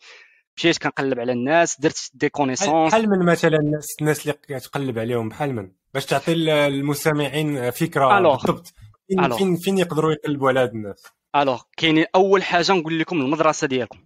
مشيت 0.57 0.77
كنقلب 0.77 1.19
على 1.19 1.31
الناس 1.31 1.79
درت 1.79 2.11
des 2.13 2.29
connaissances. 2.29 2.93
بحال 2.93 3.09
من 3.09 3.25
مثلا 3.25 3.57
الناس 3.57 3.95
الناس 4.01 4.21
اللي 4.21 4.33
كتقلب 4.33 4.99
عليهم 4.99 5.29
بحال 5.29 5.55
من؟ 5.55 5.71
باش 5.93 6.05
تعطي 6.05 6.33
المستمعين 6.67 7.71
فكرة 7.71 8.19
بالضبط. 8.19 8.73
فين, 9.07 9.29
فين 9.37 9.55
فين 9.55 9.77
يقدروا 9.77 10.11
يقلبوا 10.11 10.49
على 10.49 10.59
هاد 10.59 10.69
الناس؟ 10.69 11.03
alors 11.35 11.61
كاينين 11.77 12.05
أول 12.15 12.43
حاجة 12.43 12.71
نقول 12.71 12.99
لكم 12.99 13.21
المدرسة 13.21 13.67
ديالكم. 13.67 14.05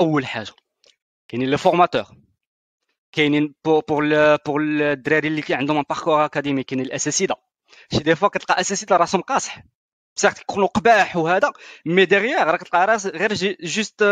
أول 0.00 0.26
حاجة. 0.26 0.52
كاينين 1.28 1.50
les 1.50 1.58
formateurs 1.58 2.04
كاينين 3.12 3.54
pour 3.64 3.82
pour 4.46 4.62
الدراري 4.62 5.28
اللي 5.28 5.42
عندهم 5.50 5.84
parcours 5.88 6.24
académique 6.24 6.62
كاينين 6.62 6.86
الاساتذة 6.86 7.34
شي 7.92 7.98
des 7.98 8.14
fois 8.14 8.28
كتلقى 8.28 8.60
اساتذة 8.60 8.96
راسهم 8.96 9.20
قاصح. 9.20 9.62
بصح 10.16 10.32
تكونوا 10.32 10.68
قباح 10.68 11.16
وهذا 11.16 11.52
mais 11.86 12.04
derrière 12.04 12.42
راك 12.42 12.62
تلقى 12.62 12.86
راس 12.86 13.06
غير 13.06 13.34
juste 13.62 14.02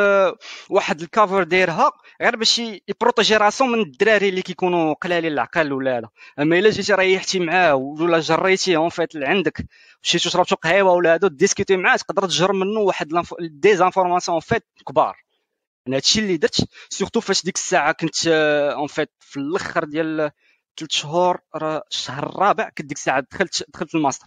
واحد 0.71 1.01
ال 1.01 1.05
caractère 1.05 1.43
دايرها 1.43 1.93
غير 2.23 2.37
باش 2.37 2.59
ي 2.89 2.94
protéger 2.94 3.37
راسو 3.37 3.65
من 3.65 3.81
الدراري 3.81 4.29
اللي 4.29 4.43
كيكونوا 4.43 4.95
قلالين 4.95 5.33
العقل 5.33 5.73
ولا 5.73 5.99
هذا. 5.99 6.09
أما 6.39 6.59
إلا 6.59 6.71
جيتي 6.71 6.95
ريحتي 6.95 7.41
معاه 7.41 7.75
ولا 7.75 8.21
جريتيه 8.21 8.77
en 8.77 8.89
fait 8.89 9.17
عندك 9.17 9.67
مشيتو 10.03 10.31
شربتو 10.31 10.57
قهيوة 10.57 10.93
ولا 10.93 11.15
هذا 11.15 11.29
discuter 11.29 11.77
معاه 11.77 11.97
تقدر 11.97 12.27
تجر 12.27 12.53
منه 12.53 12.81
واحد 12.81 13.09
des 13.41 13.59
informations 13.59 14.29
en 14.29 14.41
fait 14.41 14.65
كبار. 14.89 15.17
أنا 15.89 15.97
هادشي 15.97 16.21
اللي 16.21 16.37
درت 16.37 16.69
surtout 16.89 17.21
فاش 17.21 17.43
ديك 17.45 17.57
الساعة 17.57 17.93
كنت 17.93 18.27
en 18.77 18.87
fait 18.87 19.11
في 19.21 19.37
الأخر 19.37 19.85
ديال 19.85 20.31
ثلاث 20.79 20.91
شهور 20.91 21.39
الشهر 21.91 22.27
الرابع 22.29 22.69
كنت 22.69 22.87
ديك 22.87 22.97
الساعة 22.97 23.21
دخلت 23.33 23.65
دخلت 23.75 23.95
الماستر. 23.95 24.27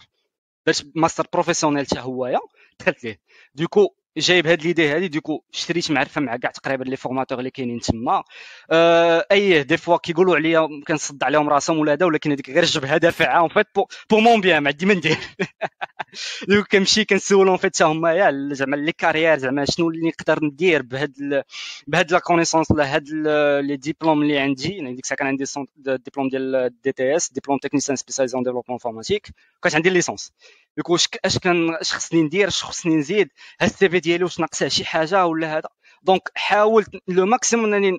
درت 0.68 0.86
master 0.94 1.26
professionnel 1.32 1.86
حتى 1.86 2.00
هويا 2.00 2.40
دخلت 2.80 3.04
ليه. 3.04 3.20
donc 3.54 3.94
جايب 4.18 4.46
هاد 4.46 4.62
l'idée 4.62 4.88
هادي 4.88 5.08
donc 5.08 5.42
شريت 5.52 5.90
معرفة 5.90 6.20
مع 6.20 6.36
كاع 6.36 6.50
تقريبا 6.50 6.84
les 6.84 6.96
formateurs 6.96 7.38
اللي 7.38 7.50
كاينين 7.50 7.80
تما. 7.80 8.24
آه 8.70 9.26
et 9.32 9.62
des 9.64 9.76
fois 9.76 9.96
كيقولوا 9.98 10.36
عليا 10.36 10.68
كنصد 10.88 11.24
عليهم 11.24 11.48
راسهم 11.48 11.78
ولا 11.78 11.92
هذا 11.92 12.06
ولكن 12.06 12.30
هذيك 12.32 12.50
غير 12.50 12.62
الجبهه 12.62 12.96
دافعة 12.98 13.38
en 13.40 13.48
fait 13.48 13.66
bon 14.10 14.20
ben 14.20 14.40
bien 14.40 14.62
ما 14.62 14.68
عندي 14.70 14.86
ما 14.86 14.94
ندير. 14.94 15.18
donc 16.48 16.66
كنمشي 16.72 17.04
كنسولهم 17.04 17.56
en 17.56 17.65
fait 17.65 17.82
هما 17.82 18.12
يا 18.14 18.48
زعما 18.52 18.76
les 18.76 18.92
carrières 18.92 19.38
زعما 19.38 19.64
شنو 19.64 19.90
اللي 19.90 20.08
نقدر 20.08 20.44
ندير 20.44 20.82
بهاد 20.82 21.44
بهاد 21.86 22.12
la 22.12 22.18
connaissance 22.18 22.70
ولا 22.70 22.94
هاد 22.94 23.08
les 23.62 23.76
diplômes 23.76 24.22
اللي 24.22 24.38
عندي. 24.38 24.68
يعني 24.76 24.94
ديك 24.94 25.04
الساعة 25.04 25.18
كان 25.18 25.28
عندي 25.28 25.44
ديبلوم 25.76 26.28
ديال 26.28 26.70
DTS 26.84 27.32
diplôme 27.32 27.58
technicien 27.58 27.96
spécialisé 27.96 28.34
en 28.34 28.42
développement 28.42 28.74
informatique 28.74 29.28
كانت 29.62 29.74
عندي 29.74 29.90
licence 29.90 30.32
donc 30.78 30.90
واش 30.90 31.08
اش 31.24 31.38
كان 31.38 31.74
اش 31.74 31.92
خصني 31.92 32.22
ندير 32.22 32.48
اش 32.48 32.64
خصني 32.64 32.96
نزيد 32.96 33.28
هاد 33.60 33.70
ال 33.70 33.88
CV 33.88 34.00
ديالي 34.00 34.24
واش 34.24 34.40
ناقصه 34.40 34.68
شي 34.68 34.84
حاجة 34.84 35.26
ولا 35.26 35.56
هذا 35.56 35.68
donc 36.02 36.30
حاولت 36.34 36.88
le 37.08 37.26
maximum 37.26 37.74
انني 37.74 37.98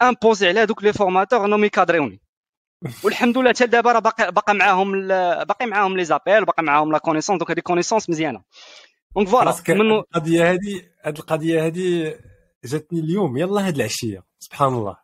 n'imposer 0.00 0.48
على 0.48 0.66
دوك 0.66 0.82
les 0.84 0.92
formateurs 0.92 1.44
انهم 1.44 1.64
ي 1.64 1.70
cadrer 1.70 2.03
وني 2.03 2.20
والحمد 3.04 3.38
لله 3.38 3.50
حتى 3.50 3.66
دابا 3.66 3.92
راه 3.92 3.98
باقي 3.98 4.32
باقي 4.32 4.54
معاهم 4.54 5.08
باقي 5.44 5.66
معاهم 5.66 5.96
les 5.96 6.04
appels 6.04 6.44
باقي 6.44 6.62
معاهم 6.62 6.92
la 6.92 6.98
connaissance 6.98 7.38
donc 7.38 7.50
هذه 7.50 7.60
connaissance 7.60 8.10
مزيانه 8.10 8.42
donc 9.16 9.28
voilà 9.28 9.54
منو 9.68 9.98
القضية 9.98 10.52
هذه 10.52 10.82
هذه 11.02 11.18
القضية 11.18 11.66
هذه 11.66 12.18
جاتني 12.64 13.00
اليوم 13.00 13.36
يلا 13.36 13.66
هاد 13.66 13.74
العشيه 13.76 14.22
سبحان 14.38 14.74
الله 14.74 14.96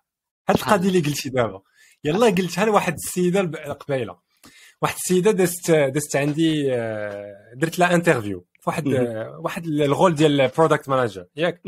هاد 0.49 0.57
القضية 0.57 0.89
اللي 0.89 1.01
قلتي 1.01 1.29
دابا 1.29 1.63
يلا 2.05 2.27
قلتها 2.27 2.65
لواحد 2.65 2.93
السيده 2.93 3.41
قبيله 3.73 4.22
واحد 4.83 4.95
السيدة 4.95 5.31
دازت 5.31 5.71
دازت 5.71 6.17
عندي 6.17 6.75
آه، 6.75 7.55
درت 7.55 7.79
لها 7.79 7.95
interview 7.95 8.47
في 8.61 8.71
واحد 8.71 8.87
واحد 9.39 9.67
ال 9.67 9.76
rôle 9.76 10.15
ديال 10.15 10.49
product 10.49 10.89
manager 10.89 11.27
ياك؟ 11.37 11.63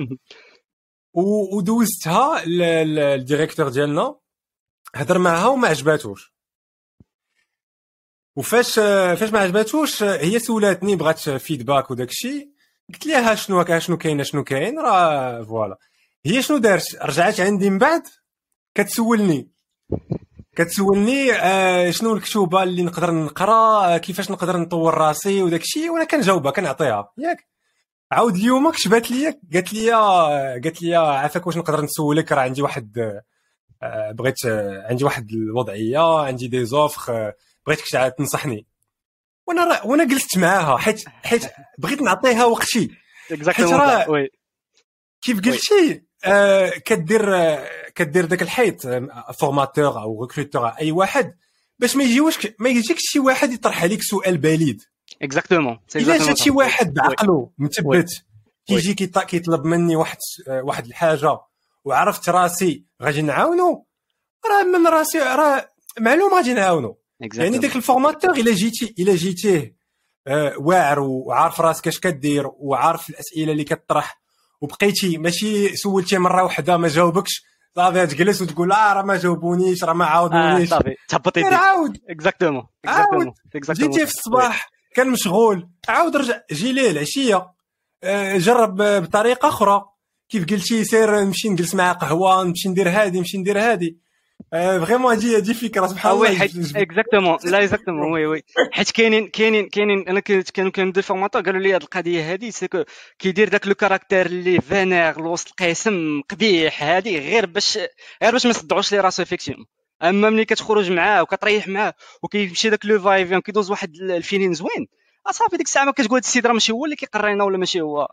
ودوزتها 1.53 2.45
لل 2.45 2.67
directeur 2.67 3.69
ديالنا 3.69 4.17
هضر 4.95 5.19
معها 5.19 5.47
وما 5.47 5.69
عجباتوش. 5.69 6.35
وفاش 8.37 8.75
فاش 9.19 9.31
ما 9.33 9.39
عجباتوش 9.39 10.03
هي 10.03 10.39
سولاتني 10.39 10.97
بغات 10.97 11.19
feedback 11.19 11.91
وداك 11.91 12.09
الشيء 12.09 12.51
قلت 12.93 13.07
لها 13.07 13.35
شنو 13.35 13.79
شنو 13.79 13.97
كاين 13.97 14.25
شنو 14.25 14.45
كاين 14.45 14.79
راه 14.79 15.43
voilà. 15.43 15.79
هي 16.27 16.43
شنو 16.43 16.59
دارت؟ 16.59 16.97
رجعت 17.03 17.41
عندي 17.41 17.71
من 17.71 17.79
بعد 17.79 18.03
كتسولني. 18.75 19.51
كتسولني 20.57 21.33
آه 21.33 21.91
شنو 21.91 22.13
الكتوبة 22.15 22.63
اللي 22.63 22.83
نقدر 22.83 23.11
نقرأ 23.11 23.95
آه 23.95 23.99
كيفاش 23.99 24.31
نقدر 24.31 24.57
نطور 24.57 24.95
راسي 24.95 25.43
وداك 25.43 25.61
الشيء 25.61 25.91
وأنا 25.91 26.05
كنجاوبها 26.05 26.53
كنعطيها. 26.53 27.13
ياك. 27.19 27.47
عاود 28.13 28.35
اليوم 28.37 28.71
كتبات 28.71 29.11
لي 29.11 29.41
قالت 29.55 29.73
لي 29.73 29.91
قالت 30.65 30.83
لي 30.83 30.97
عافاك 30.97 31.47
واش 31.47 31.57
نقدر 31.57 31.81
نسولك؟ 31.81 32.33
راه 32.33 32.41
عندي 32.43 32.63
واحد 32.63 32.99
آه 33.83 34.13
بغيت 34.13 34.45
آه 34.47 34.87
عندي 34.91 35.05
واحد 35.05 35.31
الوضعية 35.33 36.19
عندي 36.21 36.49
des 36.49 36.65
offres 36.65 37.13
آه 37.17 37.35
بغيتك 37.67 38.15
تنصحني. 38.19 38.67
وأنا 39.47 39.83
وأنا 39.83 40.05
جلست 40.05 40.39
معاها 40.39 40.77
حيت 40.79 41.05
حيت 41.09 41.45
بغيت 41.79 42.03
نعطيها 42.03 42.45
وقتي 42.45 42.91
حيت 43.31 43.67
راه 43.73 44.29
كيف 45.23 45.41
قلتي 45.41 46.05
آه 46.25 46.69
كدير 46.85 47.37
آه 47.37 47.69
كدير 47.95 48.25
داك 48.25 48.43
الحيط 48.43 48.87
formateur 49.39 50.03
أو 50.03 50.23
recruteur 50.25 50.69
أي 50.69 50.93
واحد 50.93 51.35
باش 51.79 51.97
ما 51.97 52.05
يجيوش 52.05 52.49
ما 52.59 52.69
يجيكش 52.69 53.03
شي 53.03 53.19
واحد 53.19 53.53
يطرح 53.53 53.83
عليك 53.83 54.03
سؤال 54.03 54.39
بليد. 54.39 54.83
exactement 55.23 55.79
إلا 55.97 56.19
جات 56.27 56.39
شي 56.39 56.51
واحد 56.51 56.95
بعقله 56.95 57.51
مثبت 57.59 58.25
كيجي 58.67 58.95
كيطلب 58.95 59.65
مني 59.65 59.97
واحد 59.97 60.17
واحد 60.49 60.87
الحاجة 60.87 61.39
وعرفت 61.85 62.29
راسي 62.29 62.85
غادي 63.03 63.23
نعاونو 63.23 63.87
راه 64.51 64.63
من 64.63 64.87
راسي 64.87 65.19
راه 65.19 65.71
معلوم 66.01 66.35
غادي 66.35 66.53
نعاونو. 66.55 66.99
يعني 67.21 67.59
داك 67.59 67.77
ال 67.77 67.82
formateur 67.82 68.31
إلا 68.37 68.53
جيتي 68.53 68.95
إلا 68.99 69.15
جيتيه 69.15 69.77
آه 70.27 70.55
واعر 70.59 71.01
وعارف 71.01 71.61
راسك 71.61 71.89
اش 71.89 72.01
كدير 72.01 72.51
وعارف 72.57 73.11
الأسئلة 73.11 73.53
اللي 73.53 73.65
كطرح 73.65 74.21
وبقيتي 74.61 75.19
ماشي 75.19 75.77
سولتيه 75.77 76.19
مرة 76.19 76.43
واحدة 76.45 76.77
ما 76.77 76.89
جاوبكش 76.89 77.45
صافي 77.77 78.07
تجلس 78.07 78.43
وتقول 78.43 78.73
آه 78.73 78.93
راه 78.93 79.03
ما 79.03 79.17
جاوبونيش 79.17 79.85
راه 79.85 79.93
ما 79.93 80.05
عاودونيش. 80.05 80.73
آه 80.73 80.77
صافي. 80.77 80.97
تهبط 81.09 81.37
يديك. 81.37 81.53
عاود. 81.53 81.99
exactement 82.11 82.67
exactement 82.85 83.33
جيتي 83.93 84.07
في 84.07 84.13
الصباح 84.13 84.71
كان 84.95 85.11
مشغول. 85.11 85.69
عاود 85.89 86.17
رجع. 86.17 86.41
جي 86.53 86.73
ليه 86.73 86.91
العشيه 86.91 87.53
آه 88.03 88.37
جرب 88.39 88.83
بطريقة 88.83 89.49
أخرى. 89.49 89.85
كيف 90.29 90.47
قلتي 90.47 90.85
سير 90.85 91.21
نمشي 91.21 91.49
نجلس 91.49 91.75
مع 91.75 91.93
قهوة 91.93 92.45
نمشي 92.45 92.69
ندير 92.69 92.89
هادي 92.89 93.19
نمشي 93.19 93.39
ندير 93.39 93.59
هادي. 93.59 93.99
vraiment 94.53 95.15
هادي 95.15 95.37
هادي 95.37 95.55
فكره 95.55 95.87
سبحان 95.87 96.13
الله 96.13 96.45
exactement 96.77 97.39
لا 97.45 97.59
exactement 97.59 98.13
oui 98.13 98.27
oui 98.27 98.43
حيت 98.73 98.91
كاينين 98.91 99.29
كاينين 99.29 99.69
كاينين 99.69 100.09
أنا 100.09 100.21
كنت 100.21 100.51
كانوا 100.51 100.93
des 100.93 101.03
formateurs 101.03 101.43
قالوا 101.43 101.61
لي 101.61 101.75
هاد 101.75 101.83
القضية 101.83 102.33
هادي 102.33 102.51
ce 102.51 102.64
que 102.64 102.85
كيدير 103.19 103.49
داك 103.49 103.67
le 103.67 103.75
caractère 103.75 104.27
اللي 104.27 104.61
فينير 104.61 105.21
لوسط 105.21 105.49
القسم 105.49 106.23
قبيح 106.31 106.83
هادي 106.83 107.19
غير 107.19 107.47
باش 107.47 107.79
غير 108.23 108.33
باش 108.33 108.45
ما 108.47 108.51
يصدعوش 108.51 108.93
لي 108.93 109.01
راسو 109.01 109.23
effectivement 109.23 109.67
أما 110.03 110.31
ملي 110.31 110.45
كتخرج 110.45 110.91
معاه 110.91 111.23
وكتريح 111.23 111.69
معاه 111.69 111.95
وكيمشي 112.23 112.71
داك 112.71 112.87
le 112.87 113.01
feeling 113.01 113.41
كيدوز 113.41 113.71
واحد 113.71 113.95
ال 113.95 114.02
feeling 114.02 114.55
زوين. 114.55 114.87
صافي 115.31 115.57
ديك 115.57 115.67
الساعة 115.67 115.85
ما 115.85 115.93
كتقول 115.93 116.15
هاد 116.15 116.25
السيد 116.25 116.47
راه 116.47 116.53
ماشي 116.53 116.73
هو 116.73 116.85
اللي 116.85 116.97
كيقرينا 116.97 117.45
ولا 117.45 117.59
ماشي 117.59 117.81
هو. 117.81 118.09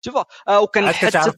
شوف 0.00 0.14
وكان 0.62 0.92
حتى 0.92 1.32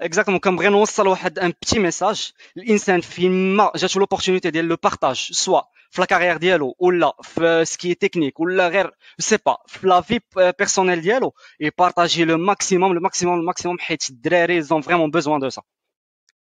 exactement 0.00 0.40
كنبغي 0.40 0.68
نوصل 0.68 1.06
واحد 1.06 1.38
un 1.38 1.50
petit 1.50 1.78
message 1.78 2.32
الانسان 2.56 3.00
فين 3.00 3.56
ما 3.56 3.72
جاتو 3.76 4.00
l'opportunité 4.00 4.50
ديال 4.50 4.64
le 4.64 4.76
partage 4.82 5.28
soit 5.32 5.60
في 5.90 6.00
la 6.00 6.06
carrière 6.06 6.36
ديالو 6.36 6.74
ولا 6.78 7.12
في 7.22 7.64
ce 7.64 7.76
qui 7.76 7.94
est 7.94 8.05
technique 8.05 8.40
ولا 8.40 8.68
غير 8.68 8.90
c'est 9.18 9.38
pas 9.46 9.56
في 9.66 9.86
la 9.86 10.00
vie 10.00 10.20
personnelle 10.58 11.00
ديالو 11.00 11.34
ي 11.60 11.67
partager 11.67 12.24
le 12.24 12.38
maximum 12.38 12.94
le 12.94 13.00
maximum 13.00 13.36
le 13.36 13.42
maximum 13.42 13.78
حيت 13.78 14.10
الدراري 14.10 14.62
ils 14.62 14.71
ont 14.71 14.80
vraiment 14.80 15.10
besoin 15.10 15.40
de 15.40 15.48
ça 15.48 15.62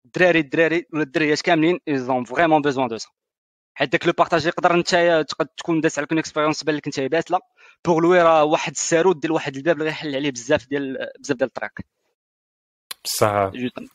الدراري 0.05 0.41
الدراري 0.41 0.87
ولا 0.93 1.03
الدريات 1.03 1.41
كاملين 1.41 1.81
ils 1.91 2.08
ont 2.08 2.25
vraiment 2.25 2.63
besoin 2.63 2.89
de 2.89 2.97
ça 2.97 3.09
حيت 3.75 3.93
داك 3.93 4.07
le 4.07 4.13
partage 4.19 4.47
يقدر 4.47 4.75
انت 4.75 5.25
تقد 5.29 5.47
تكون 5.47 5.81
داز 5.81 5.99
عليك 5.99 6.13
expérience 6.13 6.65
بان 6.65 6.77
لك 6.77 6.87
انت 6.87 7.01
bête 7.01 7.27
là 7.27 7.41
pour 7.85 7.99
lui 8.01 8.23
راه 8.23 8.45
واحد 8.45 8.73
الساروت 8.73 9.17
ديال 9.17 9.33
واحد 9.33 9.57
الباب 9.57 9.77
اللي 9.77 9.85
غيحل 9.85 10.17
عليه 10.17 10.31
بزاف 10.31 10.69
ديال 10.69 11.09
بزاف 11.21 11.37
ديال 11.37 11.49
الطريق 11.49 11.73
بصح 13.05 13.51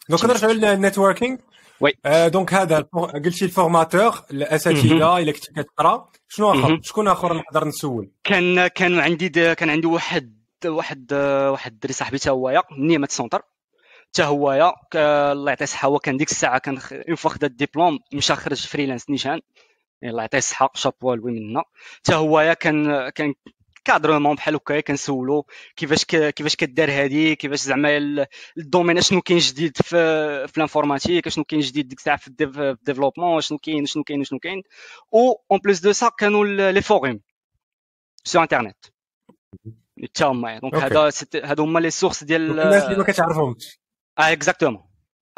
donc 0.09 0.25
نرجعوا 0.25 0.53
لل 0.53 0.67
networking 0.67 1.37
oui 1.81 1.93
donc 2.05 2.53
هذا 2.53 2.79
قلتي 3.25 3.45
ال 3.45 3.53
formateur 3.53 4.21
الاساتذه 4.31 5.17
الا 5.17 5.31
كنت 5.31 5.45
كتقرا 5.59 6.09
شنو 6.27 6.51
آخر؟ 6.51 6.79
شكون 6.83 7.07
آخر 7.07 7.33
نقدر 7.33 7.67
نسول؟ 7.67 8.09
كان 8.23 8.67
كان 8.67 8.99
عندي 8.99 9.55
كان 9.55 9.69
عندي 9.69 9.87
واحد 9.87 10.39
واحد 10.65 11.13
واحد 11.51 11.71
الدري 11.71 11.93
صاحبي 11.93 12.17
حتى 12.17 12.29
هويا 12.29 12.63
ni 12.77 13.11
matessentir. 13.11 13.41
حتى 14.09 14.23
هويا 14.23 14.73
الله 14.95 15.51
يعطيه 15.51 15.63
الصحة 15.63 15.87
هو 15.87 15.99
كان 15.99 16.17
ديك 16.17 16.29
الساعة 16.29 16.57
كان 16.57 16.79
une 16.91 17.15
fois 17.15 17.31
خدا 17.31 17.47
الدبلوم 17.47 17.99
مشى 18.13 18.35
خرج 18.35 18.67
freelance 18.67 19.09
نيشان. 19.09 19.41
الله 20.03 20.21
يعطيه 20.21 20.37
الصحة 20.37 20.69
chapeau 20.73 21.15
à 21.15 21.19
lui 21.19 21.31
منا 21.31 21.63
حتى 21.97 22.15
هويا 22.15 22.53
كان 22.53 23.09
كان 23.09 23.33
carrément 23.85 24.35
بحال 24.35 24.55
هكا 24.55 24.79
كنسولو 24.79 25.45
كيفاش 25.75 26.05
كيفاش 26.05 26.55
كدار 26.55 26.91
هادي 26.91 27.35
كيفاش 27.35 27.59
زعما 27.59 27.97
ال 28.57 28.62
domaine 28.62 28.97
اشنو 28.97 29.21
كاين 29.21 29.39
جديد 29.39 29.77
في 29.77 30.47
في 30.47 30.57
ال 30.57 30.63
informatique 30.63 31.27
اشنو 31.27 31.43
كاين 31.43 31.61
جديد 31.61 31.87
ديك 31.87 31.99
الساعة 31.99 32.17
في 32.17 32.27
ال 32.27 32.35
développement 32.35 33.37
اشنو 33.37 33.57
كاين 33.57 33.83
اشنو 33.83 34.03
كاين 34.03 34.21
اشنو 34.21 34.39
كاين. 34.39 34.63
و 35.11 35.31
en 35.51 35.59
plus 35.63 35.79
de 35.79 35.91
ça 35.91 36.09
كانوا 36.09 36.71
les 36.71 36.81
forums 36.81 37.19
sur 38.23 38.41
internet 38.41 38.85
حتى 40.03 40.25
هما 40.25 40.59
donc 40.59 40.75
هذا 40.75 41.11
هادو 41.35 41.63
هما 41.63 41.79
les 41.79 41.89
sources 41.91 42.23
ديال 42.23 42.59
الناس 42.59 42.83
اللي 42.83 42.97
ما 42.97 43.03
كتعرفهمش. 43.03 43.79
آه 44.19 44.31
exactement 44.31 44.83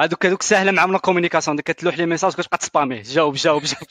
هذوك 0.02 0.26
هذوك 0.26 0.42
ساهلة 0.42 0.72
معاهم 0.72 0.92
la 0.92 0.98
communication 0.98 1.56
ديك 1.56 1.66
كتلوح 1.66 1.98
les 1.98 2.06
messages 2.06 2.34
كتبقى 2.34 2.58
ت 2.58 2.62
spammer 2.62 2.90
يه. 2.90 3.02
جاوب 3.02 3.34
جاوب 3.36 3.64
جاوب 3.64 3.88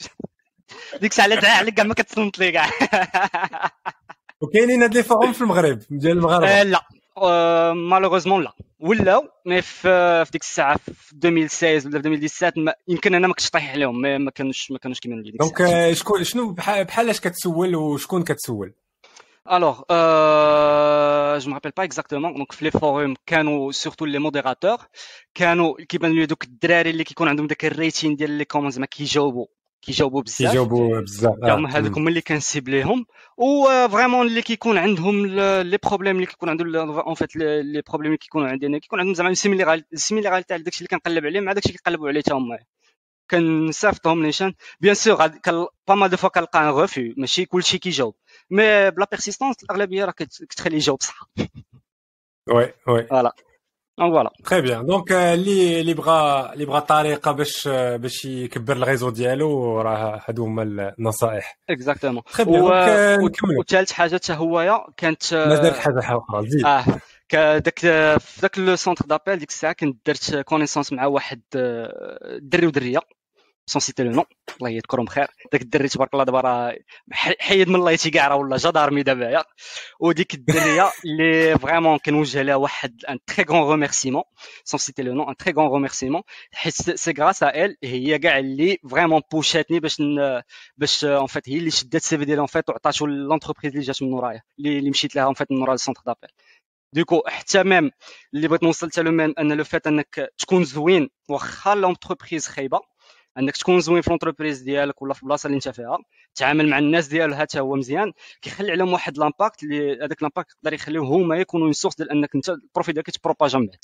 ديك 1.01 1.11
الساعة 1.11 1.27
لا 1.27 1.51
عليك 1.53 1.75
كاع 1.75 1.85
ما 1.85 1.95
كتصنت 1.95 2.39
لي 2.39 2.53
كاع. 2.53 2.71
وكاينين 4.41 4.83
هاد 4.83 4.95
لي 4.95 5.03
forums 5.03 5.33
في 5.33 5.41
المغرب 5.41 5.79
ديال 5.91 6.13
المغاربة. 6.13 6.49
آه 6.49 6.63
لا. 6.63 6.81
malheureusement 7.73 8.43
لا. 8.43 8.53
ولاو 8.81 9.29
mais 9.47 9.63
في 9.63 10.25
ديك 10.33 10.43
الساعة 10.43 10.77
في 10.77 10.93
2016 11.25 11.89
ولا 11.89 12.03
في 12.03 12.09
2017 12.09 12.73
يمكن 12.89 13.15
أنا 13.15 13.27
ما 13.27 13.35
كنتش 13.35 13.51
طايح 13.51 13.73
عليهم 13.73 14.01
ما 14.01 14.31
كانوش 14.31 14.71
ما 14.71 14.79
كانوش 14.79 15.01
كيما 15.01 15.23
ديك 15.23 15.35
donc 15.37 15.93
شكون 15.93 16.25
شنو 16.25 16.53
بحال 16.53 17.09
اش 17.11 17.21
كتسول 17.21 17.77
وشكون 17.77 18.23
كتسول؟ 18.23 18.73
Euh, 19.51 21.41
je 21.41 21.49
me 21.49 21.55
rappelle 21.55 21.73
pas 21.73 21.85
exactement. 21.85 22.31
Donc, 22.31 22.53
في 22.53 22.71
les 22.71 22.79
forums 22.79 23.17
كانوا 23.27 23.73
surtout 23.73 24.07
les 24.07 24.19
modérateurs. 24.19 24.87
كانوا 25.35 25.75
كيبان 25.89 26.13
لي 26.13 26.27
دوك 26.27 26.45
الدراري 26.45 26.91
اللي 26.91 27.05
كيكون 27.05 27.29
عندهم 27.29 27.47
داك 27.47 27.65
الريتين 27.65 28.17
ديال 28.17 28.31
les 28.31 28.45
commentaires 28.45 28.79
ما 28.79 28.87
كيجاوبوا 28.87 29.47
كيجاوبوا 29.83 30.23
بزاف. 30.23 30.49
كيجاوبوا 30.51 31.01
بزاف. 31.01 31.35
هما 31.43 31.77
هذوك 31.77 31.97
هما 31.97 32.09
اللي 32.09 32.21
كن 32.21 32.35
cibler 32.35 32.78
يهم. 32.78 33.07
و 33.37 33.89
vraiment 33.89 34.27
اللي 34.27 34.43
كيكون 34.43 34.79
عندهم 34.79 35.27
les 35.27 35.79
problèmes 35.85 36.17
اللي 36.17 36.27
كيكون 36.27 36.49
عندهم 36.49 36.77
en 36.77 37.15
fait 37.15 37.37
les 37.37 37.83
problèmes 37.89 38.13
اللي 38.13 38.19
كيكونوا 38.19 38.49
عندنا. 38.49 38.79
كيكون 38.79 39.01
عندهم 39.01 39.15
زعما 39.15 39.35
similarité 39.95 40.49
تاع 40.49 40.57
داكشي 40.57 40.79
اللي 40.79 40.89
كنقلب 40.89 41.27
عليه 41.27 41.41
مع 41.41 41.53
داكشي 41.53 41.69
اللي 41.69 41.79
كيقلبوا 41.79 42.09
عليه 42.09 42.21
حتى 42.21 42.35
هما. 42.35 42.59
كنصيفطهم 43.31 44.23
نيشان 44.23 44.55
bien 44.81 44.95
sûr 44.95 45.27
pas 45.89 45.95
mal 45.95 46.11
de 46.11 46.17
fois 46.17 46.29
كنلقى 46.29 46.61
en 46.61 46.69
revanche 46.69 47.15
ماشي 47.17 47.45
كلشي 47.45 47.79
كيجاوب. 47.79 48.15
mais 48.51 48.91
بلا 48.91 49.07
persistance 49.11 49.57
الأغلبية 49.63 50.05
راه 50.05 50.11
كتخليه 50.11 50.77
يجاوب 50.77 51.03
صح. 51.03 51.29
oui 52.49 52.75
oui 52.89 53.07
voilà 53.07 53.35
donc 54.01 54.13
voilà 54.13 54.31
très 54.45 54.61
bien 54.61 54.87
donc 54.87 55.13
اللي 55.13 55.81
اللي 55.81 55.95
بغى 55.95 56.51
اللي 56.53 56.65
بغى 56.65 56.81
طريقه 56.81 57.33
باش 57.33 57.69
باش 57.69 58.25
يكبر 58.25 58.77
ال 58.77 58.82
réseau 58.82 59.11
ديالو 59.11 59.81
راه 59.81 60.23
هادو 60.29 60.45
هما 60.45 60.63
النصائح 60.99 61.59
exactement 61.71 62.23
très 62.33 62.45
bien 62.45 63.31
وثالث 63.59 63.93
حاجة 63.93 64.15
حتى 64.15 64.33
هويا 64.33 64.85
كانت 64.97 65.35
مازال 65.35 65.75
حاجة 65.75 65.99
أخرى 65.99 66.49
زيد 66.49 66.67
آه 66.67 67.59
داك 67.59 67.79
في 68.19 68.41
ذاك 68.41 68.59
le 68.59 68.77
centre 68.77 69.05
d'appel 69.05 69.37
ديك 69.39 69.49
الساعة 69.49 69.73
كنت 69.73 70.07
درت 70.07 70.37
connaissance 70.37 70.93
مع 70.93 71.07
واحد 71.07 71.41
دري 72.43 72.67
ودريه 72.67 73.01
sans 73.71 73.81
citer 73.81 74.03
le 74.03 74.11
nom 74.11 74.25
الله 74.59 74.71
يذكرهم 74.71 75.05
بخير. 75.05 75.27
داك 75.53 75.63
الدري 75.63 75.89
تبارك 75.89 76.15
الله 76.15 76.25
دابا 76.25 76.41
راه 76.41 76.77
حيد 77.41 77.69
من 77.69 77.85
l'IT 77.85 78.11
كاع 78.11 78.29
راه 78.29 78.37
ولا 78.37 78.57
جدارمي 78.57 79.03
دابا 79.03 79.31
يا. 79.31 79.45
وديك 80.01 80.35
الدريه 80.35 80.91
اللي 81.05 81.59
vraiment 81.59 81.99
كنوجه 81.99 82.43
لها 82.43 82.55
واحد 82.55 83.05
un 83.09 83.19
très 83.27 83.45
grand 83.51 83.61
remerciement 83.71 84.23
sans 84.65 84.81
citer 84.81 85.03
le 85.03 85.15
nom 85.15 85.31
un 85.31 85.37
très 85.37 85.53
grand 85.53 85.67
remerciement 85.67 86.23
حيت 86.53 86.75
c'est 86.75 87.15
grâce 87.19 87.43
à 87.43 87.65
elle 87.65 87.77
هي 87.85 88.19
كاع 88.19 88.39
اللي 88.39 88.79
vraiment 88.91 89.21
pousser 89.33 89.66
اتني 89.66 89.81
باش 89.81 90.03
باش 90.77 91.05
en 91.05 91.27
fait 91.27 91.49
هي 91.49 91.59
اللي 91.59 91.71
شدات 91.71 92.03
ال 92.03 92.19
CV 92.19 92.25
ديالها 92.25 92.41
en 92.41 92.47
fait 92.47 92.71
وعطاتو 92.71 93.07
l'entreprise 93.07 93.73
اللي 93.73 93.85
جات 93.87 94.03
من 94.03 94.13
ورايا 94.13 94.43
اللي 94.59 94.91
مشيت 94.91 95.17
لها 95.17 95.25
en 95.25 95.35
fait 95.35 95.53
من 95.53 95.63
وراء 95.63 95.75
ال 95.75 95.79
centre 95.79 96.03
d'appel 96.07 96.31
du 96.95 97.04
coup 97.04 97.23
حتى 97.27 97.63
même 97.63 97.91
اللي 98.35 98.49
بغيت 98.49 98.63
نوصل 98.63 98.91
حتى 98.91 99.03
له 99.03 99.11
même 99.11 99.35
un 99.39 99.53
le 99.53 99.65
fait 99.65 99.87
أنك 99.87 100.31
تكون 100.39 100.65
زوين 100.65 101.09
واخا 101.29 101.75
l'entreprise 101.75 102.47
خايبة 102.47 102.81
انك 103.39 103.57
تكون 103.57 103.81
زوين 103.81 104.03
في 104.03 104.11
l'entreprise 104.11 104.61
ديالك 104.61 105.03
ولا 105.03 105.15
في 105.15 105.23
البلاصه 105.23 105.47
اللي 105.47 105.57
انت 105.57 105.69
فيها 105.69 105.99
تعامل 106.35 106.69
مع 106.69 106.79
الناس 106.79 107.07
ديالها 107.09 107.39
حتى 107.39 107.61
هو 107.61 107.77
مزيان 107.77 108.13
كيخلي 108.43 108.73
عليهم 108.73 108.93
واحد 108.93 109.19
l'impact 109.19 109.63
اللي 109.63 110.05
هذاك 110.05 110.23
l'impact 110.23 110.51
يقدر 110.57 110.73
يخليهم 110.73 111.07
هما 111.07 111.37
يكونوا 111.37 111.67
une 111.67 111.73
source 111.73 111.97
ديال 111.97 112.11
انك 112.11 112.35
انت 112.35 112.49
ال 112.51 112.57
profil 112.57 112.93
ديالك 112.93 113.09
يت 113.09 113.19
propager 113.19 113.59
من 113.59 113.67
بعد. 113.67 113.79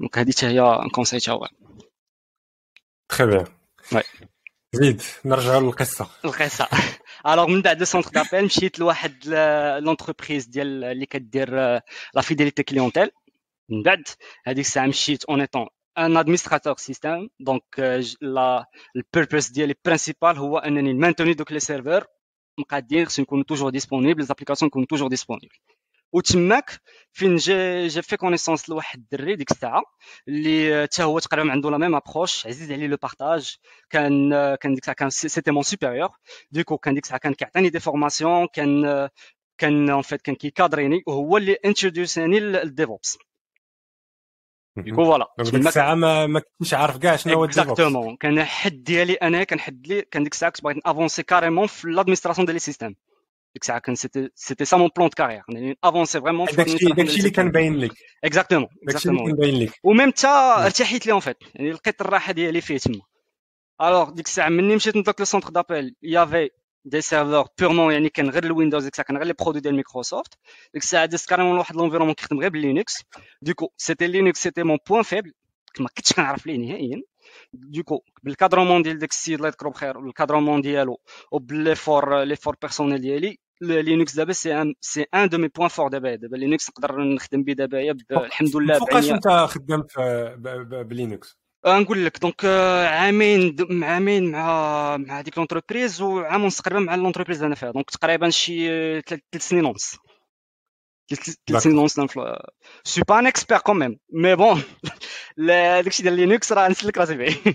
donc 0.00 0.18
هذه 0.18 0.30
حتى 0.30 0.46
هي 0.46 0.60
un 0.60 0.88
conseil 0.88 1.20
حتى 1.20 1.30
هو. 1.30 1.48
très 3.08 3.26
bien 3.26 3.44
زيد 4.72 5.02
نرجعوا 5.24 5.60
للقصة. 5.60 6.10
القصة. 6.24 6.68
alors 7.26 7.46
من 7.46 7.62
بعد 7.62 7.78
le 7.78 7.84
centre 7.84 8.10
d'appel 8.10 8.44
مشيت 8.44 8.78
لواحد 8.78 9.28
l'entreprise 9.82 10.46
ديال 10.46 10.84
اللي 10.84 11.06
كدير 11.06 11.50
la 12.14 12.20
fidélité 12.22 12.62
clientèle 12.62 13.10
من 13.68 13.82
بعد 13.82 14.02
هذيك 14.44 14.66
الساعة 14.66 14.86
مشيت 14.86 15.24
en 15.24 15.40
en 15.98 16.16
administrateur 16.16 16.76
système 16.76 17.28
donc 17.40 17.62
la 18.20 18.66
ال 18.96 19.03
purpose 19.03 19.48
ديالي 19.50 19.74
principal 19.84 20.36
هو 20.38 20.58
انني 20.58 20.94
maintenir 20.94 21.34
دوك 21.34 21.52
les 21.52 21.60
serveurs 21.60 22.04
مقادين 22.58 23.06
خصهم 23.06 23.22
يكونوا 23.22 23.44
toujours 23.44 23.70
disponibles 23.70 24.20
les 24.20 24.26
applications 24.26 24.66
يكونوا 24.66 24.86
toujours 24.86 25.08
disponibles 25.08 25.56
وتماك 26.12 26.70
فين 27.12 27.36
جا 27.36 27.88
جا 27.88 28.00
في 28.00 28.16
connaissance 28.16 28.68
لواحد 28.70 28.98
الدري 28.98 29.36
ديك 29.36 29.50
الساعة 29.50 29.82
اللي 30.28 30.82
حتى 30.92 31.02
هو 31.02 31.18
تقريبا 31.18 31.52
عنده 31.52 31.70
la 31.70 31.78
même 31.78 31.94
approche 31.94 32.46
عزيز 32.46 32.72
عليه 32.72 32.86
le 32.86 32.96
partage 33.02 33.56
كان 33.90 34.30
كان 34.54 34.74
ديك 34.74 34.82
الساعة 34.82 34.96
كان 34.96 35.10
c'était 35.10 35.50
mon 35.50 35.62
supérieur 35.62 36.08
du 36.50 36.59
coup 36.59 36.78
كان 36.78 36.94
ديك 36.94 37.04
الساعة 37.04 37.20
كان 37.20 37.34
كيعطيني 37.34 37.68
des 37.70 37.80
formations 37.80 38.46
كان 38.52 39.08
كان 39.58 39.90
en 39.90 40.02
fait 40.02 40.22
كان 40.22 40.34
كي 40.34 40.48
cadrer 40.48 40.88
ني 40.88 41.02
وهو 41.06 41.36
اللي 41.36 41.52
introduce 41.52 42.24
اني 42.24 42.40
لل 42.40 42.59
DevOps 42.59 43.18
du 44.82 44.89
coup 44.89 45.04
voilà 45.04 45.26
ديك 45.38 45.54
الساعة 45.54 45.94
ما 45.94 46.26
ما 46.26 46.40
كنتش 46.58 46.74
عارف 46.74 46.96
كاع 46.96 47.16
شنو 47.16 47.34
هو 47.34 47.44
exactement 47.44 48.16
كان 48.16 48.44
حد 48.44 48.84
ديالي 48.84 49.12
أنا 49.12 49.44
كنحد 49.44 49.86
لي 49.86 50.02
كان 50.02 50.22
ديك 50.22 50.32
الساعة 50.32 50.52
كنت 50.52 50.64
باغي 50.64 50.80
ن 50.86 50.91
avancer 50.91 51.22
carrément 51.22 51.66
في 51.66 51.88
l'administration 51.88 52.46
ديال 52.46 52.54
les 52.54 52.60
systèmes 52.60 52.88
ديك 53.54 53.62
الساعة 53.62 53.78
كان 53.78 53.94
c'était 53.94 54.30
c'était 54.34 54.64
ça 54.64 54.76
mon 54.76 54.90
plan 54.96 55.08
de 55.08 55.14
carrière 55.16 55.42
يعني 55.48 55.78
avancer 55.84 56.20
vraiment 56.20 56.46
في 56.46 56.56
داكشي 56.56 57.18
اللي 57.18 57.30
كان 57.30 57.50
باين 57.50 57.76
لك 57.76 57.92
exactement 58.24 58.68
داكشي 58.82 59.08
اللي 59.08 59.24
كان 59.24 59.36
باين 59.36 59.62
لك 59.62 59.72
و 59.82 59.87
même 59.87 60.08
حتى 60.10 60.28
ارتحيت 60.28 61.06
لي 61.06 61.12
en 61.12 61.20
fait 61.20 61.36
يعني 61.54 61.72
لقيت 61.72 62.00
الراحه 62.00 62.32
ديالي 62.32 62.60
فيه 62.60 62.78
تما 62.78 63.00
alors 63.82 64.10
ديك 64.10 64.26
الساعة 64.26 64.48
مني 64.48 64.76
مشيت 64.76 64.96
لذاك 64.96 65.20
le 65.20 65.24
centre 65.24 65.48
d'appel 65.48 65.88
y 65.88 65.94
avait 66.02 67.00
des 67.00 67.12
serveurs 67.12 67.46
purement 67.58 67.92
يعني 67.92 68.08
كان 68.08 68.30
غير 68.30 68.44
ال 68.44 68.49
Windows 68.49 68.82
ديك 68.82 68.92
الساعة 68.92 69.06
كان 69.06 69.16
غير 69.16 69.26
les 69.26 69.32
produits 69.32 69.60
ديال 69.60 69.74
مايكروسوفت 69.74 70.34
ديك 70.74 70.82
الساعة 70.82 71.06
دزت 71.06 71.28
carrément 71.28 71.58
واحد 71.58 71.76
l'environnement 71.76 72.14
كيخدم 72.14 72.40
غير 72.40 72.50
بال 72.50 72.63
Linux 72.63 72.94
du 73.42 73.51
coup 73.51 73.68
c'était 73.76 74.06
Linux 74.06 74.42
c'était 74.42 74.62
mon 74.62 74.78
point 74.88 75.02
faible 75.02 75.32
ما 75.80 75.88
كنتش 75.96 76.12
كنعرف 76.12 76.46
ليه 76.46 76.56
نهائيا 76.56 77.02
du 77.52 77.68
coup 77.68 78.00
بال 78.22 78.33
cadrement 78.33 78.82
ديال 78.82 78.98
داك 78.98 79.10
السيد 79.10 79.34
الله 79.34 79.48
يذكرو 79.48 79.70
بخير 79.70 80.00
بال 80.00 80.11
cadrement 80.11 80.60
ديالو 80.60 81.00
وب 81.32 81.74
l'effort 81.74 82.22
l'effort 82.22 82.56
personnel 82.62 83.00
ديالي 83.00 83.38
Linux 83.60 84.16
دابا 84.16 84.32
c'est 84.32 84.62
un 84.62 84.74
c'est 84.80 85.06
un 85.14 85.28
de 85.28 85.38
mes 85.38 85.48
points 85.48 85.68
forts 85.68 85.88
دابا 85.88 86.14
دابا 86.14 86.36
لينكس 86.36 86.70
نقدر 86.70 87.04
نخدم 87.04 87.42
به 87.42 87.52
دابا 87.52 87.90
الحمد 88.10 88.56
لله 88.56 88.78
فوقاش 88.78 89.10
انت 89.10 89.28
خدمت 89.28 89.98
ب 90.86 90.95
Linux 90.95 91.38
نقول 91.66 92.06
لك 92.06 92.18
donc 92.18 92.44
عامين 92.88 93.56
عامين 93.84 94.30
مع 94.30 94.96
مع 94.96 95.20
ديك 95.20 95.38
l'entreprise 95.38 96.02
وعام 96.02 96.44
ونص 96.44 96.60
تقريبا 96.60 96.80
مع 96.80 96.94
l'entreprise 96.94 97.36
اللي 97.36 97.46
أنا 97.46 97.54
فيها. 97.54 97.70
donc 97.70 97.90
تقريبا 97.90 98.30
شي 98.30 98.68
ثلاث 99.00 99.20
سنين 99.36 99.64
ونص. 99.64 99.96
ثلاث 101.48 101.62
سنين 101.62 101.78
ونص 101.78 102.00
suis 102.84 103.02
pas 103.08 103.18
un 103.18 103.26
expert 103.26 103.58
quand 103.58 103.78
même 103.78 103.98
mais 104.12 104.36
bon 104.36 104.62
داكشي 105.36 106.02
ديال 106.02 106.14
Linux 106.14 106.52
راه 106.52 106.68
نسلك 106.68 106.98
راسي 106.98 107.16
فيه. 107.16 107.54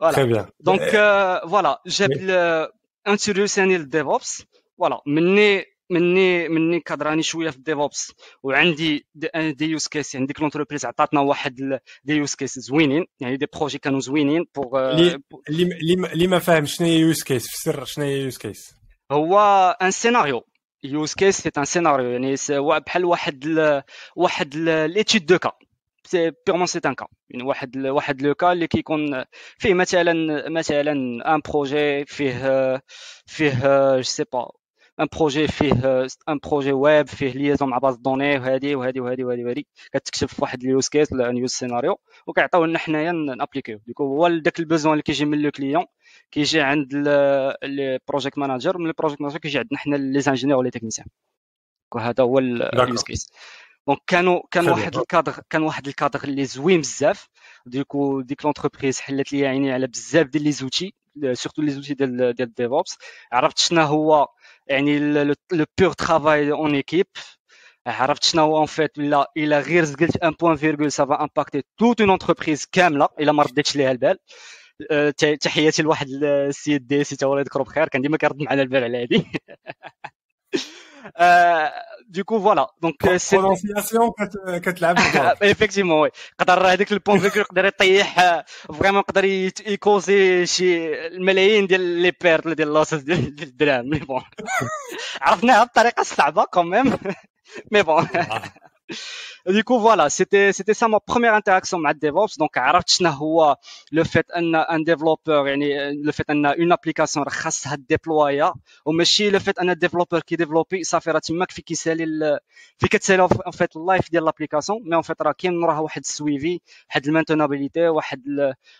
voilà 0.00 0.50
donc 0.60 0.90
voilà 1.50 1.82
جاب 1.86 2.10
introduce 3.08 3.65
اني 3.65 3.78
لل 3.78 3.95
DevOps 3.95 4.44
voilà 4.78 5.02
مني 5.06 5.71
مني 5.92 6.48
مني 6.48 6.80
cadrer 6.80 7.12
اني 7.12 7.22
شوية 7.22 7.50
في 7.50 7.56
ال 7.56 7.63
DevOps. 7.63 8.12
وعندي 8.42 9.06
des, 9.14 9.52
des 9.52 9.66
use 9.66 9.86
cases 9.86 10.14
يعني 10.14 10.26
ديك 10.26 10.40
l'entreprise 10.40 10.84
عطاتنا 10.84 11.20
واحد 11.20 11.80
des 12.04 12.12
use 12.12 12.34
cases 12.34 12.58
زوينين. 12.58 13.06
يعني 13.20 13.36
des 13.36 13.46
projets 13.56 13.78
كانوا 13.78 14.00
زوينين 14.00 14.44
pour 14.54 14.90
اللي 15.48 15.72
اللي 16.12 16.26
ما 16.26 16.38
فاهم 16.38 16.66
شنو 16.66 16.86
هي 16.86 16.98
use 16.98 17.22
case 17.22 17.50
فسر 17.50 17.84
شنو 17.84 18.04
هي 18.04 18.22
use 18.22 18.38
case 18.38 18.74
هو 19.12 19.38
un 19.82 19.90
scénario 19.90 20.44
use 20.84 21.14
case 21.14 21.40
c'est 21.40 21.50
un 21.58 21.64
scénario 21.64 22.10
يعني 22.10 22.34
بحال 22.86 23.04
واحد 23.04 23.44
ل... 23.44 23.82
واحد 24.16 24.54
l'étude 24.56 25.26
de 25.26 25.38
cas 25.38 25.52
c'est 26.06 26.32
purement 26.46 26.66
c'est 26.66 26.80
un 26.86 26.94
cas 26.94 27.06
يعني 27.30 27.44
واحد 27.44 27.76
واحد 27.76 28.22
le 28.22 28.34
cas 28.34 28.52
اللي 28.52 28.66
كيكون 28.66 29.24
فيه 29.58 29.74
مثلا 29.74 30.48
مثلا 30.48 30.92
un 30.92 31.40
projet 31.48 32.04
فيه 32.04 32.82
فيه 33.26 33.96
je 33.96 34.02
sais 34.02 34.24
pas 34.32 34.50
un 35.00 35.06
projet 35.16 35.48
فيه 35.48 35.72
un 36.28 36.38
projet 36.44 36.72
web 36.72 37.06
فيه 37.06 37.32
liaison 37.32 37.68
مع 37.68 37.78
base 37.78 37.96
données 37.96 38.38
وهادي 38.38 38.74
وهادي 38.74 39.00
وهادي 39.00 39.24
وهادي 39.24 39.44
وهادي 39.44 39.66
كتكتب 39.92 40.28
واحد 40.38 40.62
ال 40.62 40.68
use 40.68 40.88
case 40.88 41.12
ولا 41.12 41.38
use 41.38 41.50
scénario 41.50 41.98
وكيعطيو 42.26 42.64
لنا 42.64 42.78
حنايا 42.78 43.12
ن 43.12 43.19
appliquer 43.19 43.80
يو 43.86 43.91
du 43.91 43.95
coup 43.95 44.04
هو 44.04 44.28
داك 44.28 44.58
ال 44.60 44.65
besoin 44.65 44.92
اللي 44.92 45.02
كيجي 45.02 45.24
من 45.24 45.42
le 45.42 45.50
client 45.50 45.84
كيجي 46.30 46.60
عند 46.60 46.94
les 47.62 47.98
project 48.08 48.38
managers 48.38 48.78
من 48.78 48.86
les 48.86 48.92
project 48.98 49.20
managers 49.20 49.38
كيجي 49.38 49.58
عندنا 49.58 49.78
حنا 49.78 49.96
les 49.96 50.20
ingénieurs 50.20 50.58
و 50.58 50.61
les 50.61 50.70
techniciens 50.70 51.06
هذا 51.98 52.24
هو 52.24 52.38
ال 52.38 52.54
use 52.54 53.02
case 53.02 53.32
donc 53.86 53.98
كانوا 54.06 54.40
كان 54.50 54.68
واحد 54.68 54.96
الكادر 54.96 55.40
كان 55.50 55.62
واحد 55.62 55.86
الكادر 55.86 56.24
اللي 56.24 56.44
زوين 56.44 56.80
بزاف 56.80 57.28
du 57.66 57.84
coup 57.84 58.20
ديك 58.20 58.44
l'entreprise 58.44 59.00
حلت 59.00 59.32
لي 59.32 59.46
عيني 59.46 59.72
على 59.72 59.86
بزاف 59.86 60.26
ديال 60.26 60.44
les 60.44 60.52
outils 60.52 60.94
surtout 61.32 61.62
les 61.62 61.70
outils 61.70 61.94
ديال 61.94 62.34
ديال 62.34 62.54
DevOps 62.54 62.98
عرفت 63.32 63.58
شنو 63.58 63.82
هو 63.82 64.28
يعني 64.66 64.98
le 65.52 65.64
pur 65.80 65.92
travail 65.92 66.52
en 66.52 66.74
équipe 66.74 67.06
عرفت 67.86 68.24
شنو 68.24 68.42
هو 68.42 68.58
en 68.58 68.66
fait 68.66 68.98
الا 68.98 69.32
الا 69.36 69.60
غير 69.60 69.84
زقلت 69.84 70.16
un 70.16 70.30
point 70.40 70.56
virgule 70.56 70.92
ça 70.92 71.06
va 71.06 71.20
impacter 71.22 71.62
toute 71.78 72.00
une 72.00 72.10
entreprise 72.10 72.66
كامله 72.72 73.08
الا 73.20 73.32
ما 73.32 73.42
رديتش 73.42 73.76
ليها 73.76 73.90
البال 73.90 74.18
تحياتي 75.40 75.82
لواحد 75.82 76.08
السيد 76.24 76.86
d'ici 76.86 77.16
الله 77.26 77.40
يذكره 77.40 77.62
بخير 77.62 77.88
كان 77.88 78.02
ديما 78.02 78.16
كيرد 78.16 78.42
معنا 78.42 78.62
البال 78.62 78.84
على 78.84 79.02
هادي 79.02 79.26
du 82.08 82.24
coup 82.24 82.38
voilà. 82.38 82.66
Donc 82.82 82.94
prononciation 82.98 84.12
كتلعب 84.58 84.98
effectivement 85.54 86.00
oui 86.00 86.10
قدر 86.38 86.66
هذيك 86.66 86.92
ال 86.92 86.96
point 86.96 87.18
virgule 87.18 87.42
يقدر 87.42 87.64
يطيح 87.64 88.42
vraiment 88.78 89.00
يقدر 89.00 89.24
ي 89.24 89.41
causer 89.41 90.46
شي 90.46 90.94
الملايين 91.06 91.66
ديال 91.66 91.80
les 91.80 92.12
pertes 92.20 92.48
ديال 92.48 92.74
losses 92.74 92.94
ديال 92.94 93.18
الدراهم 93.42 93.90
mais 93.90 93.98
bon 93.98 94.22
عرفناها 95.20 95.64
بطريقه 95.64 96.02
صعبه 96.02 96.44
quand 96.44 96.98
même 97.72 97.77
mais 97.77 97.82
bon 97.82 98.08
du 99.46 99.62
coup 99.64 99.78
voilà 99.78 100.10
c'était 100.10 100.52
c'était 100.52 100.74
ça 100.74 100.88
ma 100.88 101.00
première 101.00 101.34
interaction 101.34 101.78
مع 101.78 101.92
DevOps. 101.92 102.36
Donc 102.38 102.56
عرفت 102.56 102.88
شنو 102.88 103.10
هو 103.10 103.56
le 103.92 104.04
fait 104.04 104.30
un 104.30 104.54
un 104.54 104.84
développeur 104.84 105.46
يعني 105.48 105.92
le 105.92 106.12
fait 106.12 106.30
un 106.30 106.46
une 106.46 106.72
application 106.72 107.28
خاصها 107.28 107.76
déployer 107.88 108.52
وماشي 108.86 109.30
le 109.30 109.38
fait 109.38 109.58
un 109.58 109.78
développeur 109.78 110.20
كي 110.20 110.36
développer 110.36 110.84
صافي 110.84 111.10
راه 111.10 111.18
تماك 111.18 111.50
فين 111.50 111.62
كيسالي 111.62 112.38
فين 112.78 112.88
كتسالي 112.88 113.24
en 113.46 113.50
fait 113.52 113.76
ال 113.76 113.83
life 113.83 114.10
ديال 114.10 114.24
l'application 114.24 114.78
mais 114.84 114.96
en 114.96 115.02
fait 115.02 115.22
راه 115.22 115.32
كاين 115.32 115.64
راه 115.64 115.80
واحد 115.80 116.02
le 116.04 116.20
suivi 116.20 116.60
واحد 116.88 117.06
la 117.06 117.16
maintenabilité 117.16 117.88
واحد 117.88 118.22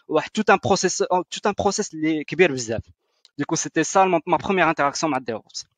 واحد 0.09 0.31
tout 0.31 0.51
un 0.51 0.59
processus 0.65 0.99
tout 1.31 1.47
un 1.47 1.55
processus 1.59 1.95
اللي 1.95 2.25
كبير 2.25 2.53
بزاف 2.53 2.83
du 3.39 3.44
coup 3.44 3.55
c'était 3.55 3.85
ça 3.85 4.05
ma 4.05 4.37
première 4.37 4.69
interaction 4.71 5.13
مع 5.13 5.19
DevOps. 5.19 5.72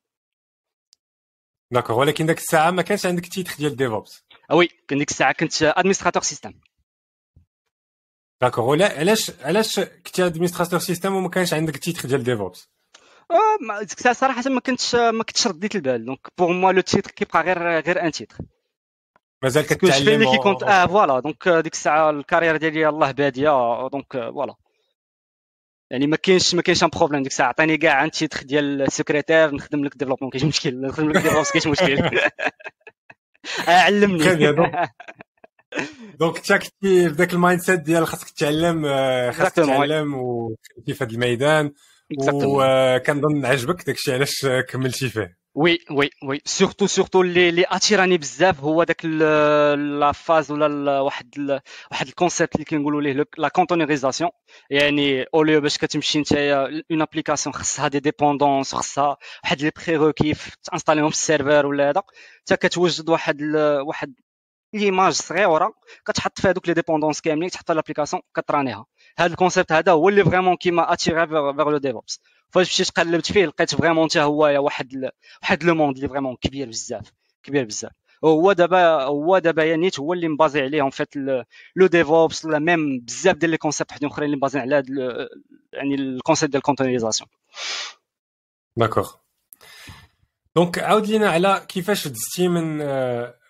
d'accord 1.71 1.99
ولكن 1.99 2.25
ديك 2.25 2.37
الساعة 2.37 2.71
ما 2.71 2.81
كانش 2.81 3.05
عندك 3.05 3.25
titre 3.25 3.55
ديال 3.57 3.75
DevOps 3.75 4.23
oui 4.51 4.69
كان 4.87 4.99
ديك 4.99 5.09
الساعة 5.09 5.31
كنت 5.33 5.63
administrateur 5.63 6.23
système 6.23 6.53
d'accord 8.41 8.69
ولا 8.69 8.99
علاش 8.99 9.31
علاش 9.41 9.79
كنت 9.79 10.19
administrateur 10.19 10.79
système 10.79 11.13
وما 11.15 11.29
كانش 11.29 11.53
عندك 11.53 11.77
titre 11.77 12.07
ديال 12.07 12.23
DevOps 12.23 12.69
ديك 13.79 13.97
الساعة 13.97 14.15
صراحة 14.15 14.49
ما 14.49 14.59
كنتش 14.59 14.95
ما 14.95 15.23
كنتش 15.23 15.47
رديت 15.47 15.75
البال 15.75 16.05
donc 16.05 16.19
pour 16.37 16.51
moi 16.51 16.71
le 16.71 16.81
titre 16.81 17.11
كيبقى 17.11 17.41
غير 17.43 17.79
غير 17.79 18.01
un 18.05 18.11
titre 18.11 18.37
مازال 19.43 19.65
كتعلم 19.65 20.31
كي 20.31 20.37
كنت 20.37 20.63
آه 20.63 20.85
voilà 20.85 21.19
donc 21.19 21.47
ديك 21.49 21.73
الساعة 21.73 22.09
ال 22.09 22.14
carrière 22.14 22.57
ديالي 22.57 22.81
يلاه 22.81 23.11
باديه 23.11 23.87
donc 23.91 24.13
voilà 24.13 24.55
يعني 25.91 26.07
ما 26.07 26.17
كاينش 26.17 26.55
ما 26.55 26.61
كاينش 26.61 26.83
un 26.83 26.89
problème 26.89 27.23
ديك 27.23 27.31
الساعة. 27.31 27.47
عطيني 27.47 27.77
كاع 27.77 28.03
un 28.03 28.11
titre 28.11 28.41
ديال 28.43 28.91
secrétaire 28.91 29.55
نخدم 29.55 29.85
لك 29.85 29.97
développement 29.97 30.31
كاينش 30.31 30.45
مشكل. 30.45 30.81
نخدم 30.81 31.09
لك 31.09 31.15
développement 31.15 31.45
كاينش 31.53 31.67
مشكل. 31.67 32.19
علمني 33.67 34.51
donc 36.19 36.37
انت 36.37 36.53
كنتي 36.53 36.69
في 36.81 37.07
ذاك 37.07 37.33
ال 37.33 37.61
mindset 37.61 37.79
ديال 37.79 38.07
خاصك 38.07 38.29
تتعلم 38.29 38.85
آه، 38.85 39.31
خاصك 39.31 39.53
تتعلم 39.53 40.13
وكنتي 40.15 40.93
في 40.93 41.03
هذا 41.03 41.11
الميدان. 41.13 41.71
وكنظن 42.27 43.45
عجبك 43.45 43.85
داكشي 43.85 44.13
علاش 44.13 44.45
كملتي 44.69 45.09
فيه 45.09 45.37
oui 45.55 45.79
oui 45.91 46.09
oui 46.23 46.41
surtout 46.45 46.87
surtout 46.87 47.21
اللي 47.21 47.49
اللي 47.49 47.65
attiré 47.67 48.05
ني 48.05 48.17
بزاف 48.17 48.59
هو 48.59 48.83
داك 48.83 49.05
la 49.05 50.11
phase 50.11 50.51
ولا 50.51 50.99
واحد 50.99 51.33
ال 51.37 51.61
واحد 51.91 52.07
ال 52.07 52.13
concept 52.13 52.55
اللي 52.55 52.65
كنقولوا 52.65 53.01
ليه 53.01 53.25
la 53.37 53.47
conteneurisation 53.47 54.29
يعني 54.69 55.23
au 55.33 55.42
lieu 55.42 55.61
باش 55.61 55.77
كتمشي 55.77 56.19
نتايا 56.19 56.81
une 56.91 57.01
application 57.01 57.53
خصها 57.53 57.87
des 57.87 57.99
dépendances 57.99 58.75
خصها 58.75 59.17
واحد 59.43 59.61
les 59.61 59.71
prérequis 59.87 60.55
ت 60.63 60.67
installer 60.67 61.01
هم 61.01 61.09
في 61.09 61.15
ال 61.15 61.21
serveur 61.21 61.65
ولا 61.65 61.89
هذا 61.89 62.03
حتى 62.41 62.57
كتوجد 62.57 63.09
واحد 63.09 63.41
واحد 63.87 64.13
l'image 64.77 65.13
صغيره 65.13 65.73
كتحط 66.07 66.39
فيها 66.39 66.51
دوك 66.51 66.67
les 66.67 66.73
dépendances 66.73 67.21
كاملين 67.21 67.49
تحط 67.49 67.71
l'application 67.71 68.21
كت 68.35 68.49
run 68.49 68.71
يها 68.71 68.85
هذا 69.17 69.31
ال 69.31 69.36
concept 69.36 69.71
هذا 69.71 69.91
هو 69.91 70.09
اللي 70.09 70.23
vraiment 70.23 70.55
qui 70.55 70.74
m'a 70.74 70.93
attiré 70.93 71.27
vers 71.27 71.69
le 71.69 71.77
DevOps 71.77 72.21
فاش 72.49 72.67
مشيت 72.67 72.89
قلبت 72.99 73.31
فيه 73.31 73.45
لقيت 73.45 73.75
vraiment 73.75 74.09
حتى 74.09 74.21
هو 74.21 74.63
واحد 74.63 74.93
ل... 74.93 75.09
واحد 75.41 75.63
le 75.63 75.75
monde 75.75 75.95
اللي 75.95 76.09
vraiment 76.09 76.35
كبير 76.35 76.67
بزاف 76.67 77.11
كبير 77.43 77.65
بزاف 77.65 77.91
هو 78.25 78.51
دابا 78.51 79.03
هو 79.03 79.37
دابا 79.37 79.63
يعني 79.63 79.91
هو 79.99 80.13
اللي 80.13 80.27
م 80.27 80.34
basé 80.34 80.61
عليه 80.61 80.89
en 80.89 80.98
fait 80.98 81.15
le 81.75 81.87
DevOps 81.87 82.45
ولا 82.45 82.59
même 82.59 82.99
بزاف 82.99 83.35
ديال 83.35 83.51
les 83.51 83.57
concepts 83.57 83.91
وحدين 83.91 84.09
اخرين 84.09 84.25
اللي 84.25 84.37
م 84.37 84.40
basé 84.40 84.54
ين 84.54 84.61
على 84.61 84.75
هاد 84.75 84.89
يعني 85.73 85.95
ال 85.95 86.02
concept 86.02 86.51
ديال 86.51 86.59
ال 86.59 86.63
conteneurisation 86.63 87.29
d'accord 88.77 89.24
donc 90.55 90.79
عاود 90.79 91.07
لينا 91.07 91.29
على 91.29 91.65
كيفاش 91.67 92.07
دزتي 92.07 92.47
من 92.47 92.77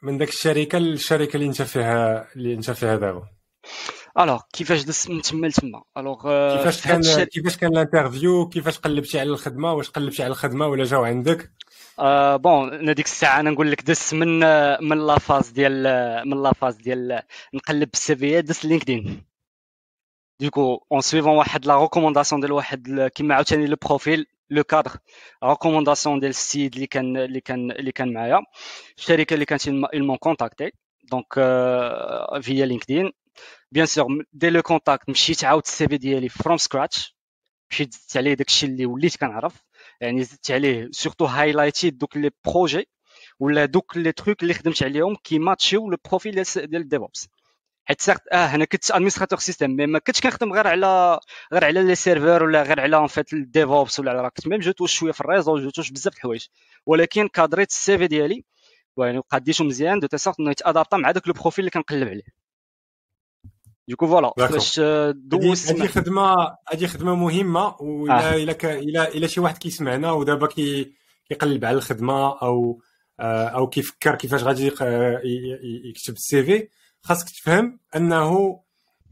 من 0.01 0.18
داك 0.18 0.30
الشركة 0.30 0.78
للشركه 0.78 1.36
اللي 1.36 1.47
انت 1.47 1.62
فيها 1.62 2.28
اللي 2.36 2.53
انت 2.53 2.72
فيها 2.72 2.95
دابا؟ 2.95 3.24
alors 4.20 4.41
كيفاش 4.53 4.84
دزت 4.84 5.10
من 5.10 5.22
تما 5.22 5.47
لتما؟ 5.47 5.84
alors 5.97 6.22
كيفاش 6.58 6.88
كان 6.88 7.01
كيفاش 7.24 7.58
كان 7.58 7.72
ال 7.72 7.79
interview؟ 7.79 8.49
كيفاش 8.49 8.80
قلبتي 8.80 9.20
على 9.20 9.30
الخدمة؟ 9.30 9.74
واش 9.74 9.89
قلبتي 9.89 10.24
على 10.24 10.32
الخدمة؟ 10.32 10.68
ولا 10.68 10.84
جاو 10.84 11.03
عندك؟ 11.03 11.51
آه 11.99 12.36
بون 12.36 12.74
أنا 12.74 12.93
ديك 12.93 13.06
الساعة 13.06 13.39
أنا 13.39 13.49
نقول 13.49 13.72
لك 13.72 13.82
دس 13.84 14.14
من 14.14 14.39
من 14.84 15.08
لافاز 15.08 15.49
ديال 15.49 15.84
من 16.30 16.43
لافاز 16.43 16.76
ديال 16.76 17.22
نقلب 17.53 17.89
السي 17.93 18.16
في 18.16 18.41
دس 18.41 18.66
لينكدين. 18.66 19.24
دوكو 20.39 20.86
اون 20.91 21.01
سويفون 21.01 21.38
واحد 21.38 21.66
لا 21.66 21.82
ريكومونداسيون 21.82 22.41
ديال 22.41 22.51
واحد 22.51 23.12
كيما 23.16 23.36
عاوتاني 23.36 23.68
لو 23.68 23.76
بروفيل 23.86 24.28
لو 24.50 24.64
كادر 24.64 24.91
ريكومونداسيون 25.43 26.20
ديال 26.20 26.30
السيد 26.30 26.74
اللي 26.76 26.88
كان 26.88 27.18
اللي 27.18 27.41
كان 27.41 27.72
اللي 27.72 27.91
كان 27.91 28.14
معايا 28.14 28.41
الشركة 28.98 29.34
اللي 29.34 29.46
كانت 29.46 29.70
مون 29.96 30.18
كونتاكتي 30.18 30.72
دونك 31.04 31.34
فيا 32.41 32.66
لينكدين 32.66 33.12
بيان 33.72 33.86
سور 33.86 34.26
دي 34.34 34.50
لو 34.50 34.62
كونتاكت 34.62 35.10
مشيت 35.10 35.43
عاودت 35.43 35.66
السي 35.68 35.88
في 35.88 35.98
ديالي 35.98 36.30
فروم 36.30 36.58
سكراتش 36.58 37.16
مشيت 37.72 37.93
زدت 37.93 38.18
عليه 38.18 38.34
داكشي 38.34 38.66
اللي 38.66 38.86
وليت 38.86 39.18
كنعرف 39.18 39.64
يعني 40.02 40.24
زدت 40.24 40.52
عليه 40.52 40.89
surtout 40.91 41.26
highlight 41.26 41.83
ي 41.83 41.89
دوك 41.89 42.18
les 42.18 42.32
projets 42.45 42.88
ولا 43.39 43.66
دوك 43.66 43.98
les 43.97 44.12
trucs 44.12 44.43
اللي 44.43 44.54
خدمت 44.54 44.84
عليهم 44.84 45.16
كي 45.16 45.39
match 45.39 45.89
يو 45.91 45.95
le 45.95 45.97
profil 46.10 46.43
ديال 46.56 46.82
ال 46.82 46.88
DevOps 46.88 47.30
حيت 47.86 48.10
آه 48.10 48.56
أنا 48.56 48.66
كنت 48.66 48.92
administrateur 48.91 49.39
système 49.39 49.70
mais 49.70 49.86
ما 49.86 50.00
كنتش 50.00 50.22
كنخدم 50.22 50.54
غير 50.54 50.68
على 50.68 51.20
غير 51.54 51.66
على 51.66 51.84
les 51.84 51.95
serveurs 51.95 52.43
ولا 52.44 52.64
غير 52.64 52.80
على 52.80 52.98
en 52.97 53.08
fait 53.08 53.34
ال 53.34 53.43
DevOps 53.43 53.99
ولا 54.00 54.12
على 54.12 54.30
كنت 54.30 54.48
même 54.47 54.60
je 54.60 54.72
touche 54.72 54.93
شوية 54.94 55.12
في 55.12 55.22
ال 55.22 55.27
réseau 55.27 55.58
je 55.58 55.70
touche 55.70 55.91
بزاف 55.92 56.14
د 56.14 56.16
الحوايج. 56.16 56.46
ولكن 56.86 57.28
cadre 57.28 57.58
يت 57.58 57.70
ال 57.70 57.97
CV 57.97 58.08
ديالي 58.08 58.44
يعني 58.98 59.22
قديتو 59.30 59.64
مزيان 59.64 60.00
de 59.99 60.08
telle 60.08 60.24
sorte 60.24 60.39
إنه 60.40 60.52
يت 60.51 60.62
adapter 60.62 60.97
مع 60.98 61.12
داك 61.12 61.28
le 61.28 61.34
profil 61.34 61.64
اللي 61.64 61.72
كنقلب 61.72 62.08
عليه. 62.08 62.46
du 63.88 63.94
coup 63.94 64.08
voilà 64.08 64.34
باش 64.38 64.80
دوز 65.16 65.72
هذه 65.72 65.88
خدمه 65.88 66.36
هذه 66.72 66.86
خدمة 66.86 67.16
مهمة 67.16 67.82
ولا 67.82 68.34
آه. 68.34 68.36
إلا 68.36 68.74
الا 68.74 69.08
إلا 69.08 69.28
شي 69.28 69.40
واحد 69.40 69.58
كيسمعنا 69.58 70.12
ودابا 70.12 70.48
كي 70.48 70.94
كيقلب 71.30 71.66
على 71.66 71.78
الخدمة 71.78 72.42
أو 72.42 72.82
آه، 73.20 73.48
أو 73.48 73.68
كيفكر 73.68 74.16
كيفاش 74.16 74.44
غادي 74.44 74.68
يكتب 74.68 76.14
ال 76.14 76.43
CV 76.43 76.68
خاصك 77.06 77.30
تفهم 77.30 77.80
انه 77.95 78.60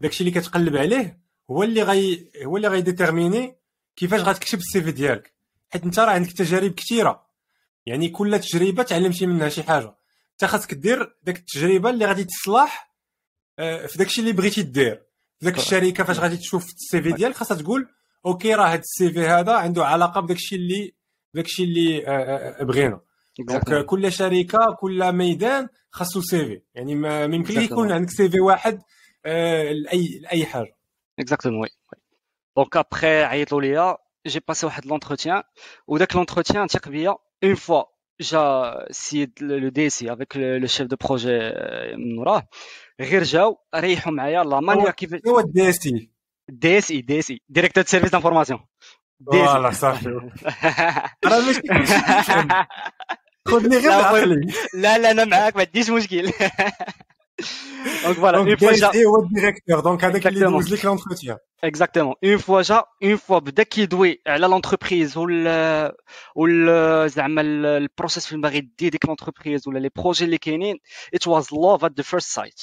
داكشي 0.01 0.23
اللي 0.23 0.39
كتقلب 0.39 0.75
عليه 0.77 1.19
هو 1.51 1.63
اللي 1.63 1.83
غي 1.83 2.31
هو 2.45 2.57
اللي 2.57 2.67
غي 2.67 2.82
déterminer 2.82 3.55
كيفاش 3.95 4.21
غتكتب 4.21 4.59
ال 4.59 4.81
CV 4.81 4.91
ديالك. 4.91 5.33
حيت 5.69 5.83
انت 5.83 5.99
راه 5.99 6.11
عندك 6.11 6.31
تجارب 6.31 6.71
كثيره 6.71 7.25
يعني 7.85 8.09
كل 8.09 8.39
تجربة 8.39 8.83
تعلمتي 8.83 9.25
منها 9.25 9.49
شي 9.49 9.63
حاجة. 9.63 9.95
انت 10.31 10.45
خاصك 10.45 10.73
دير 10.73 11.15
داك 11.23 11.37
التجربة 11.37 11.89
اللي 11.89 12.05
غادي 12.05 12.23
تصلح 12.23 12.93
آه، 13.59 13.85
في 13.85 13.97
داكشي 13.97 14.21
اللي 14.21 14.31
بغيتي 14.31 14.61
دير. 14.61 15.03
في 15.39 15.45
داك 15.45 15.57
الشركة 15.57 16.03
فاش 16.03 16.19
غادي 16.19 16.37
تشوف 16.37 16.65
ال 16.65 17.01
CV 17.01 17.11
ديالك 17.11 17.35
خاصها 17.35 17.57
تقول 17.57 17.89
OK 18.25 18.55
راه 18.55 18.73
هاد 18.73 18.79
ال 18.79 19.13
CV 19.13 19.27
هذا 19.27 19.53
عنده 19.53 19.85
علاقة 19.85 20.21
بداكشي 20.21 20.55
اللي 20.55 20.93
داكشي 21.33 21.63
اللي 21.63 22.07
آه، 22.07 22.11
آه، 22.11 22.63
بغينا. 22.63 22.99
donc 23.39 23.85
كل 23.85 24.11
شركة 24.11 24.75
كل 24.79 25.11
ميدان 25.11 25.67
خاصو 25.91 26.21
CV 26.21 26.61
يعني 26.75 26.95
ما 26.95 27.23
يمكن 27.23 27.61
يكون 27.61 27.91
عندك 27.91 28.09
CV 28.09 28.39
واحد 28.39 28.81
لاي 29.25 30.19
لأي 30.21 30.45
حاجة. 30.45 30.75
exactement 31.19 31.61
oui 31.61 31.69
donc 32.57 32.77
après 32.77 33.23
عيطوا 33.23 33.61
ليا 33.61 33.97
j'ai 34.27 34.41
passé 34.47 34.65
واحد 34.65 34.85
l'entretien 34.85 35.43
وداك 35.87 36.15
l'entretien 36.15 36.67
تيق 36.67 36.89
بيا 36.89 37.15
une 37.43 37.55
fois 37.55 37.83
جا 38.21 38.39
السيد 38.89 39.31
le 39.41 39.69
DSI 39.69 40.13
avec 40.13 40.37
le 40.37 40.67
chef 40.67 40.87
de 40.87 40.95
projet 40.95 41.39
من 41.97 42.17
وراه 42.17 42.47
غير 43.01 43.23
جاو 43.23 43.57
ريحوا 43.75 44.13
معايا 44.13 44.43
la 44.43 44.59
manière 44.59 44.91
كيف 44.91 45.27
هو 45.27 45.39
ال 45.39 45.71
DSI 45.71 46.09
DSI 46.49 47.01
DSI 47.01 47.41
directeur 47.49 47.83
service 47.83 48.11
d'information 48.11 48.59
voilà 49.25 49.71
صافي 49.71 50.09
راه 51.25 51.39
ماشي 51.45 51.61
خذني 53.47 53.77
غير 53.77 53.89
بعقلي 53.89 54.53
لا 54.73 54.97
لا 54.97 55.11
أنا 55.11 55.25
معاك 55.25 55.55
ما 55.55 55.61
عنديش 55.61 55.89
مشكل 55.89 56.31
donc 58.03 58.17
voilà 58.17 58.37
une 58.37 58.55
fois 58.55 58.71
جا 58.71 58.87
هو 58.87 59.23
ال 59.23 59.29
directeur 59.29 59.79
donc 59.79 60.05
هذاك 60.05 60.27
اللي 60.27 60.39
دوز 60.39 60.73
لك 60.73 60.85
l'entretien 60.85 61.37
exactement 61.63 62.15
une 62.23 62.37
fois 62.37 62.61
جا 62.61 62.83
une 63.03 63.15
fois 63.15 63.39
بدا 63.39 63.63
كيدوي 63.63 64.21
على 64.27 64.47
l'entreprise 64.47 65.17
ولا 65.17 65.95
ولا 66.35 67.07
زعما 67.07 67.41
ال 67.41 67.50
processus 67.50 68.25
فين 68.27 68.41
باغي 68.41 68.59
دي 68.59 68.89
ديك 68.89 69.05
l'entreprise 69.05 69.67
ولا 69.67 69.79
les 69.79 69.89
projets 69.95 70.25
اللي 70.25 70.37
كاينين 70.37 70.77
it 71.13 71.27
was 71.27 71.47
love 71.53 71.85
at 71.85 71.91
the 71.97 72.03
first 72.03 72.31
sight 72.35 72.61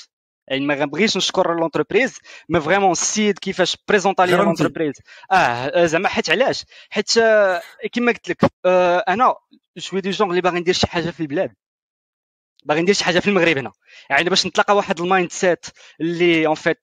يعني 0.48 0.66
ما 0.66 0.74
غنبغيش 0.74 1.16
نشكر 1.16 1.54
l'entreprise 1.54 2.18
mais 2.48 2.60
vraiment 2.60 2.92
السيد 2.92 3.38
كيفاش 3.38 3.76
présenta 3.88 4.26
لي 4.26 4.36
l'entreprise 4.36 4.94
آه 5.32 5.86
زعما 5.86 6.08
حيت 6.08 6.30
علاش 6.30 6.64
حيت 6.90 7.10
كما 7.92 8.12
قلت 8.12 8.28
لك 8.28 8.50
أنا 9.08 9.34
شوي 9.78 10.00
des 10.00 10.10
jeunes 10.10 10.30
اللي 10.30 10.40
باغي 10.42 10.60
ندير 10.60 10.74
شي 10.74 10.86
حاجة 10.86 11.10
في 11.10 11.20
البلاد. 11.20 11.54
باغي 12.64 12.82
ندير 12.82 12.94
شي 12.94 13.04
حاجة 13.04 13.18
في 13.20 13.28
المغرب 13.28 13.58
هنا. 13.58 13.72
يعني 14.10 14.30
باش 14.30 14.46
نتلاقى 14.46 14.76
واحد 14.76 15.00
ال 15.00 15.32
mindset 15.32 15.66
اللي 16.00 16.46
en 16.46 16.54
fait 16.54 16.78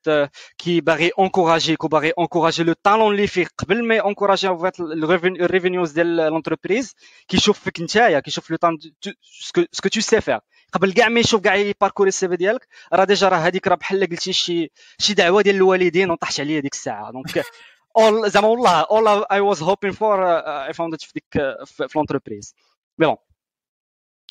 كي 0.57 0.81
باغي 0.81 1.11
encourager 1.19 1.77
ك 1.77 1.83
وباغي 1.83 2.13
encourager 2.19 2.63
le 2.63 2.73
talent 2.83 3.11
اللي 3.15 3.27
فيه 3.27 3.47
قبل 3.57 3.87
ما 3.87 4.07
encourager 4.07 4.47
ال 4.49 4.65
revenues 4.65 5.91
ديال 5.91 6.15
l'entreprise 6.17 6.95
كيشوف 7.27 7.59
فيك 7.59 7.81
نتايا 7.81 8.19
كيشوف 8.19 8.51
le 8.51 8.57
talent 8.57 8.79
ce 9.71 9.78
que 9.78 9.89
tu 9.89 9.99
sais 10.01 10.21
faire 10.21 10.39
قبل 10.73 10.93
كاع 10.93 11.09
ما 11.09 11.19
يشوف 11.19 11.41
كاع 11.41 11.55
ي 11.55 11.61
parcourir 11.61 12.09
ال 12.09 12.27
CV 12.29 12.35
ديالك 12.35 12.67
راه 12.93 13.03
déjà 13.03 13.29
راه 13.29 13.37
هذيك 13.37 13.67
راه 13.67 13.75
بحال 13.75 14.09
قلتي 14.09 14.33
شي 14.33 14.71
شي 14.99 15.13
دعوة 15.13 15.41
ديال 15.41 15.55
الوالدين 15.55 16.11
وطاحت 16.11 16.39
عليا 16.39 16.59
ديك 16.59 16.73
الساعة. 16.73 17.11
donc 17.11 17.43
زعما 18.33 18.47
والله 18.47 18.83
all 18.83 19.25
I 19.31 19.41
was 19.41 19.59
hoping 19.59 19.93
for 19.93 20.23
uh, 20.23 20.69
I 20.69 20.73
found 20.73 20.93
it 20.93 21.01
في 21.01 21.11
ديك 21.15 21.43
في 21.65 21.87
l'entreprise 21.95 22.55
mais 22.99 23.05
bon 23.05 23.17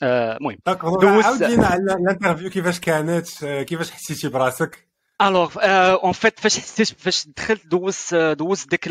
المهم 0.03 0.59
دوز. 1.01 1.25
عاود 1.25 1.43
لينا 1.43 1.67
على 1.67 1.95
ال 1.95 2.00
interview 2.00 2.51
كيفاش 2.51 2.81
كانت؟ 2.81 3.45
كيفاش 3.45 3.91
حسيتي 3.91 4.29
براسك؟ 4.29 4.89
alors 5.23 5.55
en 6.05 6.13
fait 6.13 6.41
فاش 6.41 6.59
حسيت 6.59 7.01
فاش 7.01 7.29
دخلت 7.29 7.67
دوزت 7.67 8.15
دوزت 8.15 8.71
ديك 8.71 8.89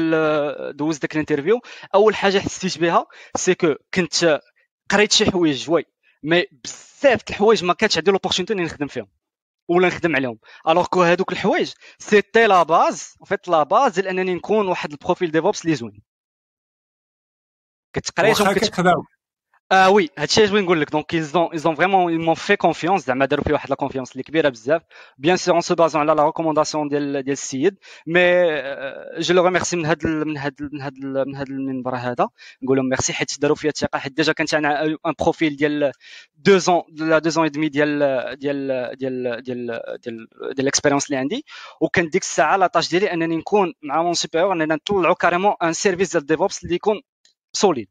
دوزت 0.76 1.02
ديك 1.02 1.14
ال 1.14 1.18
interview 1.18 1.60
أول 1.96 2.16
حاجة 2.16 2.40
حسيت 2.40 2.78
بها 2.78 3.06
c'est 3.36 3.56
que 3.56 3.76
كنت 3.94 4.40
قريت 4.92 5.12
شي 5.12 5.32
حوايج 5.32 5.70
oui 5.70 5.86
mais 6.24 6.46
بزاف 6.64 7.24
د 7.24 7.30
الحوايج 7.30 7.64
ما 7.64 7.74
كانتش 7.74 7.98
عندي 7.98 8.12
l'opportunité 8.12 8.54
نخدم 8.54 8.88
فيهم 8.88 9.08
ولا 9.68 9.88
نخدم 9.88 10.16
عليهم. 10.16 10.40
alors 10.68 10.86
que 10.86 11.04
هادوك 11.04 11.32
الحوايج 11.32 11.74
c'était 12.00 12.48
la 12.48 12.64
base 12.64 13.14
fait 13.26 13.48
la 13.48 13.64
base 13.64 13.94
ديال 13.94 14.08
انني 14.08 14.34
نكون 14.34 14.68
واحد 14.68 14.92
ال 14.92 14.98
profil 14.98 15.32
DevOps 15.32 15.66
اللي 15.66 15.76
زوين. 15.76 16.02
كتقريتهم 17.94 18.54
كتخداو 18.54 19.04
آه 19.72 19.90
وي 19.90 20.10
هادشي 20.18 20.44
اللي 20.44 20.62
نقول 20.62 20.82
لك 20.82 20.92
donc 20.92 21.14
ils 21.14 21.33
ont 21.33 21.52
ils 21.54 21.65
ont 21.65 21.76
vraiment 21.76 22.12
ils 22.12 22.18
m'ont 22.18 22.36
fait 22.36 22.56
confiance 22.56 23.06
زعما 23.06 23.26
داروا 23.26 23.44
فيه 23.44 23.54
واحد 23.54 23.70
la 23.70 23.76
confiance 23.76 24.12
اللي 24.12 24.24
كبيره 24.24 24.50
بزاف 24.50 24.82
bien 25.18 25.38
sûr 25.38 25.54
en 25.54 25.62
se 25.62 25.76
basant 25.76 26.02
على 26.02 26.14
la 26.14 26.26
recommandation 26.26 26.88
ديال 26.90 27.24
ديال 27.24 27.32
السيد 27.32 27.78
mais 28.08 28.22
je 29.20 29.34
le 29.36 29.44
remercie 29.46 29.76
من 29.76 29.86
هاد 29.86 30.08
من 30.08 30.38
هاد 30.38 30.54
من 30.74 30.82
هاد 30.82 30.94
من 31.28 31.36
هاد 31.36 31.50
المنبر 31.50 31.96
هذا. 31.96 32.30
نقول 32.64 32.78
لهم 32.78 32.90
ميرسي 32.90 33.14
حيت 33.14 33.40
داروا 33.40 33.56
فيا 33.56 33.70
الثقة. 33.70 34.00
حيت 34.00 34.14
déjà 34.14 34.34
كانت 34.34 34.54
أنا 34.54 34.84
un 34.86 35.14
profil 35.20 35.56
ديال 35.56 35.92
deux 36.36 36.58
ans 36.58 36.82
là 36.92 37.20
deux 37.20 37.30
ans 37.30 37.44
et 37.44 37.50
demi 37.50 37.70
ديال 37.70 38.00
ديال 38.40 38.96
ديال 38.98 39.42
ديال 39.44 39.82
ديال 40.04 40.28
ديال 40.56 40.60
ال 40.60 40.64
expérience 40.64 41.06
اللي 41.06 41.18
عندي. 41.18 41.46
وكان 41.82 42.10
ديك 42.10 42.22
الساعة 42.22 42.58
la 42.58 42.68
tâche 42.68 42.90
ديالي 42.90 43.14
أنني 43.14 43.38
نكون 43.38 43.74
مع 43.84 44.02
mon 44.04 44.14
supérieur 44.14 44.54
أننا 44.54 44.76
نطلعوا 44.76 45.16
carrément 45.16 45.54
un 45.64 45.74
service 45.74 46.12
ديال 46.12 46.26
DevOps 46.26 46.64
اللي 46.64 46.76
يكون 46.76 47.02
سوليد 47.54 47.90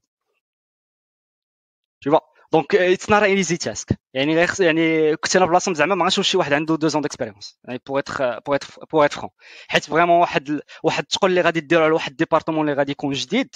tu 2.05 2.11
vois. 2.11 2.35
donc 2.55 2.75
it's 2.75 3.11
not 3.11 3.23
easy 3.23 3.57
task 3.57 3.89
يعني 4.15 4.35
غير 4.35 4.51
يعني 4.61 5.17
كنت 5.17 5.37
أنا 5.37 5.47
بلاصه 5.47 5.75
زعما 5.75 5.95
ما 5.95 6.05
غنشوف 6.05 6.27
شي 6.27 6.37
واحد 6.37 6.53
عنده 6.53 6.77
deux 6.77 6.89
ans 6.89 7.03
d'expérience 7.03 7.59
يعني 7.65 7.81
pour 7.87 7.99
être 7.99 8.41
pour 8.41 8.55
être 8.57 8.69
pour 8.93 9.05
être 9.05 9.17
franc 9.17 9.31
حيت 9.69 9.85
vraiment 9.85 10.21
واحد 10.21 10.61
واحد 10.83 11.05
تقول 11.05 11.31
لي 11.31 11.41
غادي 11.41 11.61
دير 11.61 11.83
على 11.83 11.93
واحد 11.93 12.11
ال 12.11 12.15
département 12.15 12.61
اللي 12.61 12.79
غادي 12.79 12.93
يكون 12.93 13.13
جديد 13.13 13.55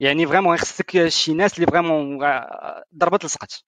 يعني 0.00 0.26
vraiment 0.26 0.56
خصك 0.56 1.08
شي 1.08 1.34
ناس 1.34 1.54
اللي 1.54 1.66
vraiment 1.66 2.18
ضربت 2.96 3.24
لصقت 3.24 3.64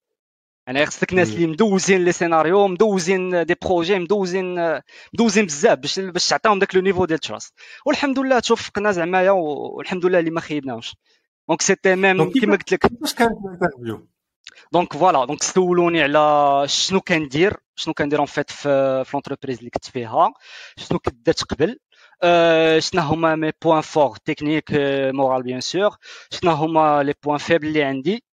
يعني 0.66 0.86
خصك 0.86 1.14
ناس 1.14 1.28
اللي 1.28 1.46
مدوزين 1.46 2.04
les 2.04 2.12
scénarios 2.12 2.68
مدوزين 2.68 3.46
des 3.46 3.54
projets 3.62 3.98
مدوزين 3.98 4.80
مدوزين 5.14 5.46
بزاف 5.46 5.78
باش 5.78 6.00
باش 6.00 6.28
تعطيهم 6.28 6.58
داك 6.58 6.74
le 6.74 6.80
niveau 6.80 7.04
ديال 7.04 7.18
trust 7.18 7.54
والحمد 7.86 8.18
لله 8.18 8.40
توفقنا 8.40 8.92
زعما 8.92 9.30
والحمد 9.30 10.06
لله 10.06 10.18
اللي 10.18 10.30
ما 10.30 10.40
خيبناهمش. 10.40 10.96
donc 11.48 11.62
c'était 11.62 11.96
même 11.96 12.30
كيما 12.30 12.56
قلت 12.56 12.72
لك 12.72 12.86
كيفاش 12.86 13.14
كانت 13.14 13.32
ال 13.44 13.51
interview 13.51 14.08
donc 14.72 14.92
voilà 14.92 15.24
donc 15.24 15.42
سولوني 15.42 16.02
على 16.02 16.68
شنو 16.68 17.00
كندير 17.00 17.56
شنو 17.76 17.94
كندير 17.94 18.18
en 18.18 18.26
fait 18.26 18.50
في 18.50 19.04
l'entreprise 19.14 19.58
اللي 19.58 19.70
كنت 19.70 19.84
فيها 19.84 20.32
شنو 20.76 20.98
كنت 20.98 21.26
درت 21.26 21.42
قبل 21.42 21.78
شنو 22.80 23.02
هما 23.02 23.36
mes 23.36 23.52
points 23.62 23.80
forts 23.80 24.16
techniques 24.16 24.64
moral 25.12 25.42
bien 25.42 25.60
sûr 25.60 25.96
شنو 26.30 26.50
هما 26.52 27.02
les 27.02 27.14
points 27.24 27.38
faibles 27.38 27.66
اللي 27.68 27.82
عندي 27.82 28.24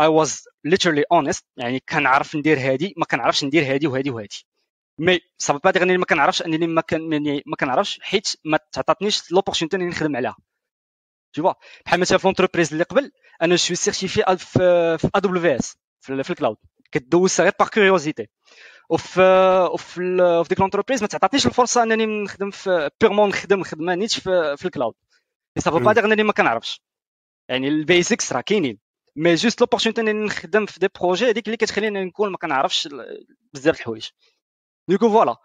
I 0.00 0.08
was 0.08 0.30
literally 0.68 1.04
honest. 1.14 1.42
يعني 1.56 1.80
كنعرف 1.88 2.36
ندير 2.36 2.58
هادي 2.58 2.94
ما 2.96 3.04
كنعرفش 3.04 3.44
ندير 3.44 3.74
هادي 3.74 3.86
وهادي 3.86 4.10
وهادي 4.10 4.46
mais 4.98 5.20
ça 5.38 5.45
veut 5.45 5.60
pas 5.64 5.70
dire 5.70 5.82
انني 5.82 5.98
ما 5.98 6.04
كنعرفش 6.04 6.42
انني 6.42 6.66
ما 6.66 6.80
كان 6.80 7.00
ما 7.46 7.56
كنعرفش 7.56 8.00
حيت 8.02 8.28
ما 8.44 8.58
تعطاتنيش 8.72 9.32
l'opportunité 9.32 9.76
انني 9.76 9.88
نخدم 9.88 10.16
عليها 10.16 10.36
tu 11.38 11.42
vois 11.42 11.54
بحال 11.86 12.00
مثلا 12.00 12.18
في 12.18 12.26
l'entreprise 12.26 12.72
اللي 12.72 12.84
قبل 12.84 13.12
أنا 13.42 13.56
suis 13.56 13.76
certifié 13.76 14.36
في 14.36 14.98
في 14.98 15.10
AWS 15.14 15.76
في 16.00 16.30
ال 16.30 16.34
cloud 16.34 16.56
كدوز 16.92 17.40
غير 17.40 17.52
par 17.58 17.68
curiosité 17.68 18.28
وفي 18.88 19.20
وفي 19.72 19.94
في 20.44 20.48
ديك 20.48 20.60
l'entreprise 20.60 21.02
ما 21.02 21.08
تعطينيش 21.08 21.46
الفرصه 21.46 21.82
انني 21.82 22.06
نخدم 22.06 22.50
في 22.50 22.90
purement 23.00 23.28
نخدم 23.28 23.62
خدمه 23.62 23.94
نيتش 23.94 24.20
في, 24.20 24.56
في 24.56 24.64
ال 24.64 24.69
cloud 24.69 24.94
ça 25.58 25.65
veut 25.65 25.78
pas 25.78 25.92
dire 25.92 26.04
انني 26.04 26.22
ما 26.22 26.32
كنعرفش 26.32 26.82
يعني 27.48 27.68
ال 27.68 27.77
basics 27.77 28.32
راه 28.32 28.40
كاينين 28.40 28.78
mais 29.16 29.34
juste 29.34 29.60
l'opportunité 29.60 30.00
انني 30.00 30.24
نخدم 30.24 30.66
في 30.66 30.80
des 30.80 30.88
projets 31.00 31.30
هذيك 31.30 31.46
اللي 31.46 31.56
كتخليني 31.56 32.04
نكون 32.04 32.30
ما 32.30 32.36
كنعرفش 32.36 32.88
بزاف 33.52 33.80
الحوايج 33.80 34.08
du 34.88 34.95
coup 34.95 35.08
voilà 35.08 35.36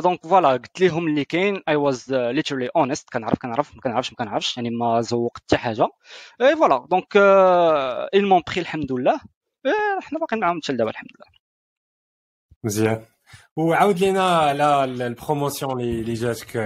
donc 0.00 0.26
voilà 0.26 0.48
قلت 0.48 0.80
لهم 0.80 1.08
اللي 1.08 1.24
كاين. 1.24 1.62
I 1.68 1.76
was 1.76 2.12
literally 2.14 2.68
honest 2.76 3.10
كنعرف 3.10 3.38
كنعرف 3.38 3.74
ما 3.74 3.80
كنعرفش 3.80 4.10
ما 4.10 4.16
كنعرفش. 4.16 4.56
يعني 4.56 4.70
ما 4.70 5.00
زوقت 5.00 5.42
حتى 5.42 5.56
حاجة. 5.56 5.88
et 6.42 6.56
voilà 6.56 6.86
donc 6.90 7.16
ils 8.14 8.20
m'ont 8.20 8.42
pris 8.48 8.60
الحمد 8.60 8.92
لله 8.92 9.20
حنا 10.00 10.18
باقيين 10.18 10.40
معاهم 10.42 10.60
حتى 10.64 10.72
دابا 10.72 10.90
الحمد 10.90 11.08
لله 11.16 11.38
مزيان. 12.64 13.04
وعاود 13.56 13.98
لينا 13.98 14.38
على 14.38 14.84
ال 14.84 14.94
promotion 14.94 15.80
اللي 15.80 16.14
جاتك 16.14 16.56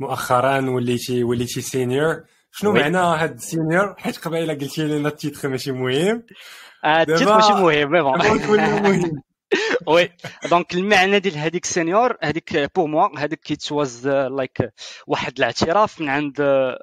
مؤخرا 0.00 0.70
وليتي 0.70 1.24
وليتي 1.24 1.60
senior 1.60 2.24
شنو 2.52 2.72
معنى 2.72 2.98
هاد 2.98 3.34
ال 3.34 3.43
senior 3.43 3.94
حيت 3.98 4.18
قبيلة 4.18 4.54
قلتي 4.54 4.82
لنا 4.84 5.08
ال 5.08 5.15
titre 5.15 5.48
ماشي 5.48 5.72
مهم. 5.72 6.22
ال 6.84 6.92
titre 6.92 7.34
ماشي 7.34 7.52
مهم 7.52 7.90
mais 7.92 8.02
bon 8.02 9.22
oui 9.86 10.12
donc 10.50 10.74
المعنى 10.74 11.18
ديال 11.18 11.36
هذيك 11.38 11.64
senior 11.64 12.16
هذيك 12.22 12.74
pour 12.74 12.86
moi 12.86 13.18
هذيك 13.18 13.40
it 13.40 13.72
was 13.72 14.08
like 14.08 14.72
واحد 15.06 15.38
الاعتراف 15.38 16.00
من 16.00 16.08
عند 16.08 16.40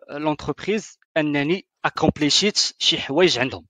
l'entreprise 0.10 1.00
أنني 1.18 1.68
accomplish 1.86 2.46
يت 2.46 2.58
شي 2.80 2.98
حوايج 3.00 3.40
عندهم. 3.40 3.66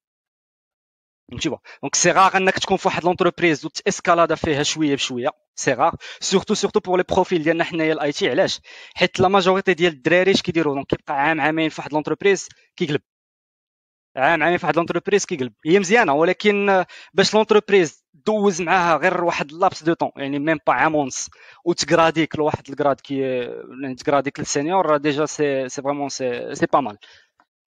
فهمتي 1.32 1.50
donc 1.82 1.96
c'est 1.96 2.12
rare 2.12 2.38
أنك 2.38 2.60
تكون 2.60 2.78
في 2.78 2.88
واحد 2.88 3.04
l'entreprise 3.04 3.66
وتاسكالادا 3.66 4.36
فيها 4.36 4.64
شوية 4.64 4.96
بشوية. 4.96 5.30
c'est 5.56 5.74
rare 5.74 5.96
surtout 6.20 6.54
surtout 6.54 6.80
pour 6.80 6.98
les 6.98 7.04
profils 7.10 7.44
ديالنا 7.44 7.64
حنايا 7.64 7.94
ال 7.94 8.12
IT 8.12 8.30
علاش؟ 8.30 8.60
حيت 8.96 9.20
la 9.20 9.28
majorité 9.28 9.74
ديال 9.74 9.94
الدراري 9.94 10.32
اش 10.32 10.42
كيديروا؟ 10.42 10.74
donc 10.76 10.88
كيبقى 10.88 11.14
عام 11.14 11.42
عامين 11.42 11.70
في 11.70 11.82
واحد 11.82 11.94
l'entreprise 11.94 12.48
كيقلب. 12.76 13.02
عام 14.16 14.44
عامين 14.44 14.58
في 14.58 14.66
واحد 14.66 14.76
l'entreprise 14.78 15.26
كيقلب. 15.26 15.54
هي 15.66 15.80
مزيانة 15.80 16.14
ولكن 16.14 16.86
باش 17.14 17.34
l'entreprise 17.34 18.06
دوز 18.26 18.62
معاها 18.62 18.98
غير 18.98 19.24
واحد 19.24 19.52
laps 19.52 19.84
de 19.84 19.94
temps 19.94 20.12
يعني 20.16 20.40
même 20.40 20.60
pas 20.68 20.74
عام 20.74 20.96
ونص 20.96 21.30
وت 21.66 21.81
grade 21.81 22.20
يك 22.20 22.36
لواحد 22.36 22.70
ال 22.70 22.75
grade 22.75 23.02
كي 23.02 23.20
يعني 23.82 23.96
ت 23.96 24.01
grade 24.01 24.29
يك 24.29 24.40
لل 24.40 24.54
senior 24.54 24.98
déjà 24.98 25.26
c'est 25.26 25.70
c'est 25.70 25.82
vraiment 25.82 26.10
c'est 26.10 26.56
c'est 26.56 26.66
pas 26.66 26.80
mal 26.80 26.98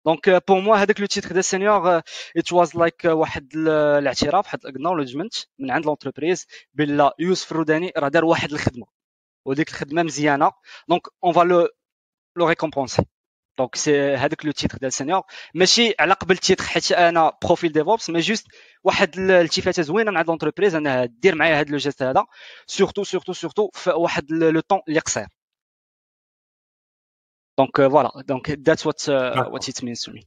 donc 0.07 0.43
pour 0.49 0.61
moi 0.61 0.77
هذاك 0.77 1.01
le 1.01 1.07
titre 1.07 1.33
ديال 1.33 1.45
senior 1.45 2.03
it 2.37 2.53
was 2.53 2.77
like 2.77 3.05
واحد 3.05 3.57
الاعتراف 3.57 4.45
واحد 4.47 4.59
ال 4.65 4.69
acknowledgement 4.69 5.35
من 5.59 5.71
عند 5.71 5.87
l'entreprise 5.87 6.47
بلا 6.75 7.15
يوسف 7.19 7.53
الروداني 7.53 7.93
راه 7.97 8.09
دار 8.09 8.25
واحد 8.25 8.53
الخدمة. 8.53 8.87
وديك 9.47 9.69
الخدمة 9.69 10.03
مزيانة. 10.03 10.53
donc 10.89 11.03
on 11.25 11.33
va 11.33 11.41
le 11.41 11.69
le 12.37 12.49
récompenser 12.49 13.03
donc 13.59 13.77
c'est 13.77 14.15
هذاك 14.15 14.45
le 14.47 14.53
titre 14.53 14.79
ديال 14.79 14.93
senior 14.93 15.23
ماشي 15.55 15.95
على 16.01 16.13
قبل 16.15 16.35
ال 16.35 16.40
titre 16.40 16.65
حيت 16.65 16.93
أنا 16.93 17.33
profil 17.45 17.73
DevOps 17.73 18.11
mais 18.11 18.21
juste 18.21 18.47
واحد 18.85 19.19
الالتفاته 19.19 19.83
زوينة 19.83 20.11
من 20.11 20.17
عند 20.17 20.29
l'entreprise 20.29 20.75
انها 20.75 21.05
دير 21.05 21.35
معايا 21.35 21.61
هذا 21.61 21.71
le 21.71 21.77
geste 21.77 22.03
هذا. 22.03 22.25
surtout 22.67 23.05
surtout 23.05 23.33
surtout 23.33 23.71
في 23.75 23.91
واحد 23.91 24.31
le 24.33 24.61
temps 24.61 24.81
اللي 24.89 25.01
قصير. 25.01 25.27
donc 27.59 27.77
voilà 27.77 28.11
donc 28.29 28.51
that's 28.51 28.87
what 28.87 29.09
what 29.09 29.69
it 29.69 29.85
means 29.85 30.01
to 30.01 30.13
me 30.13 30.21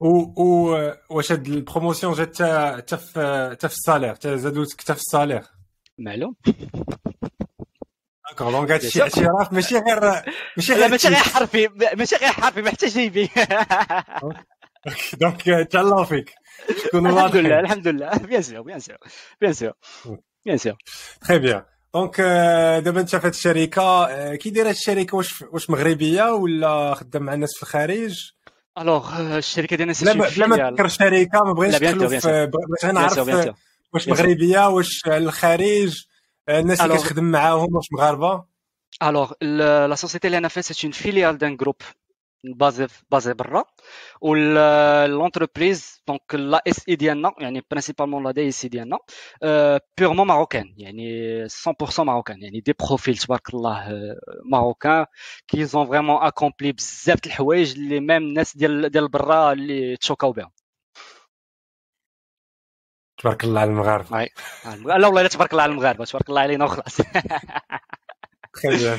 و 0.00 0.08
و 0.42 0.92
واش 1.10 1.32
هاد 1.32 1.46
ال 1.46 1.53
promotion 1.53 2.12
جات 2.12 2.42
حتى 2.76 2.96
في 2.96 3.48
حتى 3.52 3.68
في 3.68 3.74
ال 3.74 3.79
salaire 3.79 4.14
حتى 4.14 4.38
زادوك 4.38 4.72
حتى 4.72 4.94
في 4.94 5.00
ال 5.00 5.05
salaire. 5.05 5.42
معلوم 5.98 6.36
d'accord 8.34 8.50
donc 8.50 8.70
هادشي 8.70 9.02
اعتراف 9.02 9.52
ماشي 9.52 9.78
غير 9.78 10.22
ماشي 10.56 10.74
غير 10.74 10.90
ماشي 10.90 11.08
غير 11.08 11.16
حرفي 11.16 11.68
ماشي 11.96 12.16
غير 12.16 12.32
حرفي 12.32 12.62
ما 12.62 12.70
حتى 12.70 12.86
جيبي 12.86 13.30
donc 15.20 15.42
تهلاو 15.70 16.04
فيك 16.04 16.34
شكون 16.84 17.06
الحمد 17.06 17.36
لله 17.36 17.60
الحمد 17.60 17.88
لله 17.88 18.16
bien 18.16 18.42
sûr 18.42 18.62
bien 18.62 18.80
sûr 18.80 18.96
bien 19.40 19.52
sûr 19.52 19.72
bien 20.46 20.58
sûr 20.58 20.74
très 21.28 21.38
bien 21.38 21.62
donc 21.94 22.20
دابا 22.84 23.00
انت 23.00 23.16
في 23.16 23.28
الشركة 23.28 24.34
كي 24.34 24.50
دايره 24.50 24.70
الشركة 24.70 25.16
واش 25.16 25.42
واش 25.52 25.70
مغربيه 25.70 26.32
ولا 26.32 26.94
خدام 26.94 27.22
مع 27.22 27.34
الناس 27.34 27.54
في 27.56 27.62
الخارج 27.62 28.30
alors 28.78 29.36
الشركة 29.38 29.76
ديالنا 29.76 29.94
لا 30.02 30.46
ما 30.46 30.70
تذكر 30.70 30.84
الشركة 30.84 31.44
ما 31.44 31.52
بغيتش 31.52 32.84
نعرف 32.84 33.54
واش 33.94 34.08
مغربيه 34.08 34.68
واش 34.68 35.02
الخارج 35.06 36.04
الناس 36.48 36.80
اللي 36.80 36.96
كتخدم 36.96 37.24
معاهم 37.24 37.76
واش 37.76 37.86
مغاربة؟ 37.92 38.44
alors 39.02 39.32
la 39.42 39.94
société 39.94 40.26
اللي 40.26 40.38
أنا 40.38 40.48
فيها 40.48 40.62
c'est 40.62 40.86
une 40.86 40.92
filiale 40.92 41.38
d'un 41.38 41.56
groupe 41.56 41.76
basé 42.44 42.86
basé 43.10 43.34
برا 43.34 43.64
و 44.20 44.34
l'entreprise 45.06 46.02
donc 46.08 46.34
la 46.34 46.62
DSI 46.66 46.96
ديالنا 46.96 47.34
يعني 47.38 47.62
principalement 47.70 48.24
la 48.24 48.30
DSI 48.30 48.68
ديالنا 48.68 48.98
purement 49.98 50.26
marocaine 50.26 50.74
يعني 50.76 51.48
100% 51.48 52.00
marocaine 52.00 52.42
يعني 52.42 52.60
des 52.60 52.74
profils 52.88 53.16
تبارك 53.16 53.54
الله 53.54 53.92
marocains 54.52 55.06
qui 55.48 55.64
ont 55.64 55.86
vraiment 55.86 56.22
accompli 56.22 56.72
بزاف 56.72 57.20
د 57.20 57.26
الحوايج 57.26 57.72
اللي 57.72 58.00
même 58.00 58.10
الناس 58.10 58.56
ديال 58.56 58.90
ديال 58.90 59.08
برا 59.08 59.52
اللي 59.52 59.96
تشوكاو 59.96 60.32
بهم 60.32 60.50
تبارك 63.24 63.44
الله 63.44 63.60
على 63.60 63.70
المغاربة. 63.70 64.18
لا 64.84 65.06
والله 65.06 65.22
لا 65.22 65.28
تبارك 65.28 65.52
الله 65.52 65.62
على 65.62 65.72
المغاربة 65.72 66.04
تبارك 66.04 66.28
الله 66.28 66.40
علينا 66.40 66.64
وخلاص. 66.64 67.00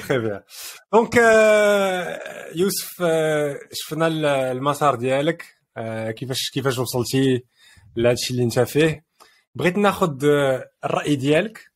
très 0.08 0.20
bien 0.20 0.42
donc 0.94 1.16
يوسف 2.56 3.04
شفنا 3.74 4.08
المسار 4.52 4.96
ديالك. 4.96 5.46
كيفاش 6.18 6.50
كيفاش 6.54 6.78
وصلتي 6.78 7.44
لهذا 7.96 8.14
الشيء 8.14 8.32
اللي 8.32 8.44
انت 8.44 8.60
فيه؟ 8.60 9.06
بغيت 9.56 9.78
ناخذ 9.78 10.26
الرأي 10.86 11.16
ديالك 11.16 11.72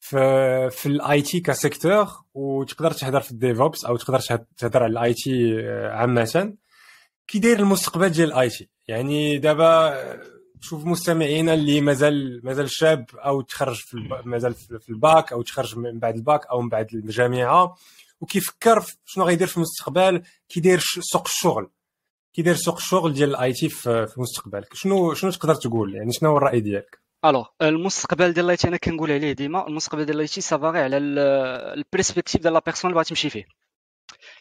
في 0.00 0.70
في 0.70 0.86
ال 0.86 1.22
IT 1.22 1.40
ك 1.40 1.49
secteur 1.49 2.08
وتقدر 2.34 2.90
تهضر 2.90 3.20
في 3.20 3.30
ال 3.30 3.38
DevOps 3.38 3.84
أو 3.84 3.96
تقدر 3.96 4.20
تهضر 4.58 4.82
على 4.82 4.92
ال 4.92 5.14
IT 5.14 5.62
عامة. 5.90 6.54
كي 7.26 7.38
داير 7.38 7.58
المستقبل 7.58 8.08
ديال 8.08 8.32
ال 8.32 8.48
IT؟ 8.48 8.70
يعني 8.88 9.38
دابا 9.38 9.94
شوف 10.64 10.84
مستمعينا 10.84 11.54
اللي 11.54 11.80
مازال 11.80 12.40
مازال 12.44 12.70
شاب 12.70 13.06
أو 13.14 13.40
تخرج 13.40 13.76
في 13.76 13.96
مازال 14.24 14.54
في 14.54 14.88
الباك 14.88 15.32
أو 15.32 15.42
تخرج 15.42 15.78
من 15.78 15.98
بعد 15.98 16.14
الباك 16.14 16.46
أو 16.46 16.60
من 16.60 16.68
بعد 16.68 16.94
الجامعة 16.94 17.76
وكيفكر 18.20 18.84
شنو 19.04 19.24
غيدير 19.24 19.46
في 19.46 19.56
المستقبل 19.56 20.22
كي 20.48 20.60
داير 20.60 20.80
سوق 21.00 21.26
الشغل. 21.26 21.70
كي 22.32 22.42
داير 22.42 22.56
سوق 22.56 22.76
الشغل 22.76 23.12
ديال 23.12 23.30
ال 23.30 23.52
IT 23.52 23.68
في 23.68 24.14
المستقبل. 24.16 24.64
شنو 24.72 25.14
شنو 25.14 25.30
تقدر 25.30 25.54
تقول؟ 25.54 25.94
يعني 25.94 26.12
شنو 26.12 26.30
هو 26.30 26.36
الرأي 26.36 26.60
ديالك؟ 26.60 26.98
الوغ 27.24 27.46
المستقبل 27.62 28.32
ديال 28.32 28.44
الاي 28.44 28.56
تي 28.56 28.68
أنا 28.68 28.76
كنقول 28.76 29.12
عليه 29.12 29.32
ديما 29.32 29.66
المستقبل 29.68 30.04
ديال 30.04 30.16
ال 30.16 30.26
IT 30.26 30.40
ça 30.40 30.51
varie 30.51 30.78
على 30.78 30.96
la 30.98 31.20
perspective 31.20 32.42
ديال 32.42 32.52
la 32.52 32.62
personne 32.66 32.90
اللي 32.90 32.94
بغات 32.94 33.08
تمشي 33.08 33.30
فيه 33.30 33.44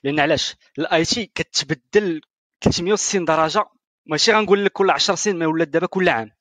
لأن 0.03 0.19
علاش 0.19 0.55
الاي 0.79 1.05
تي 1.05 1.31
كتبدل 1.35 2.21
360 2.61 3.25
درجه 3.25 3.65
ماشي 4.05 4.31
غنقول 4.31 4.65
لك 4.65 4.71
كل 4.71 4.89
10 4.89 5.15
سنين 5.15 5.35
ما 5.39 5.47
ولات 5.47 5.67
دابا 5.67 5.87
كل 5.87 6.09
عام. 6.09 6.31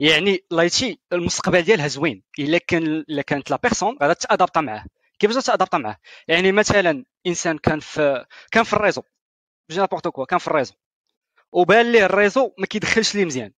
يعني 0.00 0.44
l'IT 0.50 0.98
المستقبل 1.12 1.62
ديالها 1.62 1.88
زوين. 1.88 2.22
إلا 2.38 2.58
كان 2.58 2.82
إلا 2.82 3.22
كانت 3.22 3.50
la 3.50 3.58
personne 3.62 3.98
غادا 4.02 4.12
t'adapta 4.12 4.60
معاه. 4.60 4.84
كيفاش 5.18 5.44
t'adapta 5.44 5.78
معاه؟ 5.78 5.96
يعني 6.28 6.52
مثلا 6.52 7.04
إنسان 7.26 7.58
كان 7.58 7.80
في 7.80 8.26
كان 8.50 8.64
في 8.64 8.72
le 8.72 8.79
réseau. 8.79 9.02
j'ai 9.70 9.80
n'importe 9.80 10.08
quoi 10.08 10.24
كان 10.24 10.38
في 10.38 10.48
le 10.48 10.54
réseau. 10.54 10.74
وبان 11.52 11.92
ليه 11.92 12.04
le 12.06 12.17
réseau 12.17 12.52
ما 12.58 12.66
كيدخلش 12.66 13.14
ليه 13.14 13.24
مزيان. 13.24 13.52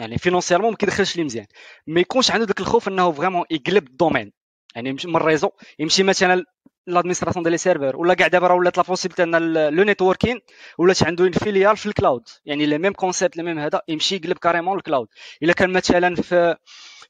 يعني 0.00 0.18
financièrement 0.18 0.70
ما 0.70 0.76
كيدخلش 0.76 1.16
ليه 1.16 1.24
مزيان. 1.24 1.46
ما 1.86 2.00
يكونش 2.00 2.30
عنده 2.30 2.46
داك 2.46 2.60
الخوف 2.60 2.88
إنه 2.88 3.12
vraiment 3.12 3.44
يقلب 3.50 3.86
le 3.88 3.97
domaine. 3.97 4.32
يعني 4.74 4.92
من 4.92 5.16
le 5.16 5.24
réseau 5.24 5.50
يمشي 5.78 6.02
مثلا 6.02 6.44
l'administration 6.86 7.42
ديال 7.42 7.52
les 7.52 7.58
serveurs 7.58 7.96
ولا 7.96 8.14
كاع 8.14 8.26
دابا 8.26 8.46
راه 8.46 8.54
ولات 8.54 8.76
la 8.78 8.82
possibilité 8.82 9.22
en 9.22 9.52
le 9.52 9.82
networking 9.84 10.40
ولات 10.78 11.02
عنده 11.02 11.24
un 11.24 11.32
filial 11.32 11.76
في 11.76 11.86
ال 11.86 11.93
cloud 11.93 12.28
يعني 12.44 12.66
les 12.66 12.78
mêmes 12.78 12.92
concepts 12.92 13.36
les 13.36 13.42
mêmes 13.42 13.58
هذا 13.58 13.82
يمشي 13.88 14.16
يقلب 14.16 14.38
carrément 14.38 14.76
ال 14.76 14.81
cloud 14.81 15.08
الا 15.42 15.52
كان 15.52 15.72
مثلا 15.72 16.14
في 16.14 16.56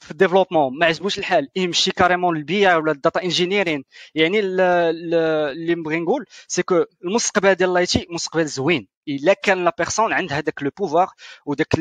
في 0.01 0.11
le 0.11 0.20
développement 0.20 0.78
ما 0.78 0.86
عجبوش 0.86 1.18
الحال. 1.18 1.49
يمشي 1.57 1.91
carrément 1.91 2.37
لل 2.37 2.70
BI 2.70 2.74
ولا 2.74 2.93
ال 2.93 2.99
data 2.99 3.22
engineering 3.22 3.85
يعني 4.14 4.41
اللي 4.41 5.74
نبغي 5.74 6.01
نقول 6.01 6.24
c'est 6.49 6.62
que 6.62 6.85
المستقبل 7.05 7.55
ديال 7.55 7.70
ال 7.70 7.87
IT 7.87 8.07
مستقبل 8.11 8.47
زوين. 8.47 8.88
إلا 9.09 9.32
كان 9.32 9.64
la 9.64 9.74
personne 9.78 10.12
عندها 10.12 10.41
داك 10.41 10.62
le 10.62 10.70
pouvoir 10.78 11.09
وداك 11.47 11.76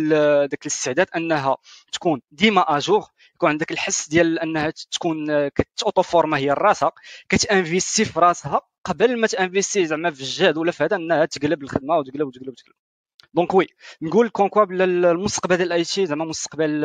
داك 0.51 0.62
الاستعداد 0.62 1.07
أنها 1.16 1.57
تكون 1.91 2.22
ديما 2.32 2.78
à 2.78 2.83
jour 2.83 3.04
يكون 3.36 3.49
عندك 3.49 3.72
الحس 3.72 4.10
ديال 4.10 4.39
أنها 4.39 4.74
تكون 4.91 5.47
كت 5.47 5.66
auto 5.66 6.02
forma 6.02 6.38
هي 6.38 6.51
راسها 6.51 6.91
كت 7.30 7.46
investi 7.46 8.06
في 8.05 8.20
راسها 8.20 8.62
قبل 8.86 9.20
ما 9.20 9.28
ت 9.28 9.35
investi 9.35 9.86
زعما 9.86 10.12
في 10.12 10.22
الجهد 10.22 10.57
ولا 10.57 10.72
في 10.72 10.84
هذا 10.84 10.95
أنها 10.95 11.26
تقلب 11.26 11.64
الخدمة 11.64 11.97
وتقلب 11.97 12.28
وتقلب 12.28 12.49
وتقلب. 12.49 12.76
donc 13.34 13.54
oui 13.54 13.68
نقول 14.02 14.30
كونكوا 14.30 14.64
بلا 14.64 14.84
المستقبل 14.84 15.58
ديال 15.58 15.68
ال 15.68 15.84
IT 15.84 16.06
زعما 16.06 16.26
مستقبل 16.26 16.82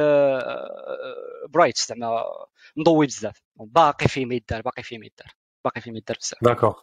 bright 1.49 1.79
زعما 1.79 2.23
مضوي 2.77 3.07
بزاف. 3.07 3.43
باقي 3.57 4.09
فيه 4.09 4.27
ما 4.27 4.35
يدار 4.35 4.63
باقي 4.63 4.83
فيه 4.83 4.99
ما 4.99 5.07
يدار 5.07 5.35
باقي 5.65 5.81
فيه 5.81 5.91
ما 5.91 5.99
يدار 5.99 6.17
بزاف. 6.21 6.45
d'accord 6.45 6.75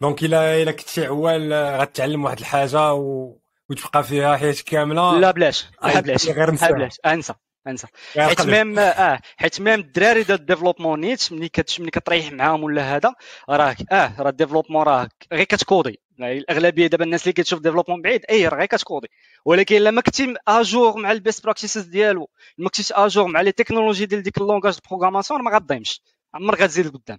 donc 0.00 0.22
الا 0.22 0.62
الا 0.62 0.72
كنتي 0.72 1.06
عوال 1.06 1.52
غتعلم 1.52 2.24
واحد 2.24 2.38
الحاجة 2.38 2.92
و... 2.92 3.36
وتبقى 3.70 4.04
فيها 4.04 4.36
حياتك 4.36 4.64
كاملة. 4.64 5.18
لا 5.18 5.30
بلاش. 5.30 5.66
لا 5.82 6.00
بلاش. 6.00 6.28
غير 6.28 6.50
بلاش. 6.50 7.00
أنسى. 7.06 7.34
انسى. 7.68 7.86
حيت 8.16 8.40
même 8.40 8.78
آه 8.78 9.20
حيت 9.36 9.60
même 9.60 9.80
الدراري 9.80 10.22
ديال 10.22 10.40
le 10.40 10.48
développement 10.48 11.00
نيت 11.00 11.32
ملي 11.32 11.48
كت 11.48 11.80
ملي 11.80 11.90
كتريح 11.90 12.32
معاهم 12.32 12.62
ولا 12.64 12.96
هذا 12.96 13.14
راك 13.50 13.92
آه 13.92 14.22
راه 14.22 14.30
le 14.30 14.37
développement 14.37 14.82
راه 14.82 15.08
غير 15.32 15.44
كت 15.44 15.60
codi. 15.60 16.00
يعني 16.18 16.38
الأغلبية 16.38 16.86
دابا 16.86 17.04
الناس 17.04 17.22
اللي 17.22 17.32
كتشوف 17.32 17.60
développement 17.60 18.02
بعيد 18.02 18.24
اي 18.30 18.48
راه 18.48 18.56
غير 18.58 18.66
كت 18.66 18.78
codi. 18.78 19.08
ولكن 19.44 19.76
إلا 19.76 19.90
ما 19.90 20.00
كنتي 20.00 20.34
à 20.48 20.58
jour 20.58 20.96
مع 20.96 21.12
ال 21.12 21.18
best 21.18 21.44
practices 21.44 21.82
ديالو 21.82 22.30
ما 22.58 22.64
كنتيش 22.64 22.92
à 22.92 22.99
jour 22.99 23.26
مع 23.26 23.40
les 23.40 23.52
technologies 23.52 24.06
ديال 24.06 24.22
ديك 24.22 24.38
le 24.38 24.46
langage 24.46 24.74
de 24.74 24.80
programmation 24.90 25.42
ما 25.42 25.50
غاديمش. 25.50 26.02
عمرك 26.34 26.60
غتزيد 26.62 26.86
لقدام 26.86 27.18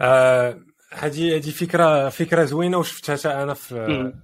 آه 0.00 0.60
هذه 0.92 1.36
هذه 1.36 1.50
فكره 1.50 2.08
فكرة 2.08 2.44
زوينة 2.44 2.78
وشفتها 2.78 3.16
حتى 3.16 3.28
أنا 3.28 3.54
في, 3.54 3.74